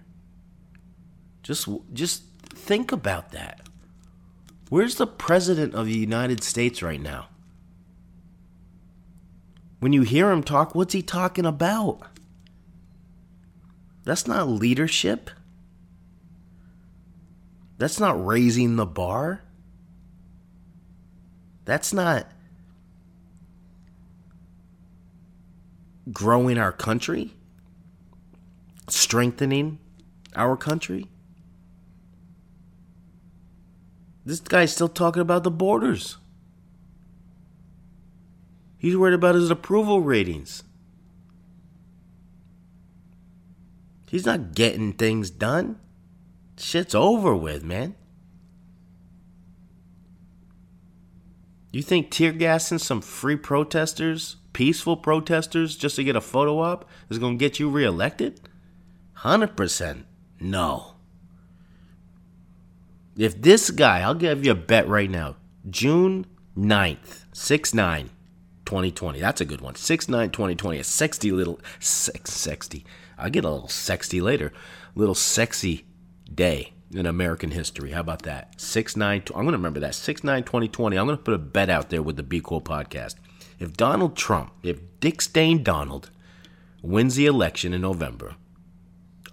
Just 1.44 1.68
just 1.94 2.24
think 2.44 2.92
about 2.92 3.32
that. 3.32 3.62
Where's 4.70 4.96
the 4.96 5.08
president 5.08 5.74
of 5.74 5.86
the 5.86 5.98
United 5.98 6.44
States 6.44 6.82
right 6.82 7.02
now? 7.02 7.28
When 9.80 9.94
you 9.94 10.04
hear 10.04 10.32
him 10.32 10.44
talk, 10.44 10.76
what's 10.76 10.94
he 10.94 11.02
talking 11.02 11.46
about? 11.46 12.02
That's 14.04 14.28
not 14.28 14.48
leadership. 14.48 15.30
That's 17.78 18.00
not 18.00 18.24
raising 18.24 18.76
the 18.76 18.86
bar. 18.86 19.42
That's 21.66 21.94
not 21.94 22.28
growing 26.12 26.58
our 26.58 26.72
country, 26.72 27.34
strengthening 28.88 29.80
our 30.36 30.58
country. 30.58 31.08
This 34.26 34.40
guy's 34.40 34.72
still 34.74 34.90
talking 34.90 35.22
about 35.22 35.44
the 35.44 35.52
borders. 35.52 36.18
He's 38.78 38.98
worried 38.98 39.14
about 39.14 39.36
his 39.36 39.52
approval 39.52 40.02
ratings. 40.02 40.64
He's 44.08 44.26
not 44.26 44.56
getting 44.56 44.94
things 44.94 45.30
done. 45.30 45.80
Shit's 46.58 46.94
over 46.94 47.36
with, 47.36 47.64
man. 47.64 47.96
You 51.72 51.82
think 51.82 52.12
tear 52.12 52.34
gassing 52.34 52.80
some 52.80 53.02
free 53.02 53.38
protesters, 53.38 54.36
peaceful 54.54 54.98
protesters, 54.98 55.76
just 55.76 55.96
to 55.96 56.04
get 56.04 56.16
a 56.16 56.22
photo 56.22 56.60
op 56.60 56.90
is 57.10 57.20
going 57.20 57.38
to 57.38 57.44
get 57.44 57.60
you 57.60 57.70
reelected? 57.70 58.42
100% 59.20 60.04
no. 60.40 60.96
If 63.18 63.42
this 63.42 63.70
guy, 63.70 64.00
I'll 64.02 64.16
give 64.16 64.46
you 64.46 64.52
a 64.52 64.56
bet 64.56 64.88
right 64.88 65.10
now, 65.10 65.36
June 65.70 66.26
9th, 66.58 67.26
6 67.34 67.74
9, 67.74 68.10
2020. 68.66 69.20
That's 69.20 69.42
a 69.42 69.46
good 69.46 69.62
one. 69.62 69.76
6 69.76 70.08
9 70.08 70.30
2020. 70.30 70.80
A 70.80 70.84
sexy 70.84 71.32
little, 71.32 71.60
sex, 71.80 72.32
sexy. 72.32 72.86
I'll 73.18 73.30
get 73.30 73.46
a 73.46 73.50
little 73.50 73.68
sexy 73.68 74.22
later. 74.22 74.54
Little 74.96 75.14
sexy 75.14 75.86
day 76.34 76.74
in 76.94 77.06
American 77.06 77.52
history. 77.52 77.92
How 77.92 78.00
about 78.00 78.24
that? 78.24 78.60
6 78.60 78.96
9. 78.96 79.24
I'm 79.28 79.34
going 79.34 79.48
to 79.48 79.52
remember 79.54 79.82
that. 79.82 79.96
6 79.96 80.24
9 80.24 80.44
2020. 80.44 80.98
I'm 80.98 81.06
going 81.06 81.18
to 81.18 81.24
put 81.24 81.34
a 81.34 81.38
bet 81.38 81.70
out 81.70 81.90
there 81.90 82.02
with 82.02 82.16
the 82.16 82.24
Be 82.24 82.40
Cool 82.42 82.62
podcast. 82.62 83.16
If 83.62 83.78
Donald 83.78 84.18
Trump, 84.18 84.54
if 84.64 84.80
Dick 85.00 85.22
Stain 85.22 85.62
Donald 85.62 86.10
wins 86.82 87.14
the 87.14 87.28
election 87.28 87.76
in 87.76 87.82
November, 87.82 88.36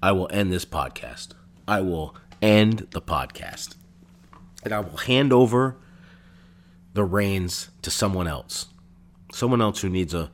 I 0.03 0.13
will 0.13 0.29
end 0.31 0.53
this 0.53 0.67
podcast. 0.67 1.29
I 1.67 1.81
will 1.81 2.15
end 2.43 2.89
the 2.91 3.01
podcast. 3.01 3.75
And 4.63 4.75
I 4.75 4.81
will 4.81 4.99
hand 4.99 5.33
over 5.33 5.79
the 6.93 7.05
reins 7.05 7.71
to 7.81 7.91
someone 7.91 8.29
else. 8.29 8.67
Someone 9.33 9.63
else 9.63 9.81
who 9.81 9.89
needs 9.89 10.13
a 10.13 10.31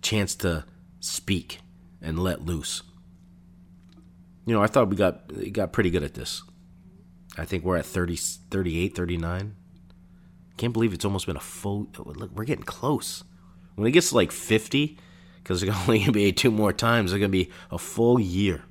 chance 0.00 0.34
to 0.36 0.64
speak 1.00 1.60
and 2.00 2.18
let 2.18 2.46
loose. 2.46 2.82
You 4.46 4.54
know, 4.54 4.62
I 4.62 4.66
thought 4.66 4.88
we 4.88 4.96
got 4.96 5.52
got 5.52 5.74
pretty 5.74 5.90
good 5.90 6.04
at 6.04 6.14
this. 6.14 6.42
I 7.36 7.44
think 7.44 7.64
we're 7.64 7.76
at 7.76 7.84
30, 7.84 8.16
38, 8.16 8.96
39. 8.96 9.56
Can't 10.56 10.72
believe 10.72 10.92
it's 10.92 11.04
almost 11.04 11.26
been 11.26 11.36
a 11.36 11.40
full. 11.40 11.88
Look, 11.98 12.30
we're 12.34 12.44
getting 12.44 12.64
close. 12.64 13.24
When 13.74 13.86
it 13.86 13.90
gets 13.90 14.10
to 14.10 14.14
like 14.14 14.30
50, 14.30 14.98
because 15.42 15.60
there's 15.60 15.76
only 15.88 15.98
going 15.98 16.06
to 16.06 16.12
be 16.12 16.32
two 16.32 16.50
more 16.50 16.72
times, 16.72 17.12
it's 17.12 17.18
going 17.18 17.30
to 17.30 17.44
be 17.44 17.50
a 17.70 17.78
full 17.78 18.20
year. 18.20 18.62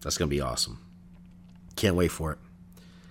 That's 0.00 0.18
going 0.18 0.30
to 0.30 0.34
be 0.34 0.40
awesome. 0.40 0.78
Can't 1.74 1.96
wait 1.96 2.08
for 2.08 2.32
it. 2.32 2.38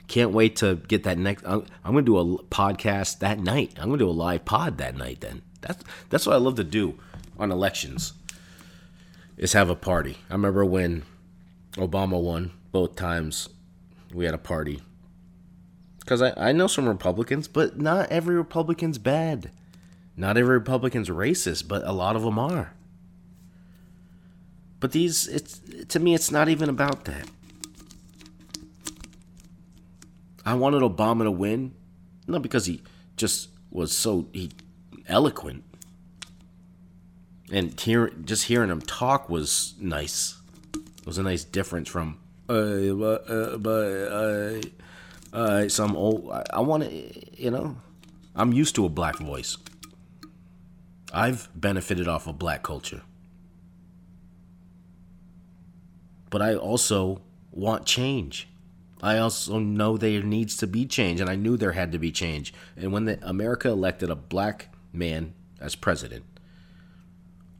Can't 0.07 0.31
wait 0.31 0.55
to 0.57 0.75
get 0.75 1.03
that 1.03 1.17
next. 1.17 1.43
I'm, 1.45 1.65
I'm 1.83 1.93
going 1.93 2.05
to 2.05 2.11
do 2.11 2.17
a 2.17 2.43
podcast 2.43 3.19
that 3.19 3.39
night. 3.39 3.73
I'm 3.77 3.87
going 3.87 3.99
to 3.99 4.05
do 4.05 4.09
a 4.09 4.11
live 4.11 4.45
pod 4.45 4.77
that 4.77 4.95
night. 4.95 5.21
Then 5.21 5.41
that's 5.61 5.83
that's 6.09 6.25
what 6.25 6.33
I 6.33 6.37
love 6.37 6.55
to 6.55 6.63
do 6.63 6.99
on 7.37 7.51
elections. 7.51 8.13
Is 9.37 9.53
have 9.53 9.69
a 9.69 9.75
party. 9.75 10.17
I 10.29 10.33
remember 10.33 10.63
when 10.63 11.03
Obama 11.73 12.21
won 12.21 12.51
both 12.71 12.95
times. 12.95 13.49
We 14.13 14.25
had 14.25 14.33
a 14.33 14.39
party 14.39 14.81
because 16.05 16.21
I, 16.21 16.33
I 16.37 16.51
know 16.51 16.67
some 16.67 16.87
Republicans, 16.87 17.47
but 17.47 17.79
not 17.81 18.11
every 18.11 18.35
Republican's 18.35 18.99
bad. 18.99 19.49
Not 20.15 20.37
every 20.37 20.53
Republican's 20.53 21.09
racist, 21.09 21.67
but 21.67 21.83
a 21.83 21.91
lot 21.91 22.15
of 22.15 22.21
them 22.21 22.37
are. 22.37 22.73
But 24.79 24.91
these, 24.91 25.27
it's 25.27 25.59
to 25.89 25.99
me, 25.99 26.13
it's 26.13 26.29
not 26.29 26.47
even 26.47 26.69
about 26.69 27.05
that. 27.05 27.27
I 30.45 30.53
wanted 30.53 30.83
Obama 30.83 31.23
to 31.23 31.31
win, 31.31 31.73
not 32.27 32.43
because 32.43 32.67
he 32.67 32.83
just 33.17 33.49
was 33.71 33.91
so 33.91 34.27
he 34.31 34.51
eloquent, 35.07 35.63
and 37.51 37.79
hear, 37.79 38.09
just 38.09 38.43
hearing 38.43 38.69
him 38.69 38.81
talk 38.81 39.27
was 39.27 39.73
nice. 39.79 40.39
It 40.75 41.07
was 41.07 41.17
a 41.17 41.23
nice 41.23 41.43
difference 41.43 41.89
from 41.89 42.19
uh, 42.47 42.53
uh, 42.53 43.57
uh, 43.65 44.61
uh, 45.35 45.69
some 45.69 45.95
old. 45.95 46.31
I, 46.31 46.43
I 46.53 46.59
want 46.61 46.83
to, 46.83 47.41
you 47.41 47.51
know, 47.51 47.77
I'm 48.35 48.53
used 48.53 48.75
to 48.75 48.85
a 48.85 48.89
black 48.89 49.17
voice. 49.17 49.57
I've 51.13 51.49
benefited 51.53 52.07
off 52.07 52.27
of 52.27 52.39
black 52.39 52.63
culture. 52.63 53.01
But 56.29 56.41
I 56.41 56.55
also 56.55 57.21
want 57.51 57.85
change. 57.85 58.47
I 59.01 59.17
also 59.17 59.59
know 59.59 59.97
there 59.97 60.23
needs 60.23 60.57
to 60.57 60.67
be 60.67 60.85
change, 60.85 61.21
and 61.21 61.29
I 61.29 61.35
knew 61.35 61.57
there 61.57 61.73
had 61.73 61.91
to 61.91 61.99
be 61.99 62.11
change. 62.11 62.53
And 62.75 62.91
when 62.91 63.05
the, 63.05 63.19
America 63.21 63.69
elected 63.69 64.09
a 64.09 64.15
black 64.15 64.69
man 64.91 65.33
as 65.59 65.75
president, 65.75 66.25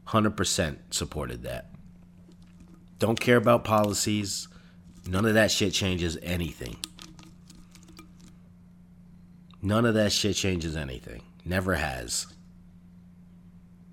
100% 0.08 0.76
supported 0.90 1.42
that. 1.42 1.70
Don't 2.98 3.20
care 3.20 3.36
about 3.36 3.64
policies. 3.64 4.48
None 5.06 5.26
of 5.26 5.34
that 5.34 5.50
shit 5.50 5.72
changes 5.72 6.18
anything. 6.22 6.76
None 9.66 9.84
of 9.84 9.94
that 9.94 10.12
shit 10.12 10.36
changes 10.36 10.76
anything. 10.76 11.22
Never 11.44 11.74
has. 11.74 12.28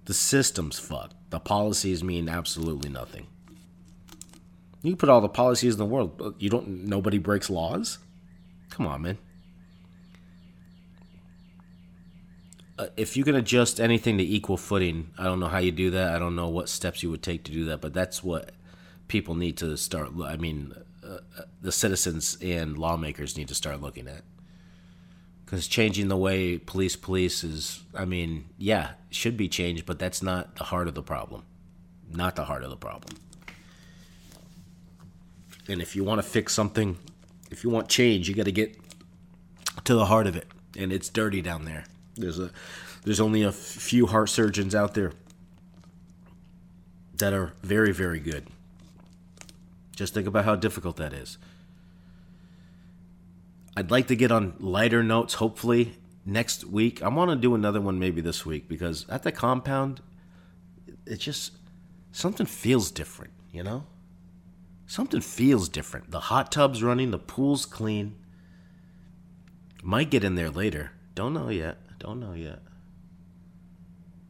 The 0.06 0.14
system's 0.14 0.78
fucked. 0.78 1.16
The 1.32 1.40
policies 1.40 2.04
mean 2.04 2.30
absolutely 2.30 2.92
nothing. 2.92 3.26
You 4.84 4.96
put 4.96 5.10
all 5.10 5.20
the 5.20 5.30
policies 5.30 5.74
in 5.74 5.80
the 5.80 5.86
world, 5.86 6.16
but 6.16 6.40
you 6.40 6.52
don't. 6.52 6.86
Nobody 6.86 7.18
breaks 7.18 7.50
laws. 7.50 7.98
Come 8.70 8.86
on, 8.86 9.02
man. 9.02 9.18
Uh, 12.78 12.88
if 12.96 13.18
you 13.18 13.24
can 13.24 13.34
adjust 13.34 13.80
anything 13.80 14.20
to 14.20 14.24
equal 14.24 14.58
footing, 14.58 15.10
I 15.18 15.24
don't 15.24 15.40
know 15.40 15.48
how 15.48 15.58
you 15.58 15.72
do 15.72 15.90
that. 15.90 16.14
I 16.14 16.20
don't 16.20 16.36
know 16.36 16.50
what 16.50 16.70
steps 16.70 17.02
you 17.02 17.10
would 17.10 17.24
take 17.24 17.46
to 17.46 17.52
do 17.52 17.66
that, 17.66 17.82
but 17.82 17.96
that's 17.96 18.24
what 18.24 18.52
people 19.08 19.34
need 19.34 19.58
to 19.58 19.76
start. 19.78 20.12
I 20.24 20.38
mean, 20.38 20.76
uh, 21.04 21.18
uh, 21.36 21.42
the 21.64 21.72
citizens 21.72 22.38
and 22.44 22.78
lawmakers 22.78 23.36
need 23.36 23.48
to 23.48 23.56
start 23.56 23.82
looking 23.82 24.08
at. 24.08 24.22
Because 25.54 25.68
changing 25.68 26.08
the 26.08 26.18
way 26.18 26.58
police 26.58 26.96
police 26.96 27.44
is, 27.44 27.84
I 27.94 28.06
mean, 28.06 28.46
yeah, 28.58 28.94
should 29.12 29.38
be 29.38 29.48
changed, 29.48 29.86
but 29.86 30.00
that's 30.00 30.24
not 30.24 30.56
the 30.56 30.64
heart 30.64 30.88
of 30.88 30.96
the 30.96 31.04
problem. 31.04 31.44
Not 32.10 32.36
the 32.36 32.46
heart 32.46 32.64
of 32.64 32.72
the 32.72 32.76
problem. 32.76 33.16
And 35.68 35.80
if 35.80 35.96
you 35.96 36.04
want 36.04 36.18
to 36.18 36.28
fix 36.28 36.56
something, 36.56 36.98
if 37.52 37.64
you 37.64 37.70
want 37.70 37.88
change, 37.88 38.28
you 38.28 38.34
got 38.34 38.46
to 38.46 38.52
get 38.52 38.76
to 39.84 39.94
the 39.94 40.08
heart 40.08 40.26
of 40.26 40.36
it. 40.36 40.48
And 40.76 40.92
it's 40.92 41.08
dirty 41.08 41.44
down 41.44 41.66
there. 41.66 41.84
There's 42.16 42.40
a 42.40 42.50
there's 43.04 43.20
only 43.20 43.44
a 43.44 43.52
few 43.52 44.08
heart 44.08 44.30
surgeons 44.30 44.74
out 44.74 44.96
there 44.96 45.14
that 47.20 47.32
are 47.32 47.54
very 47.62 47.92
very 47.92 48.20
good. 48.20 48.48
Just 49.96 50.16
think 50.16 50.26
about 50.26 50.46
how 50.46 50.56
difficult 50.56 50.96
that 50.96 51.14
is. 51.14 51.38
I'd 53.76 53.92
like 53.92 54.08
to 54.08 54.16
get 54.16 54.32
on 54.32 54.54
lighter 54.60 55.02
notes 55.02 55.36
hopefully 55.36 55.96
next 56.26 56.64
week. 56.66 57.02
I 57.02 57.08
want 57.08 57.32
to 57.32 57.36
do 57.36 57.56
another 57.56 57.82
one 57.82 58.00
maybe 58.00 58.22
this 58.22 58.46
week 58.46 58.68
because 58.68 59.08
at 59.10 59.24
the 59.24 59.32
compound 59.32 60.02
it 61.06 61.18
just 61.18 61.54
something 62.12 62.46
feels 62.46 62.92
different, 62.92 63.34
you 63.52 63.64
know? 63.64 63.86
Something 64.86 65.22
feels 65.22 65.70
different. 65.70 66.12
The 66.12 66.20
hot 66.20 66.52
tub's 66.52 66.84
running, 66.84 67.12
the 67.12 67.18
pool's 67.20 67.66
clean. 67.66 68.16
Might 69.82 70.12
get 70.12 70.24
in 70.24 70.36
there 70.36 70.50
later. 70.50 70.92
Don't 71.16 71.34
know 71.34 71.50
yet. 71.50 71.78
Don't 72.00 72.20
know 72.20 72.34
yet. 72.34 72.60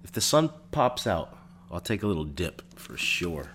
If 0.04 0.12
the 0.12 0.22
sun 0.22 0.52
pops 0.72 1.06
out, 1.06 1.38
I'll 1.72 1.80
take 1.80 2.04
a 2.04 2.08
little 2.08 2.24
dip 2.24 2.62
for 2.78 2.96
sure. 2.98 3.52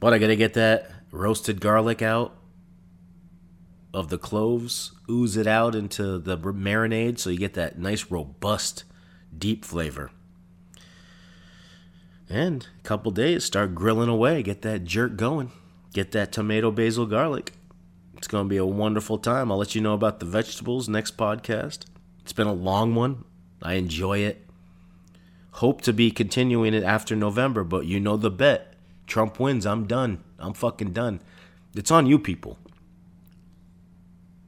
But 0.00 0.12
I 0.12 0.18
gotta 0.18 0.36
get 0.36 0.54
that 0.54 0.90
roasted 1.10 1.60
garlic 1.60 2.02
out 2.02 2.36
of 3.92 4.08
the 4.08 4.18
cloves, 4.18 4.92
ooze 5.08 5.36
it 5.36 5.46
out 5.46 5.74
into 5.74 6.18
the 6.18 6.36
marinade 6.36 7.18
so 7.18 7.30
you 7.30 7.38
get 7.38 7.54
that 7.54 7.78
nice, 7.78 8.10
robust, 8.10 8.84
deep 9.36 9.64
flavor. 9.64 10.10
And 12.28 12.66
a 12.78 12.82
couple 12.82 13.10
days, 13.10 13.44
start 13.44 13.74
grilling 13.74 14.08
away, 14.08 14.42
get 14.42 14.62
that 14.62 14.84
jerk 14.84 15.16
going, 15.16 15.50
get 15.92 16.12
that 16.12 16.30
tomato, 16.30 16.70
basil, 16.70 17.06
garlic. 17.06 17.52
It's 18.16 18.28
gonna 18.28 18.48
be 18.48 18.58
a 18.58 18.66
wonderful 18.66 19.18
time. 19.18 19.50
I'll 19.50 19.58
let 19.58 19.74
you 19.74 19.80
know 19.80 19.94
about 19.94 20.20
the 20.20 20.26
vegetables 20.26 20.88
next 20.88 21.16
podcast. 21.16 21.86
It's 22.22 22.32
been 22.32 22.46
a 22.46 22.52
long 22.52 22.94
one. 22.94 23.24
I 23.62 23.74
enjoy 23.74 24.18
it. 24.18 24.46
Hope 25.54 25.82
to 25.82 25.92
be 25.92 26.10
continuing 26.10 26.74
it 26.74 26.84
after 26.84 27.16
November, 27.16 27.64
but 27.64 27.86
you 27.86 27.98
know 27.98 28.16
the 28.16 28.30
bet. 28.30 28.74
Trump 29.06 29.40
wins. 29.40 29.66
I'm 29.66 29.86
done. 29.86 30.22
I'm 30.38 30.52
fucking 30.52 30.92
done. 30.92 31.20
It's 31.74 31.90
on 31.90 32.06
you 32.06 32.18
people. 32.18 32.58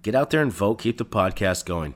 Get 0.03 0.15
out 0.17 0.31
there 0.31 0.43
and 0.43 0.53
vote. 0.53 0.81
Keep 0.81 0.99
the 0.99 1.05
podcast 1.05 1.65
going. 1.65 1.95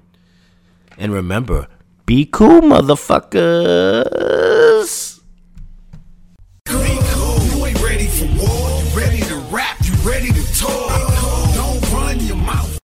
And 0.96 1.12
remember, 1.12 1.66
be 2.06 2.24
cool, 2.24 2.60
motherfucker. 2.60 4.55